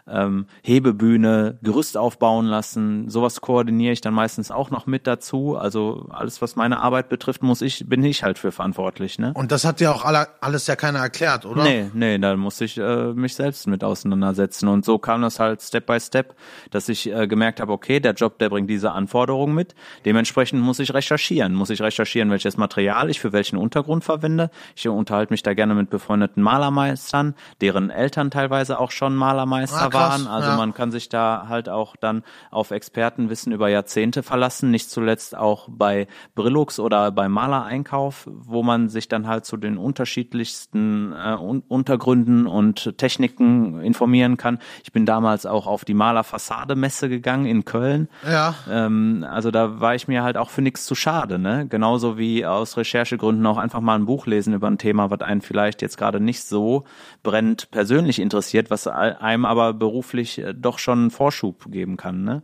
ähm, 0.08 0.46
Hebebühne, 0.62 1.58
Gerüst 1.62 1.96
aufbauen 1.96 2.46
lassen, 2.46 3.08
sowas 3.08 3.40
koordiniere 3.40 3.92
ich 3.92 4.00
dann 4.00 4.14
meistens 4.14 4.50
auch 4.50 4.70
noch 4.70 4.86
mit 4.86 5.06
dazu. 5.06 5.56
Also 5.56 6.06
alles, 6.10 6.40
was 6.42 6.56
meine 6.56 6.80
Arbeit 6.80 7.08
betrifft, 7.08 7.42
muss 7.42 7.62
ich, 7.62 7.88
bin 7.88 8.04
ich 8.04 8.22
halt 8.22 8.38
für 8.38 8.52
verantwortlich, 8.52 9.18
ne? 9.18 9.32
Und 9.34 9.52
das 9.52 9.64
hat 9.64 9.80
dir 9.80 9.92
auch 9.94 10.04
alle, 10.04 10.28
alles 10.40 10.66
ja 10.66 10.76
keiner 10.76 10.98
erklärt, 11.00 11.46
oder? 11.46 11.62
Nee, 11.62 11.90
nee, 11.94 12.18
da 12.18 12.36
musste 12.36 12.64
ich 12.64 12.78
äh, 12.78 13.12
mich 13.12 13.34
selbst 13.34 13.66
mit 13.66 13.82
auseinandersetzen. 13.84 14.68
Und 14.68 14.84
so 14.84 14.98
kam 14.98 15.22
das 15.22 15.38
halt 15.40 15.62
Step 15.62 15.86
by 15.86 15.98
Step, 16.00 16.34
dass 16.70 16.88
ich 16.88 17.12
äh, 17.12 17.26
gemerkt 17.26 17.60
habe, 17.60 17.72
okay, 17.72 18.00
der 18.00 18.12
Job, 18.14 18.38
der 18.38 18.48
bringt 18.48 18.68
diese 18.70 18.92
Anforderungen 18.92 19.31
mit. 19.54 19.74
Dementsprechend 20.04 20.62
muss 20.62 20.78
ich 20.78 20.94
recherchieren. 20.94 21.54
Muss 21.54 21.70
ich 21.70 21.80
recherchieren, 21.82 22.30
welches 22.30 22.56
Material 22.56 23.10
ich 23.10 23.20
für 23.20 23.32
welchen 23.32 23.56
Untergrund 23.56 24.04
verwende. 24.04 24.50
Ich 24.76 24.88
unterhalte 24.88 25.32
mich 25.32 25.42
da 25.42 25.54
gerne 25.54 25.74
mit 25.74 25.90
befreundeten 25.90 26.42
Malermeistern, 26.42 27.34
deren 27.60 27.90
Eltern 27.90 28.30
teilweise 28.30 28.78
auch 28.78 28.90
schon 28.90 29.16
Malermeister 29.16 29.82
Ah, 29.82 29.88
krass, 29.88 30.24
waren. 30.24 30.26
Also 30.26 30.50
ja. 30.50 30.56
man 30.56 30.74
kann 30.74 30.90
sich 30.90 31.08
da 31.08 31.46
halt 31.48 31.68
auch 31.68 31.96
dann 31.96 32.22
auf 32.50 32.70
Expertenwissen 32.70 33.52
über 33.52 33.68
Jahrzehnte 33.68 34.22
verlassen. 34.22 34.70
Nicht 34.70 34.90
zuletzt 34.90 35.36
auch 35.36 35.68
bei 35.70 36.06
Brillux 36.34 36.78
oder 36.78 37.10
bei 37.10 37.28
Malereinkauf, 37.28 38.28
wo 38.30 38.62
man 38.62 38.88
sich 38.88 39.08
dann 39.08 39.26
halt 39.26 39.44
zu 39.44 39.56
den 39.56 39.78
unterschiedlichsten 39.78 41.12
äh, 41.12 41.36
Un 41.36 41.62
Untergründen 41.68 42.46
und 42.46 42.96
Techniken 42.98 43.80
informieren 43.80 44.36
kann. 44.36 44.58
Ich 44.84 44.92
bin 44.92 45.06
damals 45.06 45.46
auch 45.46 45.66
auf 45.66 45.84
die 45.84 45.94
Malerfassade-Messe 45.94 47.08
gegangen 47.08 47.46
in 47.46 47.64
Köln. 47.64 48.08
Ja. 48.26 48.54
Ähm, 48.70 49.21
also 49.24 49.50
da 49.50 49.80
war 49.80 49.94
ich 49.94 50.08
mir 50.08 50.22
halt 50.22 50.36
auch 50.36 50.50
für 50.50 50.62
nichts 50.62 50.84
zu 50.84 50.94
schade, 50.94 51.38
ne? 51.38 51.66
Genauso 51.68 52.18
wie 52.18 52.46
aus 52.46 52.76
Recherchegründen 52.76 53.44
auch 53.46 53.58
einfach 53.58 53.80
mal 53.80 53.94
ein 53.94 54.06
Buch 54.06 54.26
lesen 54.26 54.54
über 54.54 54.68
ein 54.68 54.78
Thema, 54.78 55.10
was 55.10 55.20
einen 55.20 55.42
vielleicht 55.42 55.82
jetzt 55.82 55.96
gerade 55.96 56.20
nicht 56.20 56.44
so 56.44 56.84
brennend 57.22 57.70
persönlich 57.70 58.18
interessiert, 58.18 58.70
was 58.70 58.86
einem 58.86 59.44
aber 59.44 59.72
beruflich 59.72 60.38
äh, 60.38 60.54
doch 60.54 60.78
schon 60.78 60.98
einen 60.98 61.10
Vorschub 61.10 61.70
geben 61.70 61.96
kann, 61.96 62.24
ne? 62.24 62.42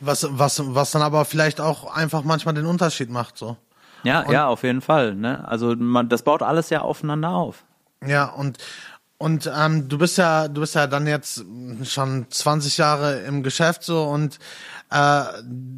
Was, 0.00 0.26
was, 0.30 0.62
was 0.74 0.92
dann 0.92 1.02
aber 1.02 1.24
vielleicht 1.24 1.60
auch 1.60 1.92
einfach 1.94 2.22
manchmal 2.22 2.54
den 2.54 2.66
Unterschied 2.66 3.10
macht, 3.10 3.36
so. 3.36 3.56
Ja, 4.04 4.30
ja, 4.30 4.46
auf 4.46 4.62
jeden 4.62 4.80
Fall, 4.80 5.14
ne? 5.16 5.46
Also 5.48 5.74
man, 5.76 6.08
das 6.08 6.22
baut 6.22 6.42
alles 6.42 6.70
ja 6.70 6.82
aufeinander 6.82 7.30
auf. 7.30 7.64
Ja, 8.06 8.26
und 8.26 8.58
Und 9.20 9.50
ähm, 9.52 9.88
du 9.88 9.98
bist 9.98 10.16
ja, 10.18 10.46
du 10.46 10.60
bist 10.60 10.76
ja 10.76 10.86
dann 10.86 11.08
jetzt 11.08 11.44
schon 11.82 12.26
20 12.30 12.78
Jahre 12.78 13.18
im 13.22 13.42
Geschäft 13.42 13.82
so 13.82 14.04
und 14.04 14.38
äh, 14.90 15.24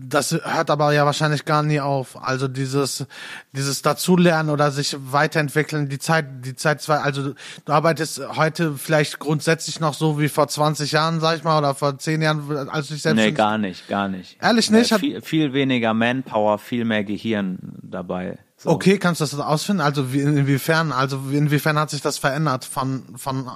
das 0.09 0.33
hört 0.33 0.71
aber 0.71 0.93
ja 0.93 1.05
wahrscheinlich 1.05 1.45
gar 1.45 1.63
nie 1.63 1.81
auf. 1.81 2.23
Also 2.23 2.49
dieses, 2.49 3.07
dieses 3.53 3.83
Dazulernen 3.83 4.51
oder 4.51 4.71
sich 4.71 4.97
weiterentwickeln, 4.99 5.89
die 5.89 5.99
Zeit, 5.99 6.27
die 6.45 6.55
Zeit 6.55 6.81
zwei, 6.81 6.99
also 6.99 7.35
du 7.65 7.73
arbeitest 7.73 8.21
heute 8.37 8.75
vielleicht 8.75 9.19
grundsätzlich 9.19 9.81
noch 9.81 9.95
so 9.95 10.21
wie 10.21 10.29
vor 10.29 10.49
20 10.49 10.93
Jahren, 10.93 11.21
sag 11.21 11.39
ich 11.39 11.45
mal, 11.45 11.59
oder 11.59 11.75
vor 11.75 11.99
10 11.99 12.23
Jahren, 12.23 12.69
als 12.69 12.89
du 12.89 12.95
dich 12.95 13.03
selbst. 13.03 13.17
Nee, 13.17 13.33
gar 13.33 13.59
nicht, 13.59 13.89
gar 13.89 14.09
nicht. 14.09 14.37
Ehrlich 14.41 14.71
nicht? 14.71 14.93
Nee, 14.93 14.99
viel, 14.99 15.23
viel 15.23 15.53
weniger 15.53 15.93
Manpower, 15.93 16.59
viel 16.59 16.85
mehr 16.85 17.05
Gehirn 17.05 17.59
dabei. 17.83 18.39
So. 18.57 18.71
Okay, 18.71 18.99
kannst 18.99 19.23
du 19.23 19.25
das 19.25 19.41
ausfinden? 19.41 19.81
Also 19.81 20.13
wie, 20.13 20.21
inwiefern, 20.21 20.93
also 20.93 21.19
inwiefern 21.33 21.79
hat 21.79 21.91
sich 21.91 22.03
das 22.03 22.19
verändert 22.19 22.65
von, 22.65 23.05
von 23.17 23.51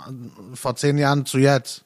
vor 0.54 0.76
zehn 0.76 0.96
Jahren 0.98 1.26
zu 1.26 1.38
jetzt? 1.38 1.83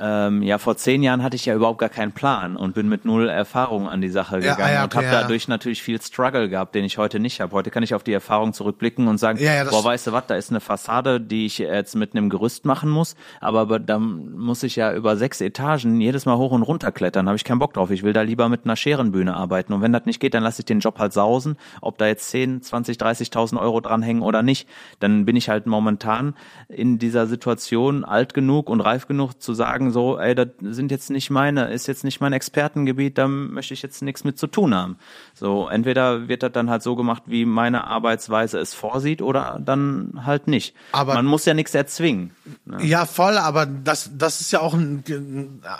Ähm, 0.00 0.42
ja, 0.42 0.56
vor 0.56 0.76
zehn 0.78 1.02
Jahren 1.02 1.22
hatte 1.22 1.36
ich 1.36 1.44
ja 1.44 1.54
überhaupt 1.54 1.78
gar 1.78 1.90
keinen 1.90 2.12
Plan 2.12 2.56
und 2.56 2.74
bin 2.74 2.88
mit 2.88 3.04
null 3.04 3.28
Erfahrung 3.28 3.86
an 3.86 4.00
die 4.00 4.08
Sache 4.08 4.40
gegangen 4.40 4.58
ja, 4.58 4.70
ja, 4.70 4.84
okay, 4.84 4.96
und 4.98 5.04
habe 5.04 5.06
dadurch 5.14 5.46
natürlich 5.46 5.82
viel 5.82 6.00
Struggle 6.00 6.48
gehabt, 6.48 6.74
den 6.74 6.84
ich 6.84 6.96
heute 6.96 7.20
nicht 7.20 7.40
habe. 7.40 7.52
Heute 7.52 7.70
kann 7.70 7.82
ich 7.82 7.94
auf 7.94 8.02
die 8.02 8.14
Erfahrung 8.14 8.54
zurückblicken 8.54 9.08
und 9.08 9.18
sagen, 9.18 9.38
boah, 9.68 9.84
weißt 9.84 10.06
du 10.06 10.12
was, 10.12 10.26
da 10.26 10.36
ist 10.36 10.50
eine 10.50 10.60
Fassade, 10.60 11.20
die 11.20 11.44
ich 11.44 11.58
jetzt 11.58 11.96
mit 11.96 12.14
einem 12.14 12.30
Gerüst 12.30 12.64
machen 12.64 12.88
muss, 12.88 13.14
aber 13.40 13.78
da 13.78 13.98
muss 13.98 14.62
ich 14.62 14.76
ja 14.76 14.94
über 14.94 15.18
sechs 15.18 15.40
Etagen 15.42 16.00
jedes 16.00 16.24
Mal 16.24 16.38
hoch 16.38 16.52
und 16.52 16.62
runter 16.62 16.92
klettern, 16.92 17.26
habe 17.28 17.36
ich 17.36 17.44
keinen 17.44 17.58
Bock 17.58 17.74
drauf. 17.74 17.90
Ich 17.90 18.02
will 18.02 18.14
da 18.14 18.22
lieber 18.22 18.48
mit 18.48 18.64
einer 18.64 18.76
Scherenbühne 18.76 19.36
arbeiten 19.36 19.74
und 19.74 19.82
wenn 19.82 19.92
das 19.92 20.06
nicht 20.06 20.20
geht, 20.20 20.32
dann 20.32 20.42
lasse 20.42 20.62
ich 20.62 20.66
den 20.66 20.80
Job 20.80 20.98
halt 20.98 21.12
sausen, 21.12 21.56
ob 21.82 21.98
da 21.98 22.06
jetzt 22.06 22.30
10, 22.30 22.62
20, 22.62 22.96
30.000 22.96 23.60
Euro 23.60 23.80
dranhängen 23.82 24.22
oder 24.22 24.42
nicht. 24.42 24.66
Dann 24.98 25.26
bin 25.26 25.36
ich 25.36 25.50
halt 25.50 25.66
momentan 25.66 26.34
in 26.68 26.98
dieser 26.98 27.26
Situation 27.26 28.04
alt 28.04 28.32
genug 28.32 28.70
und 28.70 28.80
reif 28.80 29.06
genug 29.06 29.40
zu 29.42 29.52
sagen, 29.52 29.89
so, 29.92 30.18
ey, 30.18 30.34
das 30.34 30.48
sind 30.60 30.90
jetzt 30.90 31.10
nicht 31.10 31.30
meine, 31.30 31.72
ist 31.72 31.86
jetzt 31.86 32.04
nicht 32.04 32.20
mein 32.20 32.32
Expertengebiet, 32.32 33.18
da 33.18 33.28
möchte 33.28 33.74
ich 33.74 33.82
jetzt 33.82 34.02
nichts 34.02 34.24
mit 34.24 34.38
zu 34.38 34.46
tun 34.46 34.74
haben. 34.74 34.96
So, 35.34 35.68
entweder 35.68 36.28
wird 36.28 36.42
das 36.42 36.52
dann 36.52 36.70
halt 36.70 36.82
so 36.82 36.96
gemacht, 36.96 37.24
wie 37.26 37.44
meine 37.44 37.86
Arbeitsweise 37.86 38.58
es 38.58 38.74
vorsieht, 38.74 39.22
oder 39.22 39.60
dann 39.64 40.22
halt 40.24 40.48
nicht. 40.48 40.74
Aber 40.92 41.14
man 41.14 41.26
muss 41.26 41.44
ja 41.44 41.54
nichts 41.54 41.74
erzwingen. 41.74 42.32
Ne? 42.64 42.84
Ja, 42.84 43.06
voll, 43.06 43.38
aber 43.38 43.66
das, 43.66 44.10
das 44.14 44.40
ist 44.40 44.52
ja 44.52 44.60
auch 44.60 44.74
ein, 44.74 45.04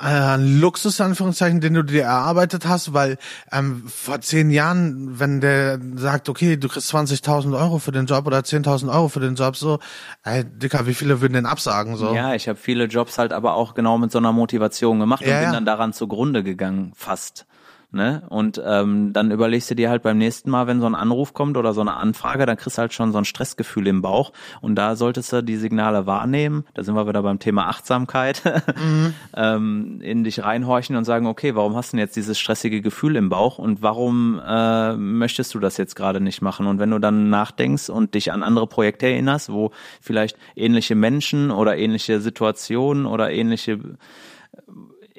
ein 0.01 0.61
Luxus, 0.61 1.01
Anführungszeichen, 1.01 1.61
den 1.61 1.75
du 1.75 1.83
dir 1.83 2.05
erarbeitet 2.05 2.67
hast, 2.67 2.95
weil 2.95 3.19
ähm, 3.53 3.85
vor 3.87 4.21
zehn 4.21 4.51
Jahren, 4.51 5.19
wenn 5.19 5.41
der 5.41 5.81
sagt, 5.97 6.29
okay, 6.29 6.57
du 6.57 6.69
kriegst 6.69 6.95
20.000 6.95 7.59
Euro 7.59 7.79
für 7.79 7.93
den 7.93 8.07
Job 8.07 8.27
oder 8.27 8.39
10.000 8.39 8.93
Euro 8.93 9.09
für 9.09 9.21
den 9.21 9.35
Job, 9.35 9.57
so, 9.57 9.79
ey, 10.25 10.45
Dicker, 10.45 10.87
wie 10.87 10.95
viele 10.95 11.21
würden 11.21 11.35
den 11.35 11.47
absagen, 11.47 11.97
so? 11.97 12.15
Ja, 12.15 12.35
ich 12.35 12.49
habe 12.49 12.59
viele 12.59 12.85
Jobs 12.85 13.19
halt 13.19 13.33
aber 13.33 13.55
auch 13.55 13.75
genau 13.75 13.90
mit 13.99 14.13
so 14.13 14.19
einer 14.19 14.33
Motivation 14.33 15.01
gemacht 15.01 15.23
ja, 15.23 15.29
und 15.29 15.35
bin 15.35 15.45
ja. 15.45 15.53
dann 15.53 15.67
daran 15.67 15.93
zugrunde 15.93 16.43
gegangen, 16.43 16.93
fast. 16.95 17.47
Ne? 17.93 18.23
Und 18.29 18.63
ähm, 18.65 19.13
dann 19.13 19.33
überlegst 19.33 19.69
du 19.71 19.75
dir 19.75 19.91
halt 19.91 20.03
beim 20.03 20.17
nächsten 20.17 20.49
Mal, 20.49 20.69
wenn 20.69 20.81
so 20.81 20.87
ein 20.87 20.95
Anruf 20.95 21.35
kommt 21.35 21.57
oder 21.57 21.73
so 21.73 21.81
eine 21.81 21.95
Anfrage, 21.95 22.47
dann 22.47 22.57
kriegst 22.57 22.79
du 22.79 22.83
halt 22.83 22.93
schon 22.93 23.11
so 23.11 23.19
ein 23.19 23.25
Stressgefühl 23.25 23.89
im 23.89 24.01
Bauch. 24.01 24.33
Und 24.61 24.77
da 24.77 24.95
solltest 24.95 25.33
du 25.33 25.43
die 25.43 25.57
Signale 25.57 26.07
wahrnehmen. 26.07 26.65
Da 26.75 26.85
sind 26.85 26.95
wir 26.95 27.09
wieder 27.09 27.23
beim 27.23 27.41
Thema 27.41 27.67
Achtsamkeit. 27.67 28.43
Mhm. 28.45 29.15
ähm, 29.37 30.01
in 30.03 30.23
dich 30.23 30.45
reinhorchen 30.45 30.95
und 30.95 31.05
sagen, 31.05 31.27
okay, 31.27 31.57
warum 31.57 31.75
hast 31.75 31.93
du 31.93 31.97
denn 31.97 32.05
jetzt 32.05 32.15
dieses 32.15 32.39
stressige 32.39 32.81
Gefühl 32.81 33.17
im 33.17 33.29
Bauch 33.29 33.59
und 33.59 33.83
warum 33.83 34.41
äh, 34.47 34.97
möchtest 34.97 35.53
du 35.55 35.59
das 35.59 35.77
jetzt 35.77 35.97
gerade 35.97 36.21
nicht 36.21 36.43
machen? 36.43 36.69
Und 36.69 36.79
wenn 36.79 36.91
du 36.91 37.01
dann 37.01 37.29
nachdenkst 37.29 37.91
und 37.91 38.15
dich 38.15 38.31
an 38.31 38.45
andere 38.45 38.69
Projekte 38.69 39.07
erinnerst, 39.07 39.53
wo 39.53 39.73
vielleicht 40.01 40.37
ähnliche 40.55 40.95
Menschen 40.95 41.51
oder 41.51 41.77
ähnliche 41.77 42.21
Situationen 42.21 43.07
oder 43.07 43.33
ähnliche 43.33 43.81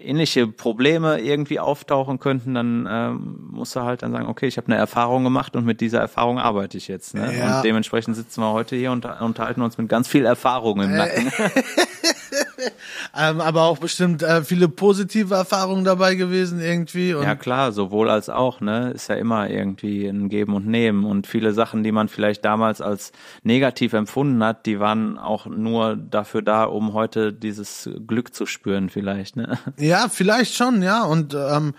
ähnliche 0.03 0.47
Probleme 0.47 1.19
irgendwie 1.19 1.59
auftauchen 1.59 2.19
könnten, 2.19 2.53
dann 2.53 2.87
ähm, 2.89 3.49
musst 3.51 3.75
du 3.75 3.81
halt 3.81 4.03
dann 4.03 4.11
sagen, 4.11 4.27
okay, 4.27 4.47
ich 4.47 4.57
habe 4.57 4.67
eine 4.67 4.77
Erfahrung 4.77 5.23
gemacht 5.23 5.55
und 5.55 5.65
mit 5.65 5.81
dieser 5.81 5.99
Erfahrung 5.99 6.39
arbeite 6.39 6.77
ich 6.77 6.87
jetzt. 6.87 7.13
Ne? 7.15 7.37
Ja. 7.37 7.57
Und 7.57 7.65
dementsprechend 7.65 8.15
sitzen 8.15 8.41
wir 8.41 8.51
heute 8.51 8.75
hier 8.75 8.91
und 8.91 9.05
unterhalten 9.05 9.61
uns 9.61 9.77
mit 9.77 9.89
ganz 9.89 10.07
viel 10.07 10.25
Erfahrung 10.25 10.81
im 10.81 10.95
Nacken. 10.95 11.31
ähm, 13.17 13.41
aber 13.41 13.63
auch 13.63 13.77
bestimmt 13.77 14.23
äh, 14.23 14.43
viele 14.43 14.67
positive 14.67 15.33
Erfahrungen 15.35 15.83
dabei 15.83 16.15
gewesen 16.15 16.61
irgendwie. 16.61 17.09
ja 17.09 17.35
klar, 17.35 17.71
sowohl 17.71 18.09
als 18.09 18.29
auch, 18.29 18.61
ne? 18.61 18.91
Ist 18.91 19.09
ja 19.09 19.15
immer 19.15 19.49
irgendwie 19.49 20.07
ein 20.07 20.29
Geben 20.29 20.55
und 20.55 20.67
Nehmen. 20.67 21.05
Und 21.05 21.27
viele 21.27 21.53
Sachen, 21.53 21.83
die 21.83 21.91
man 21.91 22.07
vielleicht 22.07 22.45
damals 22.45 22.81
als 22.81 23.11
negativ 23.43 23.93
empfunden 23.93 24.43
hat, 24.43 24.65
die 24.65 24.79
waren 24.79 25.17
auch 25.17 25.45
nur 25.45 25.95
dafür 25.95 26.41
da, 26.41 26.63
um 26.65 26.93
heute 26.93 27.33
dieses 27.33 27.89
Glück 28.07 28.33
zu 28.33 28.45
spüren, 28.45 28.89
vielleicht, 28.89 29.35
ne? 29.35 29.57
Ja, 29.77 30.07
vielleicht 30.09 30.55
schon, 30.55 30.81
ja. 30.81 31.03
Und 31.03 31.33
ähm, 31.33 31.73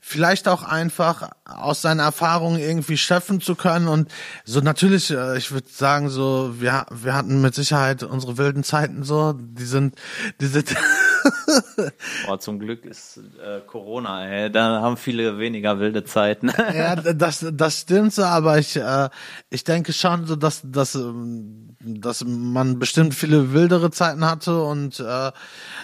vielleicht 0.00 0.48
auch 0.48 0.62
einfach 0.62 1.30
aus 1.46 1.82
seinen 1.82 2.00
Erfahrungen 2.00 2.58
irgendwie 2.58 2.96
schöpfen 2.96 3.40
zu 3.40 3.54
können. 3.54 3.88
Und 3.88 4.10
so 4.44 4.60
natürlich, 4.60 5.10
äh, 5.10 5.38
ich 5.38 5.52
würde 5.52 5.68
sagen, 5.68 6.08
so, 6.08 6.54
wir, 6.58 6.86
wir 6.90 7.14
hatten 7.14 7.40
mit 7.40 7.54
Sicherheit 7.54 8.02
unsere 8.02 8.36
wilden 8.36 8.64
Zeiten 8.64 9.04
so, 9.04 9.32
die 9.32 9.64
sind 9.64 9.94
diese 10.40 10.64
Boah, 12.26 12.38
zum 12.38 12.58
Glück 12.58 12.84
ist 12.84 13.18
äh, 13.18 13.60
Corona, 13.66 14.28
ey. 14.28 14.50
da 14.50 14.80
haben 14.80 14.96
viele 14.96 15.38
weniger 15.38 15.78
wilde 15.78 16.04
Zeiten. 16.04 16.52
ja, 16.74 16.96
das, 16.96 17.46
das 17.52 17.80
stimmt 17.80 18.12
so, 18.12 18.24
aber 18.24 18.58
ich, 18.58 18.76
äh, 18.76 19.08
ich 19.50 19.64
denke 19.64 19.92
schon 19.92 20.26
so, 20.26 20.36
dass, 20.36 20.62
dass, 20.64 20.94
ähm, 20.94 21.65
dass 21.80 22.24
man 22.24 22.78
bestimmt 22.78 23.14
viele 23.14 23.52
wildere 23.52 23.90
Zeiten 23.90 24.24
hatte 24.24 24.62
und 24.62 25.00
äh, 25.00 25.30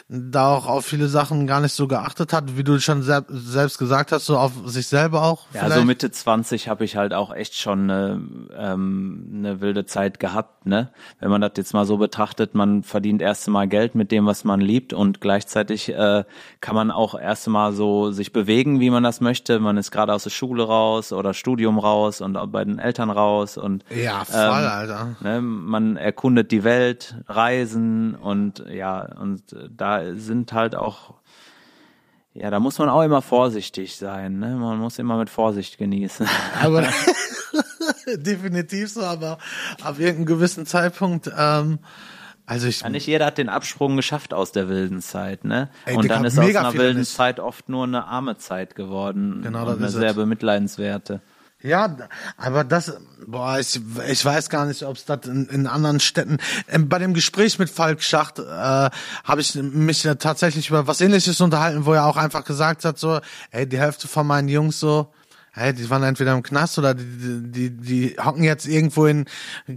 da 0.09 0.55
auch 0.55 0.67
auf 0.67 0.87
viele 0.87 1.09
Sachen 1.09 1.47
gar 1.47 1.61
nicht 1.61 1.75
so 1.75 1.87
geachtet 1.87 2.33
hat, 2.33 2.57
wie 2.57 2.65
du 2.65 2.81
schon 2.81 3.03
sel 3.03 3.25
selbst 3.29 3.79
gesagt 3.79 4.13
hast, 4.13 4.27
so 4.27 4.39
auf 4.39 4.53
sich 4.67 4.87
selber 4.87 5.23
auch. 5.23 5.47
Ja, 5.55 5.71
so 5.71 5.85
Mitte 5.85 6.11
20 6.11 6.69
habe 6.69 6.85
ich 6.85 6.97
halt 6.97 7.13
auch 7.13 7.33
echt 7.33 7.57
schon 7.57 7.91
eine, 7.91 8.21
ähm, 8.57 9.33
eine 9.35 9.61
wilde 9.61 9.85
Zeit 9.85 10.19
gehabt, 10.19 10.67
ne? 10.67 10.91
Wenn 11.21 11.31
man 11.31 11.41
das 11.41 11.53
jetzt 11.57 11.75
mal 11.75 11.85
so 11.85 11.99
betrachtet, 11.99 12.55
man 12.55 12.83
verdient 12.83 13.23
erst 13.23 13.47
einmal 13.47 13.69
Geld 13.69 13.95
mit 13.95 14.11
dem, 14.11 14.27
was 14.27 14.45
man 14.45 14.61
liebt 14.61 14.93
und 14.93 15.21
gleichzeitig 15.21 15.91
äh, 15.91 16.25
kann 16.61 16.75
man 16.75 16.91
auch 16.91 17.19
erst 17.19 17.47
einmal 17.47 17.73
so 17.73 18.13
sich 18.13 18.33
bewegen, 18.33 18.81
wie 18.81 18.91
man 18.91 19.03
das 19.03 19.21
möchte. 19.21 19.61
Man 19.61 19.77
ist 19.77 19.91
gerade 19.91 20.13
aus 20.15 20.25
der 20.25 20.31
Schule 20.31 20.65
raus 20.65 21.13
oder 21.13 21.35
Studium 21.35 21.79
raus 21.79 22.21
und 22.21 22.37
auch 22.37 22.47
bei 22.47 22.65
den 22.65 22.79
Eltern 22.79 23.11
raus 23.11 23.57
und 23.57 23.85
ja, 23.91 24.25
voll, 24.25 24.41
ähm, 24.41 24.51
Alter. 24.51 25.17
Ne, 25.21 25.41
man 25.41 25.82
erkundet 25.97 26.51
die 26.51 26.65
Welt, 26.65 27.17
reisen 27.27 28.15
und 28.15 28.65
ja 28.71 29.01
und 29.19 29.43
da 29.71 30.15
sind 30.15 30.53
halt 30.53 30.75
auch, 30.75 31.15
ja, 32.35 32.51
da 32.51 32.61
muss 32.61 32.79
man 32.79 32.89
auch 32.89 33.03
immer 33.03 33.23
vorsichtig 33.23 33.97
sein. 33.97 34.39
Ne? 34.39 34.57
Man 34.57 34.79
muss 34.79 34.99
immer 34.99 35.19
mit 35.19 35.31
Vorsicht 35.31 35.79
genießen. 35.79 36.27
Aber 36.63 36.85
definitiv 38.17 38.91
so, 38.91 39.03
aber 39.03 39.39
ab 39.83 39.99
irgendeinem 39.99 40.27
gewissen 40.27 40.67
Zeitpunkt. 40.67 41.31
Ähm, 41.37 41.79
also 42.47 42.67
ich, 42.67 42.81
ja, 42.81 42.89
nicht 42.89 43.07
jeder 43.07 43.27
hat 43.27 43.39
den 43.39 43.49
Absprung 43.49 43.97
geschafft 43.97 44.35
aus 44.35 44.53
der 44.53 44.69
wilden 44.69 45.01
Zeit, 45.01 45.45
ne? 45.45 45.71
Ey, 45.85 45.97
und 45.97 46.11
dann 46.11 46.25
ist 46.25 46.39
aus 46.39 46.57
einer 46.57 46.75
wilden 46.75 47.01
nicht. 47.01 47.15
Zeit 47.15 47.39
oft 47.39 47.69
nur 47.69 47.85
eine 47.85 48.07
arme 48.07 48.37
Zeit 48.37 48.75
geworden. 48.75 49.41
Genau, 49.43 49.65
das 49.65 49.79
eine 49.79 49.87
ist 49.87 49.93
sehr 49.93 50.11
es. 50.11 50.17
bemitleidenswerte. 50.17 51.21
Ja, 51.63 51.97
aber 52.37 52.65
das, 52.65 52.99
boah, 53.25 53.59
ich, 53.61 53.81
ich 54.09 54.25
weiß 54.25 54.51
gar 54.51 54.67
nicht, 54.67 54.83
ob 54.83 54.97
es 54.97 55.05
das 55.05 55.27
in, 55.27 55.47
in 55.47 55.69
anderen 55.69 56.01
Städten. 56.01 56.39
Ähm, 56.69 56.89
bei 56.89 56.99
dem 56.99 57.15
Gespräch 57.15 57.59
mit 57.61 57.71
Falk 57.71 58.03
Schacht 58.03 58.41
äh, 58.41 58.43
habe 58.43 59.41
ich 59.41 59.55
mich 59.55 60.03
tatsächlich 60.19 60.71
über 60.71 60.89
was 60.89 61.01
Ähnliches 61.01 61.41
unterhalten, 61.41 61.87
wo 61.87 61.93
er 61.93 62.07
auch 62.07 62.17
einfach 62.17 62.45
gesagt 62.45 62.85
hat, 62.85 62.99
so, 62.99 63.21
ey, 63.53 63.69
die 63.69 63.79
Hälfte 63.79 64.09
von 64.09 64.27
meinen 64.27 64.49
Jungs 64.49 64.81
so, 64.81 65.13
hey, 65.55 65.75
die 65.75 65.89
waren 65.91 66.03
entweder 66.03 66.33
im 66.33 66.43
Knast 66.43 66.79
oder 66.79 66.95
die, 66.95 67.43
die, 67.43 67.71
die 67.71 68.17
hocken 68.19 68.43
jetzt 68.43 68.67
irgendwo 68.67 69.05
in, 69.05 69.27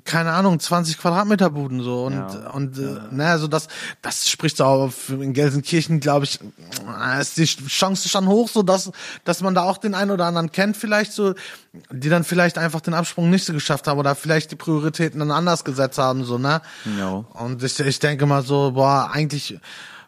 keine 0.06 0.32
Ahnung, 0.32 0.58
20 0.60 0.98
Quadratmeter 0.98 1.50
Buden 1.50 1.82
so 1.82 2.06
und, 2.06 2.14
ja. 2.14 2.50
und, 2.52 2.78
äh, 2.78 3.00
ne, 3.12 3.28
also 3.28 3.48
das, 3.48 3.68
das 4.02 4.30
spricht 4.30 4.62
auch 4.62 4.92
in 5.10 5.34
Gelsenkirchen, 5.34 6.00
glaube 6.00 6.26
ich, 6.26 6.40
ist 7.20 7.38
die 7.38 7.46
Chance 7.46 8.08
schon 8.08 8.28
hoch, 8.28 8.48
so 8.48 8.64
dass, 8.64 8.92
dass 9.26 9.42
man 9.42 9.54
da 9.54 9.64
auch 9.64 9.78
den 9.78 9.96
einen 9.96 10.12
oder 10.12 10.26
anderen 10.26 10.52
kennt 10.54 10.78
vielleicht 10.78 11.12
so, 11.12 11.34
die 11.92 12.08
dann 12.10 12.24
vielleicht 12.24 12.58
einfach 12.58 12.80
den 12.80 12.94
Absprung 12.94 13.30
nicht 13.30 13.44
so 13.44 13.52
geschafft 13.52 13.88
haben 13.88 14.00
oder 14.00 14.16
vielleicht 14.16 14.52
die 14.52 14.56
Prioritäten 14.56 15.20
dann 15.20 15.32
anders 15.32 15.66
gesetzt 15.66 15.98
haben, 15.98 16.24
so, 16.24 16.38
ne? 16.38 16.62
Ja. 16.98 17.26
Und 17.34 17.62
ich, 17.64 17.78
ich 17.80 18.00
denke 18.00 18.26
mal 18.26 18.44
so, 18.44 18.72
boah, 18.72 19.10
eigentlich, 19.12 19.60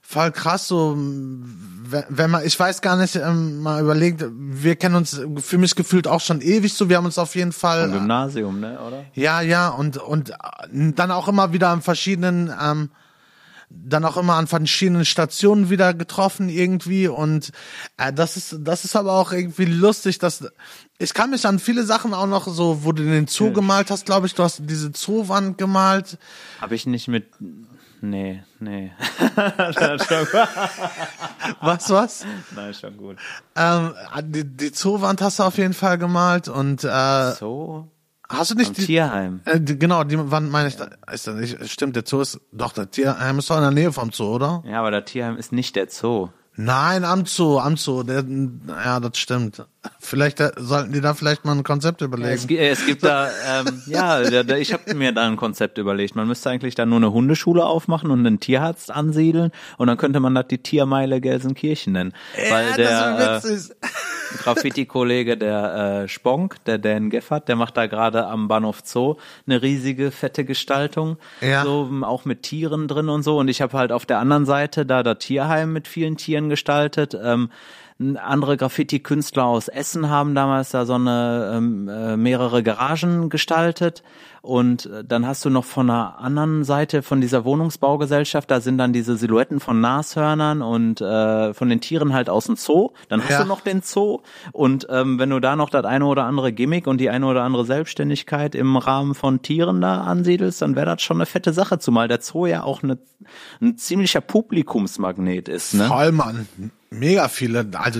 voll 0.09 0.31
krass, 0.31 0.69
so 0.69 0.95
wenn 0.97 2.31
man, 2.31 2.45
ich 2.45 2.57
weiß 2.57 2.81
gar 2.81 2.95
nicht, 2.95 3.15
ähm, 3.17 3.59
mal 3.61 3.81
überlegt, 3.81 4.23
wir 4.31 4.77
kennen 4.77 4.95
uns 4.95 5.19
für 5.39 5.57
mich 5.57 5.75
gefühlt 5.75 6.07
auch 6.07 6.21
schon 6.21 6.39
ewig 6.39 6.73
so, 6.73 6.87
wir 6.87 6.95
haben 6.95 7.05
uns 7.05 7.17
auf 7.17 7.35
jeden 7.35 7.51
Fall. 7.51 7.89
Vom 7.89 7.99
Gymnasium, 7.99 8.61
ne, 8.61 8.79
oder? 8.79 9.03
Ja, 9.15 9.41
ja, 9.41 9.67
und, 9.67 9.97
und 9.97 10.31
dann 10.71 11.11
auch 11.11 11.27
immer 11.27 11.51
wieder 11.51 11.69
an 11.69 11.81
verschiedenen, 11.81 12.53
ähm, 12.61 12.89
dann 13.69 14.05
auch 14.05 14.15
immer 14.15 14.35
an 14.35 14.47
verschiedenen 14.47 15.03
Stationen 15.03 15.69
wieder 15.69 15.93
getroffen 15.93 16.47
irgendwie 16.47 17.09
und 17.09 17.51
äh, 17.97 18.13
das 18.13 18.37
ist 18.37 18.55
das 18.59 18.85
ist 18.85 18.95
aber 18.95 19.11
auch 19.11 19.33
irgendwie 19.33 19.65
lustig, 19.65 20.19
dass 20.19 20.45
ich 20.99 21.13
kann 21.13 21.31
mich 21.31 21.45
an 21.45 21.59
viele 21.59 21.83
Sachen 21.83 22.13
auch 22.13 22.27
noch 22.27 22.47
so, 22.47 22.85
wo 22.85 22.93
du 22.93 23.03
den 23.03 23.27
Zoo 23.27 23.51
gemalt 23.51 23.91
hast, 23.91 24.05
glaube 24.05 24.25
ich, 24.25 24.35
du 24.35 24.43
hast 24.43 24.61
diese 24.63 24.93
Zoowand 24.93 25.57
gemalt. 25.57 26.17
Habe 26.61 26.75
ich 26.75 26.85
nicht 26.85 27.09
mit 27.09 27.25
nee, 28.01 28.43
nee. 28.59 28.91
Was, 31.61 31.89
was? 31.89 32.25
Nein, 32.55 32.73
schon 32.73 32.97
gut. 32.97 33.17
Ähm, 33.55 33.93
die, 34.23 34.43
die 34.43 34.71
Zoowand 34.71 35.21
hast 35.21 35.39
du 35.39 35.43
auf 35.43 35.57
jeden 35.57 35.73
Fall 35.73 35.97
gemalt 35.97 36.47
und 36.47 36.83
äh, 36.83 37.31
So? 37.33 37.87
hast 38.29 38.51
du 38.51 38.55
Am 38.55 38.59
nicht 38.59 38.77
die, 38.77 38.85
Tierheim. 38.85 39.41
äh, 39.45 39.59
die, 39.59 39.77
genau, 39.79 40.03
die 40.03 40.17
Wand 40.31 40.51
meine 40.51 40.67
ich, 40.69 40.75
da- 40.77 40.89
ist 41.11 41.27
das 41.27 41.35
nicht, 41.35 41.69
stimmt, 41.69 41.95
der 41.95 42.03
Zoo 42.05 42.21
ist, 42.21 42.39
doch, 42.51 42.73
der 42.73 42.89
Tierheim 42.91 43.39
ist 43.39 43.49
doch 43.49 43.55
in 43.55 43.61
der 43.61 43.71
Nähe 43.71 43.91
vom 43.93 44.11
Zoo, 44.11 44.35
oder? 44.35 44.63
Ja, 44.65 44.79
aber 44.79 44.91
der 44.91 45.05
Tierheim 45.05 45.37
ist 45.37 45.51
nicht 45.51 45.75
der 45.75 45.89
Zoo. 45.89 46.29
Nein, 46.59 47.05
am 47.05 47.25
Zoo, 47.27 47.59
am 47.59 47.77
Zoo, 47.77 48.01
der, 48.03 48.25
ja, 48.67 48.99
das 48.99 49.17
stimmt. 49.19 49.63
Vielleicht 49.99 50.39
äh, 50.39 50.51
sollten 50.57 50.91
die 50.91 51.01
da 51.01 51.13
vielleicht 51.13 51.45
mal 51.45 51.51
ein 51.55 51.63
Konzept 51.63 52.01
überlegen. 52.01 52.29
Es, 52.29 52.47
gi- 52.47 52.57
es 52.57 52.85
gibt 52.85 53.03
da, 53.03 53.29
ähm, 53.47 53.81
ja, 53.85 54.21
ich 54.21 54.73
habe 54.73 54.93
mir 54.95 55.11
da 55.13 55.25
ein 55.27 55.37
Konzept 55.37 55.77
überlegt. 55.77 56.15
Man 56.15 56.27
müsste 56.27 56.49
eigentlich 56.49 56.73
da 56.75 56.85
nur 56.85 56.97
eine 56.97 57.11
Hundeschule 57.13 57.63
aufmachen 57.63 58.09
und 58.11 58.25
einen 58.25 58.39
Tierarzt 58.39 58.89
ansiedeln 58.91 59.51
und 59.77 59.87
dann 59.87 59.97
könnte 59.97 60.19
man 60.19 60.33
das 60.35 60.47
die 60.47 60.57
Tiermeile 60.57 61.21
Gelsenkirchen 61.21 61.93
nennen. 61.93 62.13
Weil 62.49 62.73
der 62.73 63.17
das 63.17 63.45
äh, 63.45 63.53
ist 63.53 63.69
witzig. 63.69 63.77
Graffiti-Kollege, 64.37 65.37
der 65.37 66.03
äh, 66.03 66.07
Sponk, 66.07 66.63
der 66.65 66.77
Dan 66.77 67.09
Geffert, 67.09 67.47
der 67.47 67.55
macht 67.55 67.77
da 67.77 67.87
gerade 67.87 68.27
am 68.27 68.47
Bahnhof 68.47 68.81
Zoo 68.83 69.15
eine 69.45 69.61
riesige, 69.61 70.11
fette 70.11 70.45
Gestaltung. 70.45 71.17
Ja. 71.41 71.63
So, 71.63 71.87
ähm, 71.89 72.03
auch 72.03 72.25
mit 72.25 72.43
Tieren 72.43 72.87
drin 72.87 73.09
und 73.09 73.23
so. 73.23 73.37
Und 73.37 73.47
ich 73.47 73.61
habe 73.61 73.77
halt 73.77 73.91
auf 73.91 74.05
der 74.05 74.19
anderen 74.19 74.45
Seite 74.45 74.85
da 74.85 75.03
das 75.03 75.19
Tierheim 75.19 75.73
mit 75.73 75.87
vielen 75.87 76.17
Tieren 76.17 76.49
gestaltet. 76.49 77.17
Ähm, 77.21 77.49
andere 77.99 78.57
Graffiti-Künstler 78.57 79.45
aus 79.45 79.69
Essen 79.69 80.09
haben 80.09 80.35
damals 80.35 80.69
da 80.69 80.85
so 80.85 80.93
eine 80.93 81.51
ähm, 81.55 81.89
äh, 81.89 82.15
mehrere 82.15 82.61
Garagen 82.61 83.29
gestaltet 83.29 84.03
und 84.43 84.85
äh, 84.85 85.03
dann 85.03 85.25
hast 85.25 85.43
du 85.45 85.49
noch 85.49 85.65
von 85.65 85.87
der 85.87 86.19
anderen 86.19 86.63
Seite 86.63 87.01
von 87.01 87.21
dieser 87.21 87.43
Wohnungsbaugesellschaft, 87.43 88.51
da 88.51 88.61
sind 88.61 88.77
dann 88.77 88.93
diese 88.93 89.17
Silhouetten 89.17 89.59
von 89.59 89.81
Nashörnern 89.81 90.61
und 90.61 91.01
äh, 91.01 91.55
von 91.55 91.69
den 91.69 91.81
Tieren 91.81 92.13
halt 92.13 92.29
aus 92.29 92.45
dem 92.45 92.55
Zoo. 92.55 92.91
Dann 93.09 93.21
hast 93.23 93.31
Ja. 93.31 93.41
du 93.41 93.47
noch 93.47 93.61
den 93.61 93.81
Zoo 93.81 94.19
und 94.51 94.85
ähm, 94.91 95.17
wenn 95.17 95.31
du 95.31 95.39
da 95.39 95.55
noch 95.55 95.71
das 95.71 95.83
eine 95.85 96.05
oder 96.05 96.25
andere 96.25 96.53
Gimmick 96.53 96.85
und 96.85 96.99
die 96.99 97.09
eine 97.09 97.25
oder 97.25 97.41
andere 97.43 97.65
Selbstständigkeit 97.65 98.53
im 98.53 98.77
Rahmen 98.77 99.15
von 99.15 99.41
Tieren 99.41 99.81
da 99.81 100.01
ansiedelst, 100.01 100.61
dann 100.61 100.75
wäre 100.75 100.85
das 100.85 101.01
schon 101.01 101.17
eine 101.17 101.25
fette 101.25 101.51
Sache, 101.51 101.79
zumal 101.79 102.07
der 102.07 102.21
Zoo 102.21 102.45
ja 102.45 102.61
auch 102.61 102.83
eine, 102.83 102.99
ein 103.59 103.77
ziemlicher 103.79 104.21
Publikumsmagnet 104.21 105.49
ist. 105.49 105.73
Ne? 105.73 105.85
Voll, 105.85 106.11
Mann. 106.11 106.47
Mega 106.89 107.27
viele, 107.27 107.67
also 107.73 107.99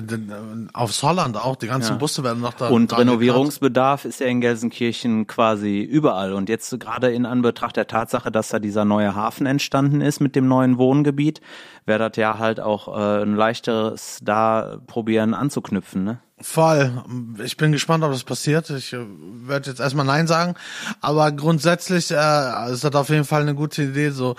aufs 0.74 1.04
Holland 1.04 1.36
auch, 1.36 1.58
die 1.58 1.68
ganzen 1.68 1.94
Ja. 1.94 1.98
Busse 1.98 2.24
werden 2.24 2.42
noch 2.42 2.54
da. 2.54 2.70
Und 2.70 2.94
da 2.94 2.98
Renovierungsbedarf 2.98 4.06
ist 4.06 4.22
ja 4.22 4.28
in 4.28 4.40
Gelsenkirchen 4.40 5.28
quasi 5.28 5.82
überall. 5.82 6.32
Und 6.32 6.48
jetzt 6.48 6.80
gerade 6.80 7.12
in 7.12 7.26
Anbetracht 7.26 7.76
der 7.76 7.88
Tatsache, 7.88 8.32
dass 8.32 8.48
da 8.48 8.60
dieser 8.60 8.86
neue 8.86 9.14
Hafen 9.14 9.46
entstanden 9.46 10.00
ist 10.00 10.22
mit 10.22 10.38
dem 10.38 10.48
neuen 10.48 10.78
Wohngebiet, 10.78 11.42
wäre 11.86 12.10
das 12.10 12.18
ja 12.18 12.38
halt 12.40 12.62
auch 12.62 12.88
äh, 12.88 13.24
ein 13.24 13.36
leichteres 13.36 14.20
da 14.22 14.78
probieren 14.88 15.34
anzuknüpfen. 15.34 16.06
Ne? 16.06 16.20
Voll. 16.40 17.04
Ich 17.44 17.58
bin 17.58 17.72
gespannt, 17.72 18.04
ob 18.04 18.12
das 18.12 18.24
passiert. 18.24 18.70
Ich 18.70 18.94
äh, 18.94 19.00
werde 19.48 19.72
jetzt 19.72 19.80
erstmal 19.80 20.06
Nein 20.06 20.28
sagen. 20.28 20.54
Aber 21.02 21.32
grundsätzlich 21.32 22.12
äh, 22.12 22.72
ist 22.72 22.84
das 22.84 22.94
auf 22.94 23.10
jeden 23.10 23.26
Fall 23.26 23.42
eine 23.42 23.56
gute 23.56 23.82
Idee 23.82 24.12
so. 24.12 24.36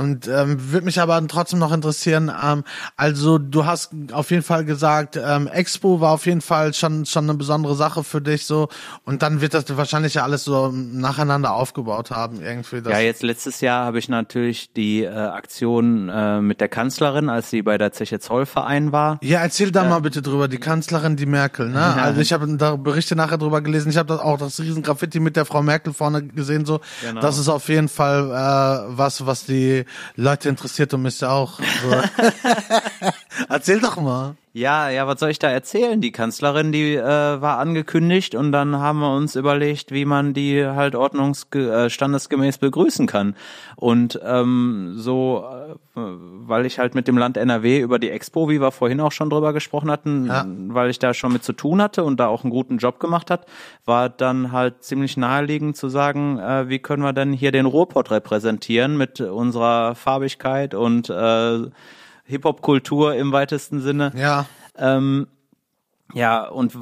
Und 0.00 0.26
ähm, 0.28 0.72
würde 0.72 0.86
mich 0.86 0.98
aber 0.98 1.24
trotzdem 1.28 1.58
noch 1.58 1.72
interessieren, 1.72 2.32
ähm, 2.42 2.64
also 2.96 3.36
du 3.36 3.66
hast 3.66 3.90
auf 4.12 4.30
jeden 4.30 4.42
Fall 4.42 4.64
gesagt, 4.64 5.20
ähm, 5.22 5.46
Expo 5.46 6.00
war 6.00 6.12
auf 6.12 6.24
jeden 6.24 6.40
Fall 6.40 6.72
schon 6.72 7.04
schon 7.04 7.24
eine 7.28 7.36
besondere 7.36 7.74
Sache 7.74 8.02
für 8.02 8.22
dich 8.22 8.46
so. 8.46 8.68
Und 9.04 9.20
dann 9.20 9.42
wird 9.42 9.52
das 9.52 9.76
wahrscheinlich 9.76 10.14
ja 10.14 10.22
alles 10.22 10.44
so 10.44 10.72
nacheinander 10.72 11.52
aufgebaut 11.52 12.10
haben 12.10 12.40
irgendwie. 12.40 12.80
Das 12.80 12.94
Ja, 12.94 13.00
jetzt 13.00 13.22
letztes 13.22 13.60
Jahr 13.60 13.84
habe 13.84 13.98
ich 13.98 14.08
natürlich 14.08 14.72
die 14.72 15.02
äh, 15.02 15.10
Aktion 15.10 16.08
äh, 16.08 16.40
mit 16.40 16.62
der 16.62 16.68
Kanzlerin, 16.68 17.28
als 17.28 17.50
sie 17.50 17.60
bei 17.60 17.76
der 17.76 17.92
Zeche 17.92 18.20
Zollverein 18.20 18.90
war. 18.90 19.18
Ja, 19.22 19.40
erzähl 19.40 19.70
da 19.70 19.84
mal 19.84 20.00
bitte 20.00 20.22
drüber, 20.22 20.48
die 20.48 20.56
Kanzlerin, 20.56 21.16
die 21.16 21.26
Merkel, 21.42 21.68
ne? 21.70 21.82
Also 22.02 22.20
ich 22.20 22.32
habe 22.32 22.46
da 22.56 22.76
Berichte 22.76 23.16
nachher 23.16 23.36
drüber 23.38 23.60
gelesen. 23.62 23.90
Ich 23.90 23.96
habe 23.96 24.08
das 24.08 24.20
auch 24.20 24.38
das 24.38 24.60
riesen 24.60 24.82
Graffiti 24.82 25.18
mit 25.18 25.34
der 25.34 25.44
Frau 25.44 25.60
Merkel 25.60 25.92
vorne 25.92 26.22
gesehen. 26.22 26.64
So, 26.64 26.80
Genau. 27.00 27.20
das 27.20 27.36
ist 27.38 27.48
auf 27.48 27.68
jeden 27.68 27.88
Fall 27.88 28.30
äh, 28.30 28.96
was, 28.96 29.26
was 29.26 29.44
die 29.44 29.84
Leute 30.14 30.48
interessiert 30.48 30.94
und 30.94 31.02
mich 31.02 31.20
ja 31.20 31.30
auch. 31.30 31.58
So. 31.58 31.90
erzähl 33.48 33.80
doch 33.80 33.96
mal. 33.96 34.36
Ja, 34.54 34.90
ja, 34.90 35.06
was 35.06 35.18
soll 35.18 35.30
ich 35.30 35.38
da 35.38 35.48
erzählen? 35.48 36.02
Die 36.02 36.12
Kanzlerin, 36.12 36.72
die 36.72 36.94
äh, 36.94 37.02
war 37.02 37.58
angekündigt 37.58 38.34
und 38.34 38.52
dann 38.52 38.76
haben 38.76 38.98
wir 38.98 39.14
uns 39.14 39.34
überlegt, 39.34 39.92
wie 39.92 40.04
man 40.04 40.34
die 40.34 40.66
halt 40.66 40.94
ordnungsge 40.94 41.72
äh, 41.86 41.88
standesgemäß 41.90 42.58
begrüßen 42.58 43.06
kann. 43.06 43.34
Und 43.76 44.20
ähm, 44.22 44.92
so, 44.96 45.42
äh, 45.48 45.74
weil 45.94 46.66
ich 46.66 46.78
halt 46.78 46.94
mit 46.94 47.08
dem 47.08 47.16
Land 47.16 47.38
NRW 47.38 47.80
über 47.80 47.98
die 47.98 48.10
Expo, 48.10 48.50
wie 48.50 48.60
wir 48.60 48.72
vorhin 48.72 49.00
auch 49.00 49.12
schon 49.12 49.30
drüber 49.30 49.54
gesprochen 49.54 49.90
hatten, 49.90 50.26
Ja. 50.26 50.44
weil 50.46 50.90
ich 50.90 50.98
da 50.98 51.14
schon 51.14 51.32
mit 51.32 51.44
zu 51.44 51.54
tun 51.54 51.80
hatte 51.80 52.04
und 52.04 52.20
da 52.20 52.26
auch 52.26 52.44
einen 52.44 52.50
guten 52.50 52.76
Job 52.76 53.00
gemacht 53.00 53.30
hat, 53.30 53.46
war 53.86 54.10
dann 54.10 54.52
halt 54.52 54.82
ziemlich 54.84 55.16
naheliegend 55.16 55.78
zu 55.78 55.88
sagen, 55.88 56.38
äh, 56.38 56.68
wie 56.68 56.78
können 56.78 57.02
wir 57.02 57.14
denn 57.14 57.32
hier 57.32 57.52
den 57.52 57.64
Ruhrpott 57.64 58.10
repräsentieren 58.10 58.98
mit 58.98 59.18
unserer 59.18 59.94
Farbigkeit 59.94 60.74
und 60.74 61.08
äh, 61.08 61.60
Hip-Hop-Kultur 62.24 63.14
im 63.14 63.32
weitesten 63.32 63.80
Sinne. 63.80 64.12
Ja. 64.16 64.46
Ähm, 64.76 65.26
ja, 66.14 66.46
und 66.46 66.76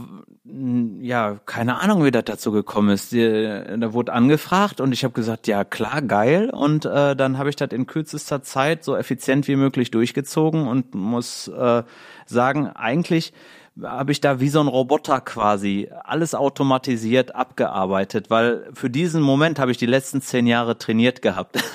ja, 1.01 1.39
keine 1.47 1.81
Ahnung, 1.81 2.05
wie 2.05 2.11
das 2.11 2.25
dazu 2.25 2.51
gekommen 2.51 2.91
ist. 2.91 3.13
Die, 3.13 3.63
da 3.79 3.93
wurde 3.93 4.13
angefragt 4.13 4.81
und 4.81 4.93
ich 4.93 5.05
habe 5.05 5.15
gesagt, 5.15 5.47
ja 5.47 5.65
klar, 5.65 6.03
geil. 6.03 6.51
Und 6.51 6.85
äh, 6.85 7.15
dann 7.15 7.39
habe 7.39 7.51
ich 7.51 7.57
das 7.57 7.71
in 7.71 7.87
kürzester 7.87 8.43
Zeit 8.43 8.83
so 8.83 8.97
effizient 8.97 9.47
wie 9.47 9.57
möglich 9.57 9.91
durchgezogen 9.91 10.67
und 10.67 10.95
muss 10.95 11.47
äh, 11.49 11.85
sagen, 12.27 12.67
eigentlich 12.69 13.33
habe 13.83 14.13
ich 14.13 14.21
da 14.21 14.41
wie 14.41 14.49
so 14.49 14.61
ein 14.61 14.69
Roboter 14.69 15.21
quasi 15.21 15.91
alles 16.05 16.35
automatisiert 16.35 17.35
abgearbeitet, 17.35 18.31
weil 18.31 18.69
für 18.75 18.91
diesen 18.91 19.23
Moment 19.23 19.59
habe 19.59 19.71
ich 19.71 19.79
die 19.79 19.87
letzten 19.87 20.21
zehn 20.21 20.47
Jahre 20.47 20.79
trainiert 20.79 21.23
gehabt. 21.23 21.59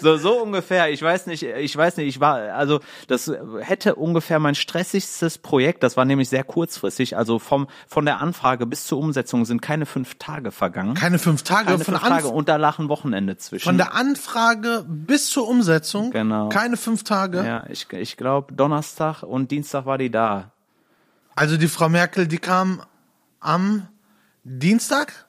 So, 0.00 0.16
so 0.16 0.42
ungefähr. 0.42 0.90
Ich 0.90 1.02
weiß 1.02 1.26
nicht, 1.26 1.42
ich 1.42 1.76
weiß 1.76 1.96
nicht, 1.96 2.08
ich 2.08 2.20
war, 2.20 2.36
also 2.54 2.80
das 3.06 3.30
hätte 3.60 3.94
ungefähr 3.94 4.38
mein 4.38 4.54
stressigstes 4.54 5.38
Projekt, 5.38 5.82
das 5.82 5.96
war 5.96 6.04
nämlich 6.04 6.28
sehr 6.28 6.44
kurzfristig, 6.44 7.16
also 7.16 7.38
vom, 7.38 7.68
von 7.86 8.04
der 8.04 8.20
Anfrage 8.20 8.66
bis 8.66 8.86
zur 8.86 8.98
Umsetzung 8.98 9.44
sind 9.44 9.62
keine 9.62 9.86
fünf 9.86 10.16
Tage 10.16 10.50
vergangen. 10.50 10.94
Keine 10.94 11.18
fünf 11.18 11.42
Tage 11.42 11.66
Keine 11.66 11.84
von, 11.84 11.94
fünf 11.96 12.08
Tage 12.08 12.28
und 12.28 12.48
da 12.48 12.56
lag 12.56 12.78
ein 12.78 12.88
Wochenende 12.88 13.36
zwischen. 13.36 13.64
von 13.64 13.76
der 13.76 13.94
Anfrage 13.94 14.84
bis 14.88 15.30
zur 15.30 15.48
Umsetzung. 15.48 16.10
Genau. 16.10 16.48
Keine 16.48 16.76
fünf 16.76 17.04
Tage. 17.04 17.44
ja, 17.44 17.64
ich, 17.68 17.92
ich 17.92 18.16
glaube, 18.16 18.54
Donnerstag 18.54 19.22
und 19.22 19.50
Dienstag 19.50 19.86
war 19.86 19.98
die 19.98 20.07
da. 20.10 20.52
Also 21.34 21.56
die 21.56 21.68
Frau 21.68 21.88
Merkel, 21.88 22.26
die 22.26 22.38
kam 22.38 22.82
am 23.40 23.88
Dienstag. 24.44 25.26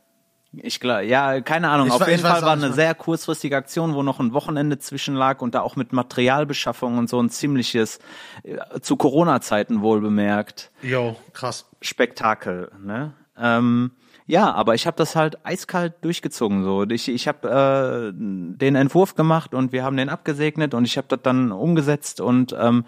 Ich 0.51 0.79
glaube, 0.79 1.03
ja, 1.03 1.41
keine 1.41 1.69
Ahnung. 1.69 1.87
Ich 1.87 1.93
Auf 1.93 2.07
jeden 2.07 2.23
Fall 2.23 2.41
war 2.41 2.53
eine 2.53 2.73
sehr 2.73 2.95
kurzfristige 2.95 3.55
Aktion, 3.55 3.93
wo 3.93 4.01
noch 4.01 4.19
ein 4.19 4.33
Wochenende 4.33 4.79
zwischen 4.79 5.13
lag 5.13 5.41
und 5.41 5.53
da 5.53 5.61
auch 5.61 5.75
mit 5.75 5.93
Materialbeschaffung 5.93 6.97
und 6.97 7.07
so 7.07 7.21
ein 7.21 7.29
ziemliches, 7.29 7.99
äh, 8.41 8.79
zu 8.81 8.95
Corona-Zeiten 8.95 9.81
wohl 9.81 10.01
bemerkt. 10.01 10.71
Jo, 10.81 11.15
krass. 11.33 11.69
Spektakel, 11.81 12.71
ne? 12.81 13.13
Ähm, 13.37 13.91
ja, 14.25 14.51
aber 14.51 14.75
ich 14.75 14.87
habe 14.87 14.97
das 14.97 15.15
halt 15.15 15.43
eiskalt 15.43 15.93
durchgezogen 16.01 16.63
so. 16.63 16.83
Ich, 16.83 17.09
ich 17.09 17.27
habe 17.27 18.11
äh, 18.11 18.13
den 18.13 18.75
Entwurf 18.75 19.15
gemacht 19.15 19.53
und 19.53 19.71
wir 19.71 19.83
haben 19.83 19.97
den 19.97 20.09
abgesegnet 20.09 20.73
und 20.73 20.85
ich 20.85 20.97
habe 20.97 21.07
das 21.07 21.19
dann 21.21 21.51
umgesetzt 21.51 22.21
und 22.21 22.55
ähm, 22.59 22.85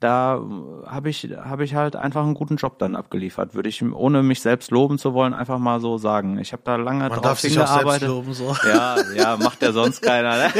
da 0.00 0.40
habe 0.86 1.10
ich 1.10 1.28
habe 1.44 1.62
ich 1.64 1.74
halt 1.74 1.94
einfach 1.94 2.22
einen 2.22 2.32
guten 2.34 2.56
Job 2.56 2.78
dann 2.78 2.96
abgeliefert, 2.96 3.54
würde 3.54 3.68
ich 3.68 3.82
ohne 3.84 4.22
mich 4.22 4.40
selbst 4.40 4.70
loben 4.70 4.98
zu 4.98 5.12
wollen 5.12 5.34
einfach 5.34 5.58
mal 5.58 5.78
so 5.80 5.98
sagen. 5.98 6.38
Ich 6.38 6.52
habe 6.52 6.62
da 6.64 6.76
lange 6.76 7.00
Man 7.00 7.10
drauf 7.10 7.20
darf 7.20 7.40
sich 7.40 7.52
auch 7.60 7.66
selbst 7.66 7.72
hingearbeitet. 7.76 8.08
loben, 8.08 8.32
so. 8.32 8.56
Ja, 8.66 8.96
ja, 9.14 9.36
macht 9.36 9.60
ja 9.62 9.72
sonst 9.72 10.00
keiner. 10.02 10.36
Ne? 10.38 10.50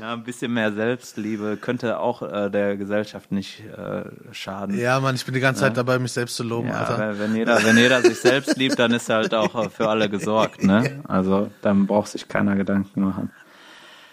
ja, 0.00 0.12
ein 0.12 0.22
bisschen 0.24 0.52
mehr 0.52 0.72
Selbstliebe 0.72 1.56
könnte 1.60 1.98
auch 1.98 2.22
äh, 2.22 2.50
der 2.50 2.76
Gesellschaft 2.76 3.32
nicht 3.32 3.60
äh, 3.76 4.04
schaden. 4.32 4.78
Ja, 4.78 5.00
Mann, 5.00 5.14
ich 5.14 5.24
bin 5.24 5.34
die 5.34 5.40
ganze 5.40 5.60
Zeit 5.62 5.76
dabei, 5.76 5.98
mich 5.98 6.12
selbst 6.12 6.36
zu 6.36 6.44
loben, 6.44 6.68
Ja, 6.68 6.84
Alter. 6.84 6.98
wenn, 6.98 7.18
wenn 7.18 7.36
jeder, 7.36 7.64
wenn 7.64 7.76
jeder 7.76 8.00
sich 8.02 8.18
selbst 8.20 8.56
liebt, 8.56 8.78
dann 8.78 8.92
ist 8.92 9.08
halt 9.08 9.34
auch 9.34 9.70
für 9.70 9.88
alle 9.88 10.08
gesorgt, 10.08 10.62
ne? 10.64 11.02
Also 11.08 11.50
dann 11.62 11.86
braucht 11.86 12.08
sich 12.08 12.28
keiner 12.28 12.54
Gedanken 12.56 13.02
machen. 13.02 13.30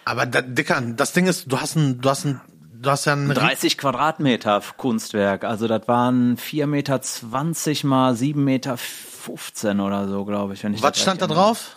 Aber 0.04 0.26
da, 0.26 0.40
Dicker, 0.42 0.80
das 0.96 1.12
Ding 1.12 1.26
ist, 1.26 1.50
du 1.50 1.60
hast 1.60 1.76
ein, 1.76 2.00
du 2.00 2.08
hast 2.10 2.24
ein, 2.24 2.40
du 2.80 2.90
hast 2.90 3.04
ja 3.04 3.12
ein 3.12 3.28
30 3.28 3.78
Quadratmeter 3.78 4.62
Kunstwerk, 4.76 5.44
also 5.44 5.68
das 5.68 5.86
waren 5.88 6.36
4,20 6.36 6.66
Meter 6.66 7.00
mal 7.86 8.12
7,15 8.14 8.34
Meter 8.34 9.84
oder 9.84 10.08
so, 10.08 10.24
glaube 10.24 10.54
ich. 10.54 10.64
Wenn 10.64 10.74
ich 10.74 10.82
Was 10.82 11.00
stand 11.00 11.22
da 11.22 11.26
drauf? 11.26 11.76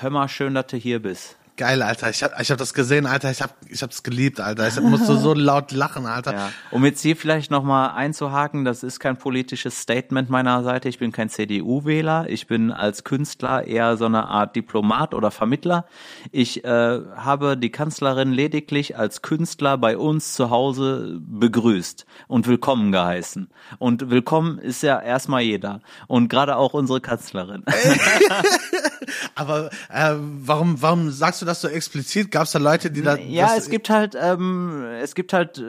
Hör 0.00 0.10
mal 0.10 0.28
schön, 0.28 0.54
dass 0.54 0.66
du 0.66 0.76
hier 0.76 1.00
bist. 1.02 1.36
Geil, 1.58 1.82
Alter. 1.82 2.08
Ich 2.08 2.22
hab, 2.22 2.40
ich 2.40 2.52
hab 2.52 2.58
das 2.58 2.72
gesehen, 2.72 3.04
Alter. 3.04 3.32
Ich 3.32 3.42
hab, 3.42 3.56
ich 3.68 3.82
hab's 3.82 4.04
geliebt, 4.04 4.38
Alter. 4.38 4.68
Ich 4.68 4.80
musste 4.80 5.16
so 5.16 5.34
laut 5.34 5.72
lachen, 5.72 6.06
Alter. 6.06 6.32
Ja. 6.32 6.50
Um 6.70 6.84
jetzt 6.84 7.02
hier 7.02 7.16
vielleicht 7.16 7.50
nochmal 7.50 7.90
einzuhaken, 7.96 8.64
das 8.64 8.84
ist 8.84 9.00
kein 9.00 9.16
politisches 9.16 9.80
Statement 9.80 10.30
meiner 10.30 10.62
Seite. 10.62 10.88
Ich 10.88 11.00
bin 11.00 11.10
kein 11.10 11.28
CDU-Wähler. 11.28 12.26
Ich 12.28 12.46
bin 12.46 12.70
als 12.70 13.02
Künstler 13.02 13.66
eher 13.66 13.96
so 13.96 14.04
eine 14.04 14.28
Art 14.28 14.54
Diplomat 14.54 15.14
oder 15.14 15.32
Vermittler. 15.32 15.86
Ich 16.30 16.64
äh, 16.64 17.00
habe 17.16 17.56
die 17.56 17.70
Kanzlerin 17.70 18.30
lediglich 18.30 18.96
als 18.96 19.22
Künstler 19.22 19.78
bei 19.78 19.98
uns 19.98 20.34
zu 20.34 20.50
Hause 20.50 21.18
begrüßt 21.20 22.06
und 22.28 22.46
willkommen 22.46 22.92
geheißen. 22.92 23.50
Und 23.78 24.10
willkommen 24.10 24.60
ist 24.60 24.84
ja 24.84 25.00
erstmal 25.00 25.42
jeder. 25.42 25.80
Und 26.06 26.28
gerade 26.28 26.54
auch 26.54 26.72
unsere 26.72 27.00
Kanzlerin. 27.00 27.64
Aber 29.34 29.70
äh, 29.88 30.14
warum, 30.18 30.80
warum 30.80 31.10
sagst 31.10 31.42
du 31.42 31.47
das 31.48 31.60
so 31.60 31.68
explizit? 31.68 32.30
Gab 32.30 32.44
es 32.44 32.52
da 32.52 32.58
Leute, 32.58 32.90
die 32.90 33.02
da? 33.02 33.16
Ja, 33.16 33.56
es 33.56 33.68
gibt 33.68 33.90
halt, 33.90 34.16
ähm, 34.20 34.84
es 35.02 35.14
gibt 35.14 35.32
halt 35.32 35.58
äh, 35.58 35.62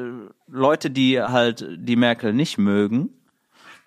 Leute, 0.47 0.91
die 0.91 1.21
halt 1.21 1.65
die 1.77 1.95
Merkel 1.95 2.33
nicht 2.33 2.57
mögen 2.57 3.09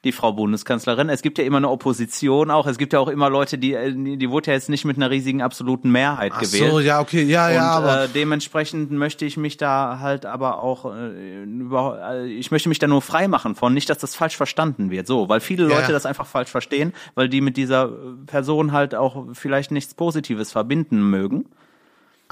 die 0.04 0.12
Frau 0.12 0.32
Bundeskanzlerin. 0.32 1.08
Es 1.08 1.22
gibt 1.22 1.38
ja 1.38 1.44
immer 1.44 1.58
eine 1.58 1.68
Opposition 1.68 2.50
auch. 2.50 2.66
Es 2.66 2.76
gibt 2.76 2.92
ja 2.92 2.98
auch 2.98 3.08
immer 3.08 3.30
Leute, 3.30 3.56
die, 3.56 3.74
äh, 3.74 3.92
die, 3.94 4.30
wurde 4.30 4.48
ja 4.48 4.54
jetzt 4.54 4.68
nicht 4.68 4.84
mit 4.84 4.96
einer 4.96 5.10
riesigen 5.10 5.42
absoluten 5.42 5.92
Mehrheit 5.92 6.32
Ach 6.34 6.40
gewählt. 6.40 6.70
so, 6.70 6.80
ja, 6.80 7.00
okay, 7.00 7.22
ja, 7.22 7.46
Und, 7.46 7.54
ja, 7.54 7.70
aber 7.70 8.04
äh, 8.04 8.08
dementsprechend 8.08 8.90
möchte 8.90 9.24
ich 9.24 9.36
mich 9.36 9.56
da 9.58 10.00
halt 10.00 10.26
aber 10.26 10.62
auch 10.62 10.92
äh, 10.92 11.44
äh, 11.44 12.26
ich 12.26 12.50
möchte 12.50 12.68
mich 12.68 12.80
da 12.80 12.88
nur 12.88 13.02
frei 13.02 13.28
machen 13.28 13.54
von, 13.54 13.72
nicht, 13.74 13.88
dass 13.90 13.98
das 13.98 14.16
falsch 14.16 14.36
verstanden 14.36 14.90
wird. 14.90 15.06
So, 15.06 15.28
weil 15.28 15.40
viele 15.40 15.68
Ja. 15.68 15.78
Leute 15.78 15.92
das 15.92 16.04
einfach 16.04 16.26
falsch 16.26 16.50
verstehen, 16.50 16.92
weil 17.14 17.28
die 17.28 17.40
mit 17.40 17.56
dieser 17.56 17.92
Person 18.26 18.72
halt 18.72 18.96
auch 18.96 19.26
vielleicht 19.34 19.70
nichts 19.70 19.94
Positives 19.94 20.50
verbinden 20.50 21.10
mögen. 21.10 21.46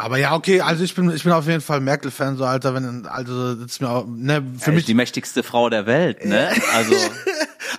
Aber 0.01 0.17
ja, 0.17 0.35
okay, 0.35 0.63
also 0.63 0.83
ich 0.83 0.95
bin 0.95 1.11
ich 1.11 1.25
bin 1.25 1.33
auf 1.33 1.47
jeden 1.47 1.61
Fall 1.61 1.81
Merkel-Fan, 1.81 2.37
so 2.37 2.45
Alter, 2.45 2.75
wenn 2.75 3.07
also 3.07 3.55
das 3.55 3.73
ist 3.73 3.81
mir 3.81 3.91
auch, 3.91 4.07
ne, 4.07 4.43
für 4.59 4.65
Für 4.65 4.73
mich 4.73 4.87
die 4.87 4.95
mächtigste 4.95 5.43
Frau 5.43 5.69
der 5.69 5.87
Welt, 5.87 6.25
ne? 6.25 6.51
Also 6.75 6.95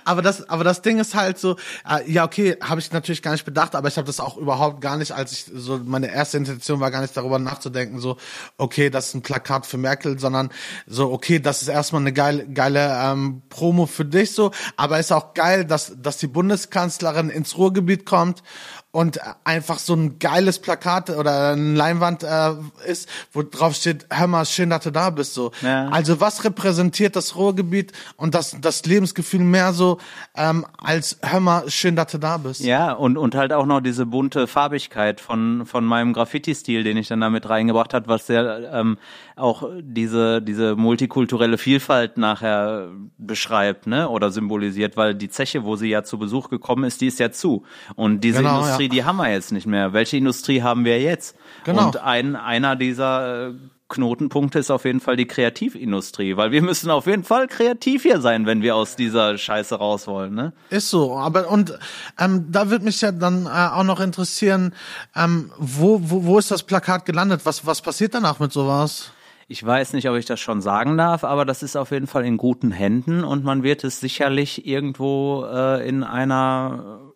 aber 0.04 0.22
das, 0.22 0.48
aber 0.48 0.64
das 0.64 0.82
Ding 0.82 0.98
ist 0.98 1.14
halt 1.14 1.38
so, 1.38 1.56
äh, 1.88 2.10
ja 2.10 2.24
okay, 2.24 2.56
habe 2.60 2.80
ich 2.80 2.92
natürlich 2.92 3.22
gar 3.22 3.32
nicht 3.32 3.44
bedacht, 3.44 3.74
aber 3.74 3.88
ich 3.88 3.96
habe 3.96 4.06
das 4.06 4.20
auch 4.20 4.36
überhaupt 4.36 4.80
gar 4.80 4.96
nicht, 4.96 5.12
als 5.12 5.32
ich 5.32 5.46
so 5.52 5.80
meine 5.84 6.12
erste 6.12 6.36
Intention 6.38 6.80
war 6.80 6.90
gar 6.90 7.00
nicht 7.00 7.16
darüber 7.16 7.38
nachzudenken, 7.38 7.98
so 7.98 8.16
okay, 8.56 8.88
das 8.88 9.08
ist 9.08 9.14
ein 9.14 9.22
Plakat 9.22 9.66
für 9.66 9.78
Merkel, 9.78 10.18
sondern 10.18 10.50
so 10.86 11.12
okay, 11.12 11.40
das 11.40 11.62
ist 11.62 11.68
erstmal 11.68 12.02
eine 12.02 12.12
geile, 12.12 12.46
geile 12.46 13.00
ähm, 13.02 13.42
Promo 13.48 13.86
für 13.86 14.04
dich 14.04 14.32
so, 14.32 14.52
aber 14.76 15.00
ist 15.00 15.12
auch 15.12 15.34
geil, 15.34 15.64
dass 15.64 15.92
dass 16.00 16.18
die 16.18 16.28
Bundeskanzlerin 16.28 17.30
ins 17.30 17.58
Ruhrgebiet 17.58 18.06
kommt 18.06 18.42
und 18.92 19.20
einfach 19.44 19.78
so 19.78 19.94
ein 19.94 20.18
geiles 20.18 20.58
Plakat 20.58 21.08
oder 21.08 21.52
eine 21.52 21.74
Leinwand 21.74 22.22
äh, 22.24 22.52
ist, 22.86 23.08
wo 23.32 23.42
drauf 23.42 23.74
steht, 23.74 24.06
hör 24.10 24.26
mal, 24.26 24.44
schön, 24.44 24.68
dass 24.68 24.84
du 24.84 24.90
da 24.90 25.08
bist 25.08 25.32
so. 25.32 25.50
Ja. 25.62 25.88
Also 25.88 26.20
was 26.20 26.44
repräsentiert 26.44 27.16
das 27.16 27.34
Ruhrgebiet 27.34 27.92
und 28.16 28.34
das, 28.34 28.56
das 28.60 28.84
Lebensgefühl 28.84 29.40
mehr 29.40 29.72
so 29.72 29.98
ähm, 30.36 30.66
als 30.76 31.18
hör 31.22 31.40
mal, 31.40 31.70
schön, 31.70 31.96
dass 31.96 32.12
du 32.12 32.18
da 32.18 32.36
bist. 32.36 32.60
Ja, 32.60 32.92
und, 32.92 33.16
und 33.16 33.34
halt 33.34 33.54
auch 33.54 33.64
noch 33.64 33.80
diese 33.80 34.04
bunte 34.04 34.46
Farbigkeit 34.46 35.22
von, 35.22 35.64
von 35.64 35.86
meinem 35.86 36.12
Graffiti-Stil, 36.12 36.84
den 36.84 36.98
ich 36.98 37.08
dann 37.08 37.22
damit 37.22 37.48
reingebracht 37.48 37.94
hat, 37.94 38.08
was 38.08 38.28
ja 38.28 38.78
ähm, 38.78 38.98
auch 39.36 39.68
diese, 39.80 40.42
diese 40.42 40.76
multikulturelle 40.76 41.56
Vielfalt 41.56 42.18
nachher 42.18 42.88
beschreibt, 43.16 43.86
ne, 43.86 44.08
oder 44.08 44.30
symbolisiert, 44.30 44.98
weil 44.98 45.14
die 45.14 45.30
Zeche, 45.30 45.64
wo 45.64 45.76
sie 45.76 45.88
ja 45.88 46.04
zu 46.04 46.18
Besuch 46.18 46.50
gekommen 46.50 46.84
ist, 46.84 47.00
die 47.00 47.06
ist 47.06 47.18
ja 47.18 47.30
zu. 47.30 47.64
Und 47.96 48.22
diese 48.22 48.38
Genau, 48.38 48.58
Industrie, 48.60 48.81
ja. 48.81 48.81
Die 48.88 49.04
haben 49.04 49.16
wir 49.16 49.30
jetzt 49.30 49.52
nicht 49.52 49.66
mehr. 49.66 49.92
Welche 49.92 50.16
Industrie 50.16 50.62
haben 50.62 50.84
wir 50.84 51.00
jetzt? 51.00 51.36
Genau. 51.64 51.86
Und 51.86 51.96
ein, 51.98 52.36
einer 52.36 52.76
dieser 52.76 53.48
äh, 53.48 53.52
Knotenpunkte 53.92 54.58
ist 54.58 54.70
auf 54.70 54.84
jeden 54.84 55.00
Fall 55.00 55.16
die 55.16 55.26
Kreativindustrie, 55.26 56.36
weil 56.36 56.50
wir 56.50 56.62
müssen 56.62 56.90
auf 56.90 57.06
jeden 57.06 57.24
Fall 57.24 57.46
kreativ 57.46 58.02
hier 58.02 58.20
sein, 58.20 58.46
wenn 58.46 58.62
wir 58.62 58.74
aus 58.74 58.96
dieser 58.96 59.36
Scheiße 59.36 59.76
raus 59.76 60.06
wollen, 60.06 60.34
ne? 60.34 60.52
Ist 60.70 60.90
so, 60.90 61.16
aber 61.16 61.50
und 61.50 61.78
ähm, 62.18 62.46
da 62.50 62.70
wird 62.70 62.82
mich 62.82 63.00
ja 63.02 63.12
dann 63.12 63.46
äh, 63.46 63.48
auch 63.48 63.84
noch 63.84 64.00
interessieren, 64.00 64.74
ähm, 65.14 65.52
wo, 65.58 66.00
wo, 66.02 66.24
wo 66.24 66.38
ist 66.38 66.50
das 66.50 66.62
Plakat 66.62 67.04
gelandet? 67.04 67.42
Was, 67.44 67.66
was 67.66 67.82
passiert 67.82 68.14
danach 68.14 68.40
mit 68.40 68.52
sowas? 68.52 69.12
Ich 69.48 69.64
weiß 69.64 69.92
nicht, 69.92 70.08
ob 70.08 70.16
ich 70.16 70.24
das 70.24 70.40
schon 70.40 70.62
sagen 70.62 70.96
darf, 70.96 71.24
aber 71.24 71.44
das 71.44 71.62
ist 71.62 71.76
auf 71.76 71.90
jeden 71.90 72.06
Fall 72.06 72.24
in 72.24 72.38
guten 72.38 72.70
Händen 72.70 73.22
und 73.22 73.44
man 73.44 73.62
wird 73.62 73.84
es 73.84 74.00
sicherlich 74.00 74.66
irgendwo 74.66 75.44
äh, 75.44 75.86
in 75.86 76.02
einer 76.04 77.12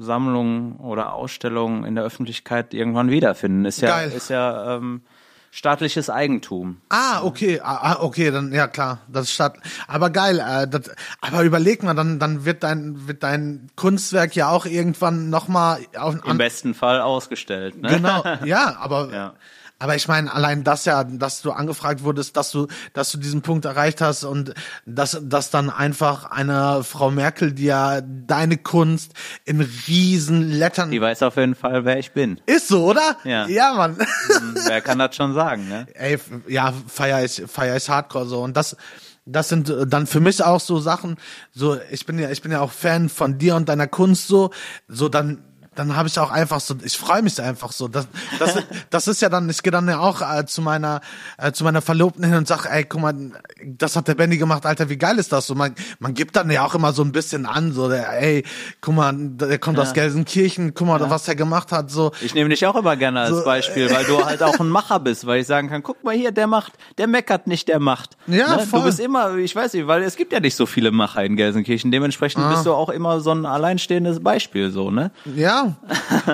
äh, 0.00 0.02
Sammlung 0.02 0.76
oder 0.76 1.12
Ausstellung 1.14 1.84
in 1.84 1.94
der 1.94 2.04
Öffentlichkeit 2.04 2.74
irgendwann 2.74 3.10
wiederfinden. 3.10 3.64
Ist 3.64 3.80
ja, 3.80 3.88
Geil. 3.88 4.12
ist 4.12 4.30
ja 4.30 4.76
ähm, 4.76 5.02
staatliches 5.50 6.10
Eigentum. 6.10 6.82
Ah, 6.90 7.22
okay, 7.22 7.60
ah, 7.62 7.78
ah, 7.80 7.96
okay, 8.00 8.30
dann 8.30 8.52
ja 8.52 8.68
klar, 8.68 9.00
das 9.08 9.24
ist 9.24 9.32
statt. 9.32 9.58
Aber 9.88 10.10
geil, 10.10 10.38
äh, 10.38 10.68
das, 10.68 10.90
aber 11.20 11.42
überleg 11.42 11.82
mal, 11.82 11.94
dann 11.94 12.18
dann 12.18 12.44
wird 12.44 12.62
dein 12.62 13.08
wird 13.08 13.22
dein 13.22 13.70
Kunstwerk 13.74 14.36
ja 14.36 14.50
auch 14.50 14.66
irgendwann 14.66 15.30
noch 15.30 15.48
mal 15.48 15.80
auf 15.96 16.14
Im 16.14 16.30
an, 16.32 16.38
besten 16.38 16.74
Fall 16.74 17.00
ausgestellt. 17.00 17.80
Ne? 17.80 17.88
genau, 17.88 18.22
ja, 18.44 18.76
aber 18.78 19.12
Ja. 19.12 19.34
Aber 19.78 19.94
ich 19.96 20.08
meine, 20.08 20.32
allein 20.32 20.64
das 20.64 20.84
ja, 20.84 21.04
dass 21.04 21.42
du 21.42 21.52
angefragt 21.52 22.02
wurdest, 22.02 22.36
dass 22.36 22.50
du 22.50 22.66
dass 22.94 23.10
du 23.12 23.18
diesen 23.18 23.42
Punkt 23.42 23.64
erreicht 23.64 24.00
hast 24.00 24.24
und 24.24 24.54
dass 24.86 25.18
dass 25.22 25.50
dann 25.50 25.70
einfach 25.70 26.30
eine 26.30 26.82
Frau 26.82 27.10
Merkel, 27.10 27.52
die 27.52 27.64
ja 27.64 28.00
deine 28.00 28.56
Kunst 28.56 29.12
in 29.44 29.60
riesen 29.86 30.50
Lettern 30.50 30.90
Die 30.90 31.00
weiß 31.00 31.22
auf 31.22 31.36
jeden 31.36 31.54
Fall, 31.54 31.84
wer 31.84 31.98
ich 31.98 32.12
bin. 32.12 32.40
ist 32.46 32.68
so, 32.68 32.84
oder? 32.86 33.16
Ja. 33.24 33.46
Ja, 33.48 33.74
Mann. 33.74 33.98
Hm, 33.98 34.54
Wer 34.66 34.80
kann 34.80 34.98
das 34.98 35.14
schon 35.14 35.34
sagen, 35.34 35.68
ne? 35.68 35.86
ey, 35.94 36.18
ja, 36.48 36.72
feier 36.88 37.24
ich, 37.24 37.42
feier 37.46 37.76
ich 37.76 37.88
hardcore 37.88 38.26
so. 38.26 38.42
Und 38.42 38.56
das, 38.56 38.76
das 39.24 39.48
sind 39.48 39.68
äh, 39.68 39.86
dann 39.86 40.06
für 40.06 40.20
mich 40.20 40.42
auch 40.42 40.60
so 40.60 40.78
Sachen, 40.80 41.16
so, 41.52 41.76
ich 41.90 42.06
bin 42.06 42.18
ja, 42.18 42.30
ich 42.30 42.42
bin 42.42 42.52
ja 42.52 42.60
auch 42.60 42.72
Fan 42.72 43.08
von 43.08 43.38
dir 43.38 43.56
und 43.56 43.68
deiner 43.68 43.86
Kunst 43.86 44.28
so, 44.28 44.50
so 44.88 45.08
dann, 45.08 45.44
dann 45.76 45.96
habe 45.96 46.08
ich 46.08 46.18
auch 46.18 46.30
einfach 46.30 46.60
so, 46.60 46.74
ich 46.82 46.96
freue 46.98 47.22
mich 47.22 47.40
einfach 47.40 47.70
so. 47.72 47.86
Das, 47.88 48.08
das, 48.38 48.56
das 48.90 49.08
ist 49.08 49.22
ja 49.22 49.28
dann, 49.28 49.48
ich 49.48 49.62
gehe 49.62 49.70
dann 49.70 49.88
ja 49.88 50.00
auch 50.00 50.20
äh, 50.22 50.44
zu 50.46 50.62
meiner, 50.62 51.00
äh, 51.38 51.52
zu 51.52 51.64
meiner 51.64 51.82
Verlobten 51.82 52.24
hin 52.24 52.34
und 52.34 52.48
sag, 52.48 52.66
ey, 52.66 52.84
guck 52.84 53.00
mal, 53.00 53.14
das 53.64 53.94
hat 53.96 54.08
der 54.08 54.14
Benny 54.14 54.36
gemacht, 54.38 54.66
Alter, 54.66 54.88
wie 54.88 54.96
geil 54.96 55.18
ist 55.18 55.32
das? 55.32 55.46
So, 55.46 55.54
man, 55.54 55.74
man 55.98 56.14
gibt 56.14 56.34
dann 56.36 56.50
ja 56.50 56.64
auch 56.64 56.74
immer 56.74 56.92
so 56.92 57.02
ein 57.02 57.12
bisschen 57.12 57.46
an, 57.46 57.72
so, 57.72 57.88
der, 57.88 58.20
ey, 58.20 58.44
guck 58.80 58.94
mal, 58.94 59.14
der 59.16 59.58
kommt 59.58 59.78
aus 59.78 59.92
Gelsenkirchen, 59.92 60.74
guck 60.74 60.86
mal, 60.88 61.10
was 61.10 61.28
er 61.28 61.34
gemacht 61.34 61.72
hat, 61.72 61.90
so. 61.90 62.12
Ich 62.20 62.34
nehme 62.34 62.48
dich 62.50 62.66
auch 62.66 62.76
immer 62.76 62.96
gerne 62.96 63.20
als 63.20 63.30
So, 63.30 63.44
Beispiel, 63.44 63.90
weil 63.90 64.04
du 64.04 64.24
halt 64.24 64.42
auch 64.42 64.58
ein 64.58 64.68
Macher 64.68 64.98
bist, 65.00 65.26
weil 65.26 65.40
ich 65.40 65.46
sagen 65.46 65.68
kann, 65.68 65.82
guck 65.82 66.02
mal 66.04 66.14
hier, 66.14 66.32
der 66.32 66.46
macht, 66.46 66.72
der 66.98 67.06
meckert 67.06 67.46
nicht, 67.46 67.68
der 67.68 67.80
macht. 67.80 68.16
Ja, 68.26 68.56
ne? 68.56 68.66
voll. 68.66 68.80
Du 68.80 68.86
bist 68.86 69.00
immer, 69.00 69.36
ich 69.36 69.54
weiß 69.54 69.74
nicht, 69.74 69.86
weil 69.86 70.02
es 70.02 70.16
gibt 70.16 70.32
ja 70.32 70.40
nicht 70.40 70.56
so 70.56 70.66
viele 70.66 70.90
Macher 70.90 71.24
in 71.24 71.36
Gelsenkirchen, 71.36 71.90
dementsprechend 71.90 72.42
Ah. 72.44 72.50
bist 72.50 72.66
du 72.66 72.72
auch 72.72 72.88
immer 72.90 73.20
so 73.20 73.32
ein 73.32 73.44
alleinstehendes 73.46 74.22
Beispiel, 74.22 74.70
so, 74.70 74.90
ne? 74.90 75.10
Ja, 75.34 75.65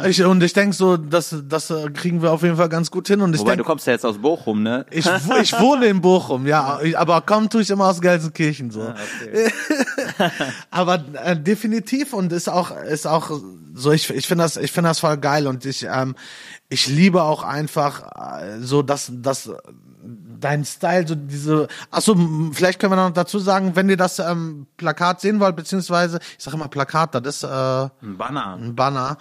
ich, 0.06 0.24
und 0.24 0.42
ich 0.42 0.52
denk 0.52 0.74
so, 0.74 0.96
das, 0.96 1.34
das 1.48 1.72
kriegen 1.94 2.22
wir 2.22 2.32
auf 2.32 2.42
jeden 2.42 2.56
Fall 2.56 2.68
ganz 2.68 2.90
gut 2.90 3.08
hin. 3.08 3.20
Und 3.20 3.34
ich 3.34 3.40
Wobei, 3.40 3.52
du 3.52 3.56
denk, 3.58 3.66
kommst 3.66 3.86
ja 3.86 3.92
jetzt 3.92 4.04
aus 4.04 4.18
Bochum, 4.18 4.62
ne? 4.62 4.86
ich, 4.90 5.06
ich 5.40 5.52
wohne 5.60 5.86
in 5.86 6.00
Bochum, 6.00 6.46
ja, 6.46 6.80
aber 6.96 7.22
komm 7.22 7.48
tue 7.48 7.62
ich 7.62 7.70
immer 7.70 7.88
aus 7.88 8.00
Gelsenkirchen 8.00 8.70
so. 8.70 8.82
Ah, 8.82 8.94
okay. 9.20 9.52
Aber 10.70 11.04
äh, 11.24 11.36
definitiv 11.36 12.12
und 12.12 12.32
ist 12.32 12.48
auch 12.48 12.70
ist 12.70 13.06
auch 13.06 13.30
so 13.74 13.92
ich 13.92 14.10
ich 14.10 14.26
finde 14.26 14.44
das 14.44 14.56
ich 14.56 14.72
finde 14.72 14.90
das 14.90 15.00
voll 15.00 15.16
geil 15.18 15.46
und 15.46 15.64
ich 15.64 15.84
ähm, 15.84 16.14
ich 16.68 16.86
liebe 16.86 17.22
auch 17.22 17.42
einfach 17.42 18.02
äh, 18.40 18.60
so 18.60 18.82
dass 18.82 19.10
dass 19.12 19.50
dein 20.42 20.64
Style 20.64 21.06
so 21.06 21.14
diese 21.14 21.68
achso 21.90 22.14
vielleicht 22.52 22.78
können 22.78 22.92
wir 22.92 22.96
noch 22.96 23.10
dazu 23.10 23.38
sagen 23.38 23.74
wenn 23.76 23.88
ihr 23.88 23.96
das 23.96 24.18
ähm, 24.18 24.66
Plakat 24.76 25.20
sehen 25.20 25.40
wollt 25.40 25.56
beziehungsweise 25.56 26.18
ich 26.38 26.44
sage 26.44 26.56
immer 26.56 26.68
Plakat 26.68 27.14
das 27.14 27.36
ist 27.36 27.44
äh, 27.44 27.46
Ein 27.48 28.18
Banner. 28.18 28.54
ein 28.54 28.74
Banner. 28.74 29.16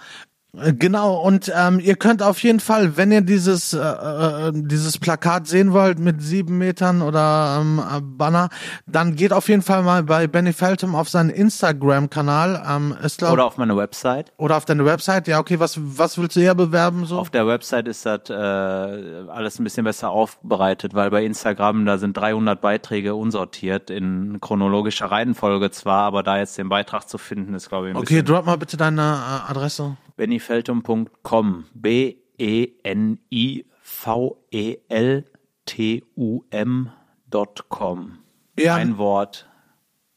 Äh, 0.56 0.72
Genau, 0.74 1.14
und 1.14 1.50
ähm, 1.54 1.80
ihr 1.80 1.96
könnt 1.96 2.22
auf 2.22 2.42
jeden 2.42 2.60
Fall, 2.60 2.96
wenn 2.96 3.12
ihr 3.12 3.20
dieses, 3.22 3.72
äh, 3.72 3.78
äh, 3.78 4.52
dieses 4.52 4.98
Plakat 4.98 5.46
sehen 5.46 5.72
wollt 5.72 5.98
mit 5.98 6.20
sieben 6.20 6.58
Metern 6.58 7.02
oder 7.02 7.58
ähm, 7.60 7.78
äh, 7.78 8.00
Banner, 8.02 8.48
dann 8.86 9.16
geht 9.16 9.32
auf 9.32 9.48
jeden 9.48 9.62
Fall 9.62 9.82
mal 9.82 10.02
bei 10.02 10.26
Benny 10.26 10.52
Feltham 10.52 10.94
auf 10.94 11.08
seinen 11.08 11.30
Instagram-Kanal. 11.30 12.62
Ähm, 12.68 12.96
ist 13.02 13.18
glaub, 13.18 13.32
Oder 13.32 13.46
auf 13.46 13.56
meine 13.56 13.76
Website. 13.76 14.32
oder 14.36 14.56
auf 14.56 14.64
deine 14.64 14.84
Website. 14.84 15.28
Ja, 15.28 15.38
okay, 15.38 15.58
was, 15.58 15.78
was 15.80 16.18
willst 16.18 16.36
du 16.36 16.40
hier 16.40 16.54
bewerben? 16.54 17.06
so? 17.06 17.18
Auf 17.18 17.30
der 17.30 17.46
Website 17.46 17.88
ist 17.88 18.04
das 18.04 18.28
äh, 18.28 18.34
alles 18.34 19.58
ein 19.58 19.64
bisschen 19.64 19.84
besser 19.84 20.10
aufbereitet, 20.10 20.94
weil 20.94 21.10
bei 21.10 21.24
Instagram 21.24 21.86
da 21.86 21.96
sind 21.96 22.16
300 22.16 22.60
Beiträge 22.60 23.14
unsortiert 23.14 23.88
in 23.88 24.38
chronologischer 24.40 25.06
Reihenfolge 25.06 25.70
zwar, 25.70 26.02
aber 26.02 26.22
da 26.22 26.38
jetzt 26.38 26.58
den 26.58 26.68
Beitrag 26.68 27.08
zu 27.08 27.18
finden 27.18 27.54
ist 27.54 27.68
glaube 27.68 27.88
ich 27.88 27.94
ein 27.94 27.96
okay, 27.96 28.22
bisschen 28.22 28.26
drop 28.26 28.46
mal 28.46 28.56
bitte 28.58 28.76
deine 28.76 29.00
äh, 29.00 29.50
Adresse. 29.50 29.96
bennyfeltum.com 30.16 31.64
b 31.74 32.16
e 32.38 32.68
n 32.82 33.18
i 33.30 33.64
v 33.82 34.36
e 34.50 34.76
l 34.88 35.24
t 35.64 36.02
u 36.16 36.42
m.com 36.50 38.18
Ja. 38.58 38.74
ein 38.76 38.98
Wort. 38.98 39.48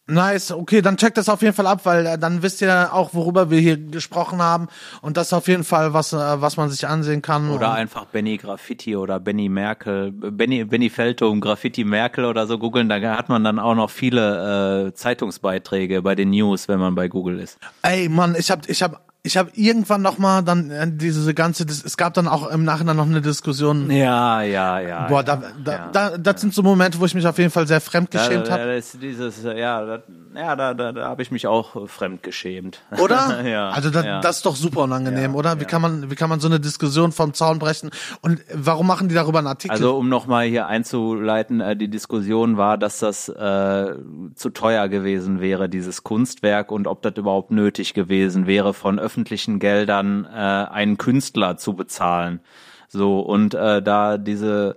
Nice, 0.08 0.52
okay, 0.52 0.84
dann 0.84 0.98
checkt 0.98 1.18
das 1.18 1.30
auf 1.30 1.42
jeden 1.42 1.56
Fall 1.56 1.66
ab, 1.66 1.84
weil 1.86 2.06
äh, 2.06 2.20
dann 2.20 2.44
wisst 2.44 2.62
ihr 2.62 2.94
auch, 2.94 3.16
worüber 3.16 3.50
wir 3.50 3.60
hier 3.60 3.76
gesprochen 3.76 4.40
haben. 4.40 4.68
Und 5.02 5.18
das 5.18 5.28
ist 5.28 5.34
auf 5.34 5.48
jeden 5.48 5.64
Fall 5.64 5.94
was, 5.96 6.14
äh, 6.14 6.18
was 6.18 6.58
man 6.58 6.70
sich 6.70 6.88
ansehen 6.88 7.24
kann. 7.24 7.50
Oder 7.50 7.74
einfach 7.74 8.06
Benny 8.06 8.38
Graffiti 8.38 8.96
oder 8.96 9.20
Benny 9.20 9.50
Merkel, 9.50 10.12
Benny, 10.12 10.64
Benny 10.64 10.92
Feldum, 10.92 11.42
Graffiti 11.42 11.84
Merkel 11.84 12.26
oder 12.26 12.46
so 12.46 12.60
googeln, 12.60 12.88
da 12.88 13.00
hat 13.18 13.30
man 13.30 13.44
dann 13.44 13.58
auch 13.58 13.74
noch 13.74 13.90
viele 13.90 14.90
äh, 14.90 14.94
Zeitungsbeiträge 14.94 16.04
bei 16.04 16.14
den 16.14 16.30
News, 16.30 16.68
wenn 16.68 16.78
man 16.80 16.94
bei 16.94 17.08
Google 17.08 17.40
ist. 17.40 17.58
Ey, 17.82 18.08
Mann, 18.08 18.36
ich 18.38 18.52
hab, 18.52 18.70
ich 18.70 18.84
hab, 18.84 19.02
ich 19.26 19.38
hab 19.38 19.58
irgendwann 19.58 20.04
noch 20.04 20.20
mal 20.20 20.44
dann 20.44 20.70
äh, 20.70 20.88
diese 20.92 21.34
ganze, 21.34 21.64
es 21.64 21.98
gab 21.98 22.14
dann 22.14 22.28
auch 22.28 22.48
im 22.50 22.64
Nachhinein 22.64 22.96
noch 22.96 23.08
eine 23.08 23.22
Diskussion. 23.22 23.90
Ja, 23.90 24.44
ja, 24.44 24.80
ja. 24.80 25.08
Boah, 25.08 25.18
ja, 25.18 25.24
da, 25.24 25.42
da, 25.64 25.72
ja. 25.72 25.90
da, 25.92 26.18
das 26.18 26.42
sind 26.42 26.54
so 26.54 26.62
Momente, 26.62 27.00
wo 27.00 27.06
ich 27.06 27.16
mich 27.16 27.26
auf 27.26 27.38
jeden 27.40 27.50
Fall 27.50 27.66
sehr 27.66 27.82
fremdgeschämt 27.82 28.48
da, 28.48 28.52
habe. 28.52 28.66
da 28.66 28.74
ist 28.74 29.02
dieses, 29.02 29.44
äh, 29.44 29.60
ja, 29.60 29.84
da, 29.84 30.04
ja, 30.36 30.56
da, 30.56 30.74
da, 30.76 30.92
da 30.92 31.08
habe 31.08 31.24
ich 31.24 31.32
mich 31.32 31.48
auch 31.48 31.76
äh, 31.76 31.88
fremd 31.88 32.22
geschämt. 32.22 32.82
Oder? 33.00 33.44
ja. 33.44 33.70
Also 33.72 33.90
da, 33.90 34.04
ja. 34.04 34.22
das 34.22 34.38
ist 34.38 34.46
doch 34.46 34.56
super 34.56 34.82
unangenehm, 34.82 35.32
Ja, 35.32 35.38
oder? 35.38 35.58
Wie 35.58 35.64
ja. 35.64 35.68
kann 35.68 35.82
man, 35.82 36.12
wie 36.12 36.16
kann 36.16 36.30
man 36.30 36.40
so 36.40 36.48
eine 36.48 36.60
Diskussion 36.60 37.12
vom 37.12 37.34
Zaun 37.34 37.58
brechen? 37.58 37.90
Und 38.22 38.42
warum 38.54 38.86
machen 38.86 39.10
die 39.10 39.16
darüber 39.16 39.40
einen 39.40 39.48
Artikel? 39.48 39.74
Also 39.74 39.98
um 39.98 40.08
nochmal 40.08 40.46
hier 40.46 40.68
einzuleiten, 40.68 41.64
die 41.80 41.88
Diskussion 41.88 42.58
war, 42.58 42.78
dass 42.78 43.00
das 43.00 43.28
äh, 43.28 43.96
zu 44.36 44.50
teuer 44.52 44.88
gewesen 44.88 45.42
wäre, 45.42 45.68
dieses 45.68 46.04
Kunstwerk, 46.04 46.72
und 46.72 46.86
ob 46.86 47.02
das 47.02 47.16
überhaupt 47.16 47.50
nötig 47.50 47.96
gewesen 47.96 48.46
wäre, 48.46 48.74
von 48.74 49.00
öffentlichen 49.00 49.15
Geldern 49.60 50.26
äh, 50.26 50.38
einen 50.38 50.98
Künstler 50.98 51.58
zu 51.58 51.74
bezahlen. 51.74 52.42
So, 52.90 53.20
und 53.20 53.54
äh, 53.54 53.82
da 53.82 54.18
diese 54.18 54.76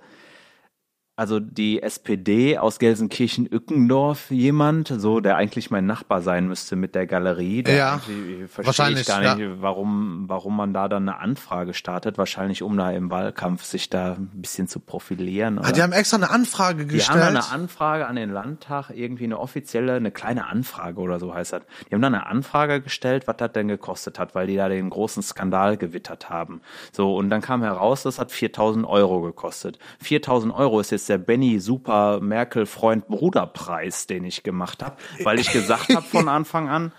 also 1.19 1.41
die 1.41 1.83
SPD 1.83 2.59
aus 2.59 2.79
Gelsenkirchen-Ückendorf 2.79 4.31
jemand, 4.31 4.87
so 4.87 5.19
der 5.19 5.35
eigentlich 5.37 5.69
mein 5.69 5.85
Nachbar 5.85 6.23
sein 6.23 6.47
müsste 6.47 6.77
mit 6.77 6.95
der 6.95 7.09
Galerie. 7.09 7.65
Der 7.65 7.75
Ja, 7.77 8.01
wahrscheinlich, 8.55 9.01
ich 9.01 9.07
gar 9.09 9.25
ja. 9.25 9.35
nicht, 9.35 9.61
warum, 9.61 10.27
warum 10.29 10.57
man 10.57 10.73
da 10.73 10.87
dann 10.89 11.09
eine 11.09 11.19
Anfrage 11.19 11.75
startet. 11.75 12.19
Wahrscheinlich 12.19 12.63
um 12.63 12.77
da 12.77 12.93
im 12.93 13.11
Wahlkampf 13.11 13.65
sich 13.65 13.91
da 13.91 14.13
ein 14.13 14.31
bisschen 14.35 14.69
zu 14.69 14.79
profilieren. 14.79 15.59
ah, 15.59 15.63
Oder? 15.63 15.73
die 15.73 15.83
haben 15.83 15.93
extra 15.93 16.19
eine 16.19 16.31
Anfrage 16.31 16.87
Die 16.87 16.95
gestellt. 16.95 17.19
haben 17.25 17.35
da 17.35 17.41
eine 17.41 17.51
Anfrage 17.51 18.07
an 18.07 18.15
den 18.15 18.31
Landtag, 18.31 18.91
irgendwie 18.95 19.25
eine 19.25 19.41
offizielle, 19.41 19.95
eine 19.95 20.13
kleine 20.13 20.47
Anfrage 20.47 21.01
oder 21.01 21.19
so 21.19 21.35
heißt 21.35 21.53
das. 21.53 21.63
Die 21.91 21.95
haben 21.97 22.03
da 22.03 22.07
eine 22.07 22.27
Anfrage 22.27 22.81
gestellt, 22.81 23.27
was 23.27 23.39
das 23.39 23.51
denn 23.51 23.67
gekostet 23.67 24.21
hat, 24.21 24.37
weil 24.37 24.47
die 24.47 24.55
da 24.55 24.69
den 24.69 24.89
großen 24.89 25.25
Skandal 25.25 25.77
gewittert 25.79 26.31
haben. 26.31 26.61
So, 26.93 27.17
und 27.17 27.29
dann 27.29 27.41
kam 27.41 27.65
heraus, 27.65 28.05
das 28.05 28.21
hat 28.21 28.31
4000 28.31 28.87
Euro 28.87 29.21
gekostet. 29.21 29.81
4000 29.99 30.55
Euro 30.55 30.79
ist 30.79 30.93
jetzt 30.93 31.08
der 31.09 31.19
Benny 31.19 31.61
Super 31.61 32.21
Merkel 32.21 32.67
Freund 32.67 33.09
Bruder 33.09 33.47
Preis, 33.47 34.07
den 34.07 34.25
ich 34.25 34.43
gemacht 34.43 34.83
habe, 34.83 34.97
weil 35.23 35.39
ich 35.39 35.53
gesagt 35.53 35.95
habe 35.95 36.07
von 36.07 36.29
Anfang 36.29 36.69
an, 36.69 36.93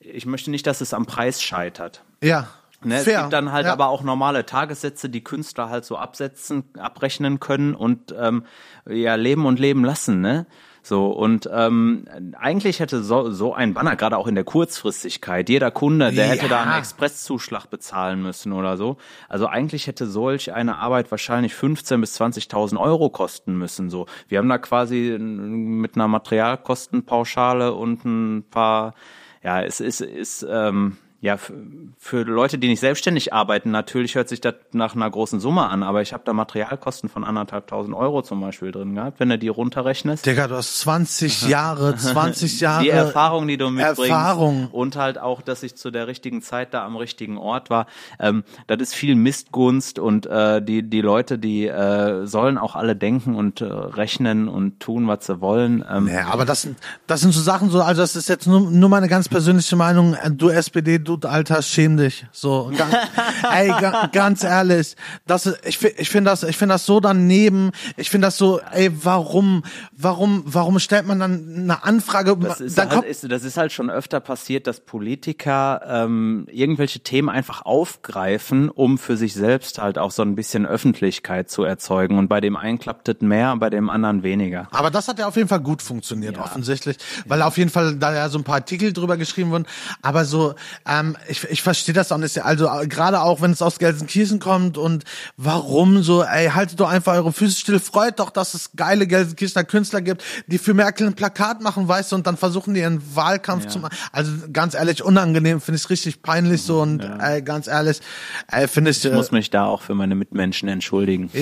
ich 0.00 0.26
möchte 0.26 0.50
nicht, 0.50 0.66
dass 0.66 0.80
es 0.80 0.94
am 0.94 1.06
Preis 1.06 1.42
scheitert. 1.42 2.04
ja. 2.22 2.48
Ne, 2.82 2.96
es 2.96 3.04
gibt 3.04 3.34
dann 3.34 3.52
halt 3.52 3.66
ja. 3.66 3.74
aber 3.74 3.88
auch 3.88 4.02
normale 4.02 4.46
Tagessätze, 4.46 5.10
die 5.10 5.22
Künstler 5.22 5.68
halt 5.68 5.84
so 5.84 5.98
absetzen, 5.98 6.64
abrechnen 6.78 7.38
können 7.38 7.74
und 7.74 8.14
ähm, 8.18 8.44
ja 8.88 9.16
leben 9.16 9.44
und 9.44 9.58
leben 9.58 9.84
lassen, 9.84 10.22
ne? 10.22 10.46
So 10.82 11.08
und 11.08 11.48
ähm, 11.52 12.06
eigentlich 12.38 12.80
hätte 12.80 13.02
so, 13.02 13.30
so 13.30 13.52
ein 13.52 13.74
Banner 13.74 13.96
gerade 13.96 14.16
auch 14.16 14.26
in 14.26 14.34
der 14.34 14.44
Kurzfristigkeit 14.44 15.48
jeder 15.48 15.70
Kunde, 15.70 16.10
der 16.12 16.26
hätte 16.26 16.48
da 16.48 16.56
Ja. 16.56 16.62
einen 16.70 16.78
Expresszuschlag 16.78 17.68
bezahlen 17.68 18.22
müssen 18.22 18.52
oder 18.52 18.76
so. 18.76 18.96
Also 19.28 19.46
eigentlich 19.46 19.86
hätte 19.86 20.06
solch 20.06 20.52
eine 20.54 20.78
Arbeit 20.78 21.10
wahrscheinlich 21.10 21.54
15 21.54 22.00
bis 22.00 22.18
20.000 22.20 22.78
Euro 22.78 23.10
kosten 23.10 23.58
müssen. 23.58 23.90
So, 23.90 24.06
wir 24.28 24.38
haben 24.38 24.48
da 24.48 24.58
quasi 24.58 25.16
mit 25.18 25.96
einer 25.96 26.08
Materialkostenpauschale 26.08 27.74
und 27.74 28.04
ein 28.04 28.44
paar, 28.50 28.94
ja, 29.42 29.62
es 29.62 29.80
ist 29.80 30.00
ist 30.00 30.46
ähm, 30.48 30.96
ja, 31.22 31.36
für, 31.36 31.52
für 31.98 32.22
Leute, 32.22 32.56
die 32.58 32.68
nicht 32.68 32.80
selbstständig 32.80 33.34
arbeiten, 33.34 33.70
natürlich 33.70 34.14
hört 34.14 34.28
sich 34.30 34.40
das 34.40 34.54
nach 34.72 34.94
einer 34.94 35.10
großen 35.10 35.38
Summe 35.38 35.68
an, 35.68 35.82
aber 35.82 36.00
ich 36.00 36.14
habe 36.14 36.22
da 36.24 36.32
Materialkosten 36.32 37.10
von 37.10 37.24
anderthalbtausend 37.24 37.94
Euro 37.94 38.22
zum 38.22 38.40
Beispiel 38.40 38.72
drin 38.72 38.94
gehabt, 38.94 39.20
wenn 39.20 39.28
du 39.28 39.38
die 39.38 39.48
runterrechnest. 39.48 40.24
Digga, 40.24 40.48
du 40.48 40.56
hast 40.56 40.80
20 40.80 41.48
Jahre, 41.48 41.94
20 41.96 42.60
Jahre. 42.60 42.84
Die 42.84 42.88
Erfahrung, 42.88 43.48
die 43.48 43.58
du 43.58 43.68
mitbringst 43.68 44.10
Erfahrung. 44.10 44.68
und 44.72 44.96
halt 44.96 45.18
auch, 45.18 45.42
dass 45.42 45.62
ich 45.62 45.76
zu 45.76 45.90
der 45.90 46.06
richtigen 46.06 46.40
Zeit 46.40 46.72
da 46.72 46.86
am 46.86 46.96
richtigen 46.96 47.36
Ort 47.36 47.68
war, 47.68 47.86
ähm, 48.18 48.42
das 48.66 48.80
ist 48.80 48.94
viel 48.94 49.14
Mistgunst 49.14 49.98
und 49.98 50.24
äh, 50.24 50.62
die 50.62 50.82
die 50.82 51.02
Leute, 51.02 51.38
die 51.38 51.66
äh, 51.66 52.26
sollen 52.26 52.56
auch 52.56 52.76
alle 52.76 52.96
denken 52.96 53.34
und 53.34 53.60
äh, 53.60 53.64
rechnen 53.66 54.48
und 54.48 54.80
tun, 54.80 55.06
was 55.06 55.26
sie 55.26 55.42
wollen. 55.42 55.84
Ähm, 55.90 56.08
Ja, 56.08 56.28
aber 56.28 56.46
das 56.46 56.62
sind, 56.62 56.78
das 57.06 57.20
sind 57.20 57.32
so 57.32 57.42
Sachen 57.42 57.68
so, 57.68 57.82
also 57.82 58.00
das 58.00 58.16
ist 58.16 58.28
jetzt 58.30 58.46
nur, 58.46 58.70
nur 58.70 58.88
meine 58.88 59.08
ganz 59.08 59.28
persönliche 59.28 59.76
Meinung. 59.76 60.16
Du 60.30 60.48
SPD, 60.48 60.98
du 60.98 61.09
Alter, 61.18 61.62
schäm 61.62 61.96
dich. 61.96 62.26
So, 62.32 62.70
ganz, 62.76 62.94
ey, 63.52 63.68
ga, 63.68 64.08
ganz 64.12 64.44
ehrlich, 64.44 64.96
das, 65.26 65.46
ist- 65.46 65.58
ich, 65.66 65.82
ich 65.84 66.08
finde 66.08 66.30
das, 66.30 66.42
ich 66.42 66.56
finde 66.56 66.74
das 66.74 66.86
so 66.86 67.00
daneben. 67.00 67.70
Ich 67.96 68.10
finde 68.10 68.26
das 68.28 68.36
so, 68.38 68.60
ey, 68.72 68.90
warum, 69.04 69.62
warum, 69.92 70.42
warum 70.46 70.78
stellt 70.78 71.06
man 71.06 71.18
dann 71.18 71.54
eine 71.56 71.84
Anfrage? 71.84 72.36
Das 72.36 72.60
ist, 72.60 72.78
dann 72.78 72.90
halt, 72.90 73.04
ist, 73.04 73.30
das 73.30 73.44
ist 73.44 73.56
halt 73.56 73.72
schon 73.72 73.90
öfter 73.90 74.20
passiert, 74.20 74.66
dass 74.66 74.80
Politiker 74.80 75.80
ähm, 75.86 76.46
irgendwelche 76.50 77.00
Themen 77.00 77.28
einfach 77.28 77.62
aufgreifen, 77.64 78.68
um 78.70 78.98
für 78.98 79.16
sich 79.16 79.34
selbst 79.34 79.78
halt 79.80 79.98
auch 79.98 80.10
so 80.10 80.22
ein 80.22 80.34
bisschen 80.34 80.66
Öffentlichkeit 80.66 81.50
zu 81.50 81.64
erzeugen. 81.64 82.18
Und 82.18 82.28
bei 82.28 82.40
dem 82.40 82.56
einen 82.56 82.78
klappt 82.78 83.08
es 83.08 83.20
mehr, 83.20 83.56
bei 83.56 83.70
dem 83.70 83.90
anderen 83.90 84.22
weniger. 84.22 84.68
Aber 84.72 84.90
das 84.90 85.08
hat 85.08 85.18
ja 85.18 85.26
auf 85.26 85.36
jeden 85.36 85.48
Fall 85.48 85.60
gut 85.60 85.82
funktioniert, 85.82 86.38
offensichtlich, 86.38 86.96
weil 87.26 87.42
auf 87.42 87.58
jeden 87.58 87.70
Fall 87.70 87.96
da 87.96 88.14
ja 88.14 88.28
so 88.28 88.38
ein 88.38 88.44
paar 88.44 88.56
Artikel 88.56 88.92
drüber 88.92 89.16
geschrieben 89.16 89.50
wurden. 89.50 89.66
Aber 90.02 90.24
so, 90.24 90.54
ähm, 91.00 91.16
ich, 91.28 91.44
ich 91.44 91.62
verstehe 91.62 91.94
das 91.94 92.12
auch 92.12 92.18
nicht. 92.18 92.42
Also 92.44 92.66
äh, 92.66 92.86
gerade 92.86 93.20
auch, 93.20 93.40
wenn 93.40 93.50
es 93.50 93.62
aus 93.62 93.78
Gelsenkirchen 93.78 94.38
kommt 94.38 94.78
und 94.78 95.04
warum 95.36 96.02
so, 96.02 96.22
ey, 96.22 96.48
haltet 96.48 96.80
doch 96.80 96.88
einfach 96.88 97.14
eure 97.14 97.32
Füße 97.32 97.58
still, 97.58 97.80
freut 97.80 98.20
doch, 98.20 98.30
dass 98.30 98.54
es 98.54 98.70
geile 98.76 99.06
Gelsenkirchener 99.06 99.64
Künstler 99.64 100.00
gibt, 100.00 100.22
die 100.46 100.58
für 100.58 100.74
Merkel 100.74 101.06
ein 101.06 101.14
Plakat 101.14 101.60
machen, 101.62 101.88
weißt 101.88 102.12
du, 102.12 102.16
und 102.16 102.26
dann 102.26 102.36
versuchen 102.36 102.74
die 102.74 102.80
ihren 102.80 103.02
Wahlkampf 103.14 103.66
zu 103.66 103.78
machen. 103.78 103.96
Also 104.12 104.32
ganz 104.52 104.74
ehrlich, 104.74 105.02
unangenehm, 105.02 105.60
finde 105.60 105.78
ich 105.78 105.90
richtig 105.90 106.22
peinlich 106.22 106.62
so 106.62 106.80
und 106.80 107.00
ey, 107.00 107.42
ganz 107.42 107.66
ehrlich, 107.66 108.00
ey, 108.48 108.68
finde 108.68 108.90
ich, 108.90 109.04
Ich 109.04 109.10
äh, 109.10 109.14
muss 109.14 109.32
mich 109.32 109.50
da 109.50 109.66
auch 109.66 109.82
für 109.82 109.94
meine 109.94 110.14
Mitmenschen 110.14 110.68
entschuldigen. 110.68 111.30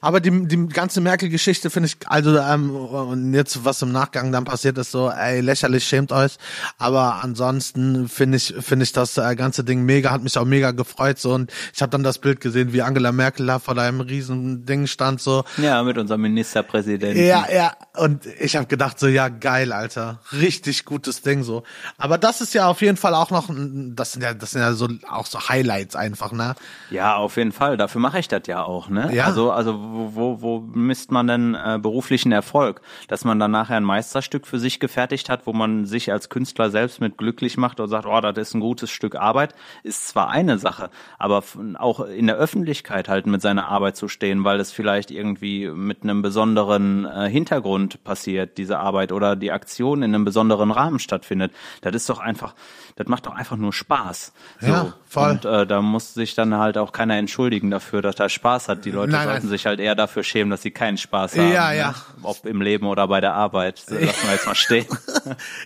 Aber 0.00 0.20
die, 0.20 0.46
die 0.46 0.68
ganze 0.68 1.00
Merkel-Geschichte 1.00 1.70
finde 1.70 1.88
ich, 1.88 1.96
also 2.06 2.36
ähm, 2.38 2.70
und 2.70 3.34
jetzt 3.34 3.64
was 3.64 3.82
im 3.82 3.92
Nachgang 3.92 4.32
dann 4.32 4.44
passiert 4.44 4.78
ist, 4.78 4.90
so, 4.92 5.10
ey, 5.10 5.40
lächerlich, 5.40 5.84
schämt 5.84 6.12
euch. 6.12 6.36
Aber 6.78 7.22
ansonsten 7.22 8.08
finde 8.08 8.38
ich, 8.38 8.54
finde 8.60 8.84
ich 8.84 8.92
das 8.92 9.18
äh, 9.18 9.36
ganze 9.36 9.62
Ding 9.62 9.84
mega, 9.84 10.10
hat 10.10 10.22
mich 10.22 10.38
auch 10.38 10.44
mega 10.44 10.70
gefreut. 10.70 11.18
So 11.18 11.34
und 11.34 11.52
ich 11.74 11.82
habe 11.82 11.90
dann 11.90 12.02
das 12.02 12.18
Bild 12.18 12.40
gesehen, 12.40 12.72
wie 12.72 12.82
Angela 12.82 13.12
Merkel 13.12 13.46
da 13.46 13.58
vor 13.58 13.76
einem 13.76 14.00
riesen 14.00 14.64
Ding 14.64 14.86
stand, 14.86 15.20
so. 15.20 15.44
Ja, 15.58 15.82
mit 15.82 15.98
unserem 15.98 16.22
Ministerpräsidenten. 16.22 17.22
Ja, 17.22 17.46
ja. 17.52 17.72
Und 17.96 18.24
ich 18.26 18.56
habe 18.56 18.66
gedacht, 18.66 18.98
so, 18.98 19.06
ja, 19.06 19.28
geil, 19.28 19.72
Alter. 19.72 20.20
Richtig 20.32 20.84
gutes 20.84 21.22
Ding 21.22 21.42
so. 21.42 21.62
Aber 21.98 22.16
das 22.16 22.40
ist 22.40 22.54
ja 22.54 22.68
auf 22.68 22.80
jeden 22.80 22.96
Fall 22.96 23.14
auch 23.14 23.30
noch, 23.30 23.50
das 23.50 24.12
sind 24.12 24.22
ja, 24.22 24.32
das 24.32 24.52
sind 24.52 24.62
ja 24.62 24.72
so 24.72 24.88
auch 25.10 25.26
so 25.26 25.48
Highlights 25.48 25.96
einfach, 25.96 26.32
ne? 26.32 26.54
Ja, 26.90 27.16
auf 27.16 27.36
jeden 27.36 27.52
Fall. 27.52 27.76
Dafür 27.76 28.00
mache 28.00 28.18
ich 28.18 28.28
das 28.28 28.42
ja 28.46 28.62
auch, 28.62 28.88
ne? 28.88 29.10
Ja. 29.12 29.26
Also, 29.26 29.50
also 29.52 29.89
wo, 29.90 30.14
wo, 30.14 30.42
wo 30.42 30.60
misst 30.60 31.10
man 31.10 31.26
denn 31.26 31.54
äh, 31.54 31.78
beruflichen 31.80 32.32
Erfolg? 32.32 32.80
Dass 33.08 33.24
man 33.24 33.38
dann 33.38 33.50
nachher 33.50 33.76
ein 33.76 33.84
Meisterstück 33.84 34.46
für 34.46 34.58
sich 34.58 34.80
gefertigt 34.80 35.28
hat, 35.28 35.46
wo 35.46 35.52
man 35.52 35.86
sich 35.86 36.12
als 36.12 36.28
Künstler 36.28 36.70
selbst 36.70 37.00
mit 37.00 37.18
glücklich 37.18 37.56
macht 37.56 37.80
und 37.80 37.88
sagt, 37.88 38.06
oh, 38.06 38.20
das 38.20 38.36
ist 38.36 38.54
ein 38.54 38.60
gutes 38.60 38.90
Stück 38.90 39.16
Arbeit, 39.16 39.54
ist 39.82 40.08
zwar 40.08 40.30
eine 40.30 40.58
Sache, 40.58 40.90
aber 41.18 41.42
auch 41.78 42.00
in 42.00 42.26
der 42.26 42.36
Öffentlichkeit 42.36 43.08
halt 43.08 43.26
mit 43.26 43.42
seiner 43.42 43.68
Arbeit 43.68 43.96
zu 43.96 44.08
stehen, 44.08 44.44
weil 44.44 44.60
es 44.60 44.72
vielleicht 44.72 45.10
irgendwie 45.10 45.68
mit 45.68 46.02
einem 46.02 46.22
besonderen 46.22 47.04
äh, 47.04 47.28
Hintergrund 47.28 48.02
passiert, 48.04 48.58
diese 48.58 48.78
Arbeit, 48.78 49.12
oder 49.12 49.36
die 49.36 49.52
Aktion 49.52 50.02
in 50.02 50.14
einem 50.14 50.24
besonderen 50.24 50.70
Rahmen 50.70 50.98
stattfindet. 50.98 51.52
Das 51.80 51.94
ist 51.94 52.08
doch 52.08 52.18
einfach, 52.18 52.54
das 52.96 53.08
macht 53.08 53.26
doch 53.26 53.34
einfach 53.34 53.56
nur 53.56 53.72
Spaß. 53.72 54.32
So. 54.60 54.66
Ja, 54.66 54.92
voll. 55.06 55.30
Und 55.32 55.44
äh, 55.44 55.66
da 55.66 55.82
muss 55.82 56.14
sich 56.14 56.34
dann 56.34 56.56
halt 56.56 56.78
auch 56.78 56.92
keiner 56.92 57.16
entschuldigen 57.16 57.70
dafür, 57.70 58.02
dass 58.02 58.16
er 58.16 58.28
Spaß 58.28 58.68
hat. 58.68 58.84
Die 58.84 58.90
Leute 58.90 59.12
Nein, 59.12 59.24
sollten 59.24 59.46
nein. 59.46 59.50
sich 59.50 59.66
halt 59.66 59.79
eher 59.80 59.94
dafür 59.94 60.22
schämen, 60.22 60.50
dass 60.50 60.62
sie 60.62 60.70
keinen 60.70 60.98
Spaß 60.98 61.36
haben. 61.36 61.52
Ja, 61.52 61.70
ne? 61.70 61.78
ja. 61.78 61.94
Ob 62.22 62.44
im 62.46 62.60
Leben 62.60 62.86
oder 62.86 63.08
bei 63.08 63.20
der 63.20 63.34
Arbeit. 63.34 63.78
So, 63.78 63.94
lassen 63.94 64.24
wir 64.24 64.32
jetzt 64.32 64.46
mal 64.46 64.54
stehen. 64.54 64.86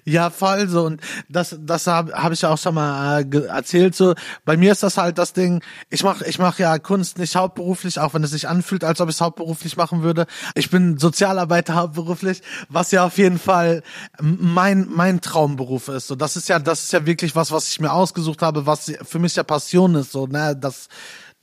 Ja, 0.05 0.31
voll 0.31 0.69
so. 0.69 0.85
Und 0.85 1.01
das, 1.29 1.57
das 1.59 1.87
habe 1.87 2.13
hab 2.13 2.33
ich 2.33 2.43
ja 2.43 2.51
auch 2.51 2.59
schon 2.59 2.75
mal 2.75 3.23
äh, 3.23 3.47
erzählt. 3.47 3.95
So, 3.95 4.15
bei 4.45 4.57
mir 4.57 4.73
ist 4.73 4.83
das 4.83 4.99
halt 4.99 5.17
das 5.19 5.33
Ding. 5.33 5.63
Ich 5.91 6.03
mache, 6.03 6.27
ich 6.27 6.39
mache 6.39 6.63
ja 6.63 6.79
Kunst 6.79 7.19
nicht 7.19 7.37
hauptberuflich, 7.37 7.99
auch 7.99 8.15
wenn 8.15 8.25
es 8.25 8.31
sich 8.31 8.49
anfühlt, 8.49 8.85
als 8.85 9.01
ob 9.01 9.09
ich 9.09 9.17
es 9.17 9.21
hauptberuflich 9.21 9.77
machen 9.77 10.03
würde. 10.03 10.27
Ich 10.55 10.71
bin 10.71 10.99
Sozialarbeiter 10.99 11.75
hauptberuflich, 11.75 12.43
was 12.69 12.91
ja 12.91 13.07
auf 13.07 13.17
jeden 13.17 13.39
Fall 13.39 13.83
mein 14.21 14.89
mein 14.91 15.21
Traumberuf 15.21 15.89
ist. 15.89 16.09
So, 16.09 16.15
das 16.15 16.37
ist 16.37 16.49
ja, 16.49 16.59
das 16.59 16.85
ist 16.85 16.93
ja 16.93 17.07
wirklich 17.07 17.35
was, 17.37 17.51
was 17.53 17.69
ich 17.69 17.81
mir 17.81 17.93
ausgesucht 17.93 18.43
habe, 18.43 18.67
was 18.67 18.93
für 19.03 19.19
mich 19.19 19.37
ja 19.37 19.43
Passion 19.43 19.95
ist. 19.95 20.13
So, 20.13 20.27
ne, 20.27 20.57
das 20.57 20.89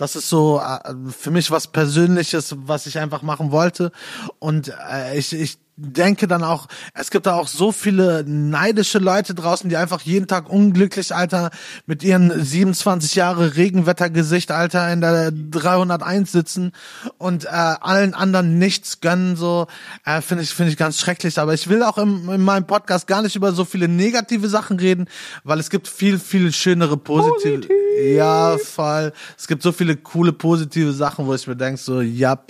Das 0.02 0.16
ist 0.16 0.30
so 0.30 0.60
äh, 0.60 0.96
für 1.16 1.30
mich 1.30 1.52
was 1.52 1.68
Persönliches, 1.68 2.56
was 2.66 2.88
ich 2.88 2.98
einfach 2.98 3.22
machen 3.22 3.52
wollte. 3.52 3.92
Und 4.40 4.74
äh, 4.90 5.16
ich, 5.16 5.32
ich 5.32 5.60
denke 5.76 6.28
dann 6.28 6.44
auch, 6.44 6.68
es 6.96 7.12
gibt 7.12 7.28
da 7.28 7.36
auch 7.36 7.48
so 7.48 7.72
viele 7.72 8.24
neidische 8.26 8.98
Leute 8.98 9.36
draußen, 9.36 9.70
die 9.70 9.78
einfach 9.78 10.02
jeden 10.02 10.26
Tag 10.26 10.50
unglücklich, 10.50 11.14
Alter, 11.14 11.52
mit 11.86 12.02
ihren 12.02 12.44
27 12.44 13.14
Jahre 13.14 13.56
Regenwettergesicht, 13.56 14.50
Alter, 14.50 14.92
in 14.92 15.02
der 15.02 15.32
301 15.32 16.32
sitzen 16.32 16.72
und 17.20 17.46
äh, 17.46 17.50
allen 17.50 18.16
anderen 18.16 18.58
nichts 18.58 19.02
gönnen, 19.02 19.36
so, 19.36 19.68
äh, 20.04 20.22
finde 20.22 20.44
ich, 20.44 20.50
finde 20.50 20.72
ich 20.72 20.78
ganz 20.78 21.00
schrecklich. 21.00 21.38
Aber 21.38 21.54
ich 21.54 21.70
will 21.70 21.84
auch 21.84 22.00
im, 22.00 22.28
in 22.28 22.42
meinem 22.42 22.66
Podcast 22.66 23.06
gar 23.06 23.22
nicht 23.22 23.36
über 23.36 23.52
so 23.52 23.66
viele 23.66 23.88
negative 23.88 24.50
Sachen 24.50 24.80
reden, 24.80 25.08
weil 25.44 25.60
es 25.60 25.70
gibt 25.70 25.88
viel, 25.88 26.18
viel 26.18 26.52
schönere 26.52 26.98
positive. 26.98 27.60
Positiv. 27.60 27.91
Ja, 28.16 28.58
voll. 28.58 29.14
Es 29.38 29.48
gibt 29.48 29.64
so 29.64 29.72
viele 29.72 29.96
coole 29.98 30.34
positive 30.34 30.92
Sachen, 30.94 31.26
wo 31.26 31.34
ich 31.34 31.48
mir 31.48 31.56
denke, 31.56 31.80
so, 31.80 32.02
ja. 32.02 32.44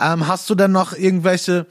Ähm, 0.00 0.26
hast 0.26 0.48
du 0.50 0.54
denn 0.54 0.72
noch 0.72 0.92
irgendwelche 0.92 1.66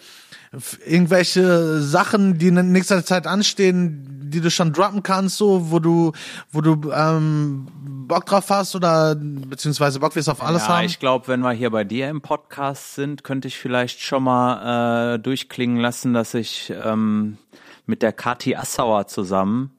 irgendwelche 0.86 1.82
Sachen, 1.82 2.38
die 2.38 2.48
in 2.48 2.72
nächster 2.72 3.04
Zeit 3.04 3.28
anstehen, 3.28 4.30
die 4.30 4.42
du 4.42 4.50
schon 4.50 4.74
droppen 4.74 5.04
kannst, 5.04 5.38
so, 5.38 5.72
wo 5.72 5.80
du, 5.80 6.14
wo 6.52 6.62
du 6.62 6.92
ähm, 6.92 7.68
Bock 8.08 8.26
drauf 8.26 8.50
hast 8.50 8.76
oder 8.76 9.16
beziehungsweise 9.16 10.00
Bock 10.00 10.16
wirst 10.16 10.30
auf 10.30 10.44
alles 10.44 10.64
ja, 10.64 10.78
haben? 10.78 10.86
Ich 10.86 11.00
glaube, 11.00 11.28
wenn 11.28 11.42
wir 11.42 11.52
hier 11.52 11.72
bei 11.72 11.84
dir 11.84 12.10
im 12.10 12.22
Podcast 12.22 12.96
sind, 12.96 13.24
könnte 13.24 13.48
ich 13.48 13.58
vielleicht 13.58 14.00
schon 14.02 14.24
mal 14.24 15.16
äh, 15.16 15.20
durchklingen 15.20 15.78
lassen, 15.78 16.14
dass 16.14 16.34
ich 16.34 16.72
ähm, 16.84 17.38
mit 17.86 18.02
der 18.02 18.14
Kati 18.14 18.56
Assauer 18.56 19.08
zusammen 19.08 19.75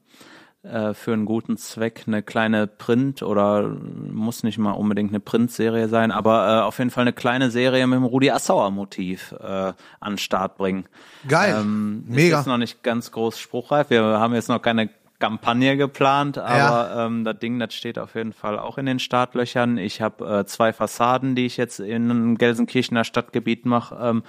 äh, 0.63 0.93
für 0.93 1.13
einen 1.13 1.25
guten 1.25 1.57
Zweck 1.57 2.03
eine 2.07 2.23
kleine 2.23 2.67
Print 2.67 3.21
oder 3.23 3.69
muss 4.11 4.43
nicht 4.43 4.57
mal 4.57 4.71
unbedingt 4.71 5.11
eine 5.11 5.19
Printserie 5.19 5.87
sein, 5.87 6.11
aber 6.11 6.47
äh, 6.47 6.61
auf 6.61 6.79
jeden 6.79 6.89
Fall 6.89 7.03
eine 7.03 7.13
kleine 7.13 7.51
Serie 7.51 7.85
mit 7.87 7.97
dem 7.97 8.03
Rudi 8.03 8.31
Assauer 8.31 8.71
Motiv 8.71 9.33
äh, 9.39 9.45
an 9.45 9.75
den 10.01 10.17
Start 10.17 10.57
bringen. 10.57 10.85
Geil, 11.27 11.55
ähm, 11.59 12.03
mega. 12.07 12.21
Ist 12.21 12.31
jetzt 12.31 12.47
noch 12.47 12.57
nicht 12.57 12.83
ganz 12.83 13.11
groß 13.11 13.39
spruchreif. 13.39 13.89
Wir 13.89 14.01
haben 14.01 14.33
jetzt 14.33 14.49
noch 14.49 14.61
keine 14.61 14.89
Kampagne 15.19 15.77
geplant, 15.77 16.37
aber 16.37 16.57
ja. 16.57 17.05
ähm, 17.05 17.23
das 17.23 17.39
Ding, 17.39 17.57
das 17.57 17.73
steht 17.73 17.97
auf 17.97 18.13
jeden 18.13 18.33
Fall 18.33 18.59
auch 18.59 18.77
in 18.77 18.85
den 18.85 18.99
Startlöchern. 18.99 19.77
Ich 19.77 20.01
habe 20.01 20.41
äh, 20.41 20.45
zwei 20.45 20.73
Fassaden, 20.73 21.35
die 21.35 21.47
ich 21.47 21.57
jetzt 21.57 21.79
in 21.79 22.37
Gelsenkirchener 22.37 23.03
Stadtgebiet 23.03 23.65
mache, 23.65 23.97
ähm, 23.99 24.23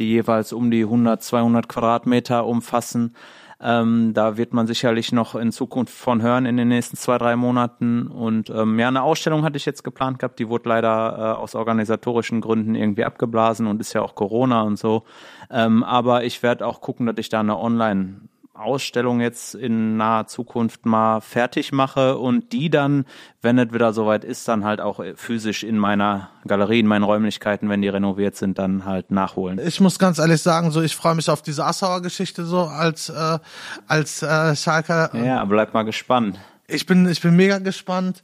die 0.00 0.08
jeweils 0.08 0.52
um 0.52 0.72
die 0.72 0.82
100, 0.82 1.22
200 1.22 1.68
Quadratmeter 1.68 2.44
umfassen. 2.44 3.14
Ähm, 3.62 4.12
da 4.12 4.36
wird 4.36 4.52
man 4.52 4.66
sicherlich 4.66 5.12
noch 5.12 5.34
in 5.34 5.52
Zukunft 5.52 5.94
von 5.94 6.20
hören 6.20 6.46
in 6.46 6.56
den 6.56 6.68
nächsten 6.68 6.96
zwei, 6.96 7.16
drei 7.18 7.36
Monaten. 7.36 8.08
Und 8.08 8.50
ähm, 8.50 8.78
ja, 8.78 8.88
eine 8.88 9.02
Ausstellung 9.02 9.44
hatte 9.44 9.56
ich 9.56 9.66
jetzt 9.66 9.84
geplant 9.84 10.18
gehabt, 10.18 10.38
die 10.38 10.48
wurde 10.48 10.68
leider 10.68 11.16
äh, 11.16 11.40
aus 11.40 11.54
organisatorischen 11.54 12.40
Gründen 12.40 12.74
irgendwie 12.74 13.04
abgeblasen 13.04 13.66
und 13.66 13.80
ist 13.80 13.92
ja 13.92 14.02
auch 14.02 14.14
Corona 14.14 14.62
und 14.62 14.78
so. 14.78 15.04
Ähm, 15.50 15.84
aber 15.84 16.24
ich 16.24 16.42
werde 16.42 16.66
auch 16.66 16.80
gucken, 16.80 17.06
dass 17.06 17.16
ich 17.18 17.28
da 17.28 17.40
eine 17.40 17.58
Online 17.58 18.22
Ausstellung 18.54 19.20
jetzt 19.20 19.54
in 19.54 19.96
naher 19.96 20.26
Zukunft 20.26 20.84
mal 20.84 21.20
fertig 21.20 21.72
mache 21.72 22.18
und 22.18 22.52
die 22.52 22.68
dann, 22.68 23.06
wenn 23.40 23.58
es 23.58 23.72
wieder 23.72 23.92
soweit 23.94 24.24
ist, 24.24 24.46
dann 24.46 24.64
halt 24.64 24.80
auch 24.80 25.02
physisch 25.16 25.62
in 25.64 25.78
meiner 25.78 26.28
Galerie, 26.46 26.80
in 26.80 26.86
meinen 26.86 27.02
Räumlichkeiten, 27.02 27.70
wenn 27.70 27.80
die 27.80 27.88
renoviert 27.88 28.36
sind, 28.36 28.58
dann 28.58 28.84
halt 28.84 29.10
nachholen. 29.10 29.58
Ich 29.64 29.80
muss 29.80 29.98
ganz 29.98 30.18
ehrlich 30.18 30.42
sagen, 30.42 30.70
so 30.70 30.82
ich 30.82 30.94
freue 30.94 31.14
mich 31.14 31.30
auf 31.30 31.40
diese 31.40 31.64
Assauer 31.64 32.02
Geschichte 32.02 32.44
so 32.44 32.60
als 32.60 33.08
äh, 33.08 33.38
als 33.86 34.22
äh, 34.22 34.54
Schalker. 34.54 35.10
Ja, 35.14 35.44
bleib 35.46 35.72
mal 35.72 35.84
gespannt. 35.84 36.38
Ich 36.68 36.84
bin 36.84 37.08
ich 37.08 37.22
bin 37.22 37.34
mega 37.34 37.58
gespannt 37.58 38.22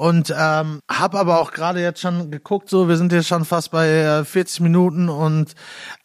und 0.00 0.34
ähm, 0.34 0.80
habe 0.90 1.18
aber 1.18 1.40
auch 1.40 1.52
gerade 1.52 1.82
jetzt 1.82 2.00
schon 2.00 2.30
geguckt, 2.30 2.70
so 2.70 2.88
wir 2.88 2.96
sind 2.96 3.12
jetzt 3.12 3.28
schon 3.28 3.44
fast 3.44 3.70
bei 3.70 3.86
äh, 3.86 4.24
40 4.24 4.60
Minuten 4.60 5.10
und 5.10 5.54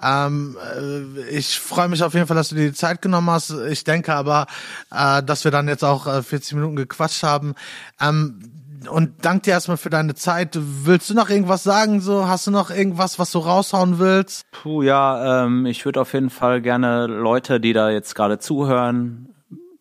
ähm, 0.04 0.58
äh, 0.78 1.30
ich 1.30 1.58
freue 1.58 1.88
mich 1.88 2.04
auf 2.04 2.14
jeden 2.14 2.28
Fall, 2.28 2.36
dass 2.36 2.50
du 2.50 2.56
dir 2.56 2.68
die 2.68 2.74
Zeit 2.74 3.02
genommen 3.02 3.30
hast. 3.30 3.52
Ich 3.70 3.86
denke 3.86 4.14
aber, 4.14 4.48
äh, 4.92 5.24
dass 5.24 5.46
wir 5.46 5.52
dann 5.52 5.70
jetzt 5.70 5.86
auch 5.86 6.08
äh, 6.08 6.24
40 6.24 6.56
Minuten 6.56 6.76
gequatscht 6.76 7.24
haben. 7.24 7.56
Ähm, 8.02 8.42
und 8.90 9.14
danke 9.22 9.44
dir 9.44 9.52
erstmal 9.52 9.78
für 9.78 9.90
deine 9.90 10.14
Zeit. 10.14 10.60
Willst 10.60 11.10
du 11.10 11.14
noch 11.14 11.30
irgendwas 11.30 11.64
sagen? 11.64 12.02
So, 12.02 12.28
hast 12.28 12.48
du 12.48 12.52
noch 12.52 12.72
irgendwas, 12.72 13.18
was 13.18 13.32
du 13.32 13.40
raushauen 13.40 13.98
willst? 13.98 14.44
Puh, 14.52 14.82
ja, 14.82 15.46
ähm, 15.46 15.66
ich 15.66 15.86
würde 15.86 16.02
auf 16.02 16.12
jeden 16.12 16.30
Fall 16.32 16.62
gerne 16.62 17.08
Leute, 17.08 17.62
die 17.62 17.72
da 17.72 17.90
jetzt 17.90 18.14
gerade 18.14 18.40
zuhören, 18.40 19.30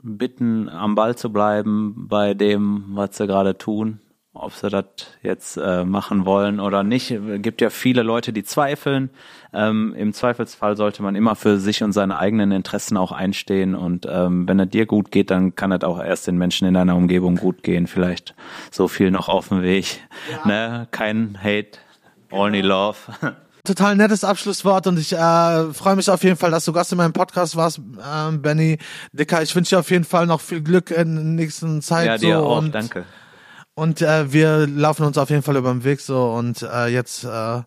bitten, 0.03 0.69
am 0.69 0.95
Ball 0.95 1.17
zu 1.17 1.33
bleiben 1.33 2.07
bei 2.09 2.35
dem, 2.35 2.85
was 2.91 3.17
sie 3.17 3.27
gerade 3.27 3.59
tun 3.59 3.99
ob 4.35 4.53
sie 4.53 4.69
das 4.69 4.85
jetzt 5.23 5.57
äh, 5.57 5.85
machen 5.85 6.27
wollen 6.27 6.59
oder 6.61 6.83
nicht. 6.83 7.13
Es 7.13 7.41
gibt 7.41 7.61
ja 7.61 7.71
viele 7.71 8.03
Leute, 8.03 8.33
die 8.33 8.43
zweifeln. 8.43 9.11
Ähm, 9.53 9.95
Im 9.97 10.13
Zweifelsfall 10.13 10.77
sollte 10.77 11.03
man 11.03 11.15
immer 11.15 11.37
für 11.37 11.59
sich 11.59 11.83
und 11.83 11.93
seine 11.93 12.19
eigenen 12.19 12.51
Interessen 12.51 12.97
auch 12.97 13.13
einstehen. 13.13 13.75
Und 13.75 14.07
ähm, 14.11 14.49
wenn 14.49 14.59
es 14.59 14.69
dir 14.71 14.87
gut 14.87 15.13
geht, 15.13 15.31
dann 15.31 15.55
kann 15.55 15.71
es 15.71 15.85
auch 15.85 16.03
erst 16.03 16.27
den 16.27 16.37
Menschen 16.37 16.67
in 16.67 16.75
deiner 16.75 16.97
Umgebung 16.97 17.37
gut 17.37 17.63
gehen. 17.63 17.87
Vielleicht 17.87 18.35
so 18.71 18.89
viel 18.89 19.13
noch 19.13 19.29
auf 19.29 19.49
dem 19.49 19.63
Weg. 19.63 20.01
Ja. 20.31 20.49
Ne? 20.49 20.89
Kein 20.91 21.39
Hate, 21.41 21.79
only 22.33 22.61
love. 22.61 22.99
total 23.65 23.97
nettes 23.97 24.25
Abschlusswort 24.25 24.87
und 24.87 24.99
ich 24.99 25.13
äh, 25.13 25.73
freue 25.73 25.97
mich 25.97 26.11
auf 26.11 26.23
jeden 26.23 26.37
Fall, 26.37 26.51
dass 26.51 26.67
du 26.67 26.73
Gast 26.73 26.93
in 26.93 26.99
meinem 26.99 27.15
Podcast 27.15 27.57
warst, 27.57 27.79
ähm, 27.79 28.43
Benny. 28.43 28.79
Dicker, 29.13 29.43
ich 29.43 29.55
wünsche 29.57 29.77
dir 29.77 29.79
auf 29.81 29.91
jeden 29.91 30.05
Fall 30.05 30.27
noch 30.27 30.41
viel 30.41 30.61
Glück 30.61 30.91
in 30.91 31.15
der 31.15 31.25
nächsten 31.25 31.81
Zeit. 31.81 32.07
Ja, 32.07 32.19
dir 32.19 32.39
so 32.39 32.45
auch, 32.45 32.69
danke. 32.69 33.05
Und 33.75 34.03
äh, 34.03 34.33
wir 34.33 34.67
laufen 34.67 35.05
uns 35.05 35.19
auf 35.19 35.31
jeden 35.31 35.43
Fall 35.43 35.57
über 35.57 35.73
den 35.73 35.83
Weg 35.85 36.01
so 36.01 36.33
und 36.33 36.63
äh, 36.63 36.87
jetzt 36.87 37.25
äh, 37.25 37.63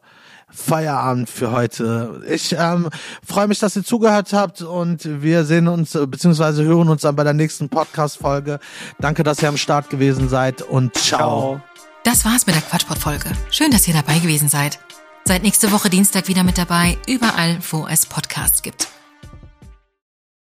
Feierabend 0.50 1.30
für 1.30 1.52
heute. 1.52 2.22
Ich 2.30 2.56
ähm, 2.58 2.90
freue 3.26 3.48
mich, 3.48 3.60
dass 3.60 3.76
ihr 3.76 3.84
zugehört 3.84 4.32
habt 4.32 4.62
und 4.62 5.22
wir 5.22 5.44
sehen 5.44 5.68
uns 5.68 5.96
äh, 5.96 6.08
beziehungsweise 6.08 6.64
hören 6.64 6.88
uns 6.88 7.02
dann 7.02 7.18
bei 7.18 7.26
der 7.26 7.34
nächsten 7.34 7.68
Podcast-Folge. 7.68 8.60
Danke, 9.00 9.24
dass 9.24 9.42
ihr 9.42 9.50
am 9.50 9.58
Start 9.58 9.90
gewesen 9.90 10.30
seid 10.30 10.62
und 10.62 10.96
ciao. 10.96 11.20
ciao. 11.20 11.62
Das 12.06 12.24
war's 12.24 12.48
mit 12.48 12.56
der 12.56 12.62
Quatschport-Folge. 12.62 13.32
Schön, 13.52 13.72
dass 13.72 13.86
ihr 13.88 13.94
dabei 13.94 14.20
gewesen 14.20 14.48
seid. 14.48 14.80
Seid 15.26 15.44
nächste 15.44 15.74
Woche 15.74 15.90
Dienstag 15.90 16.30
wieder 16.30 16.44
mit 16.46 16.58
dabei, 16.58 16.98
überall, 17.06 17.58
wo 17.70 17.86
es 17.86 18.06
Podcasts 18.06 18.62
gibt. 18.62 18.88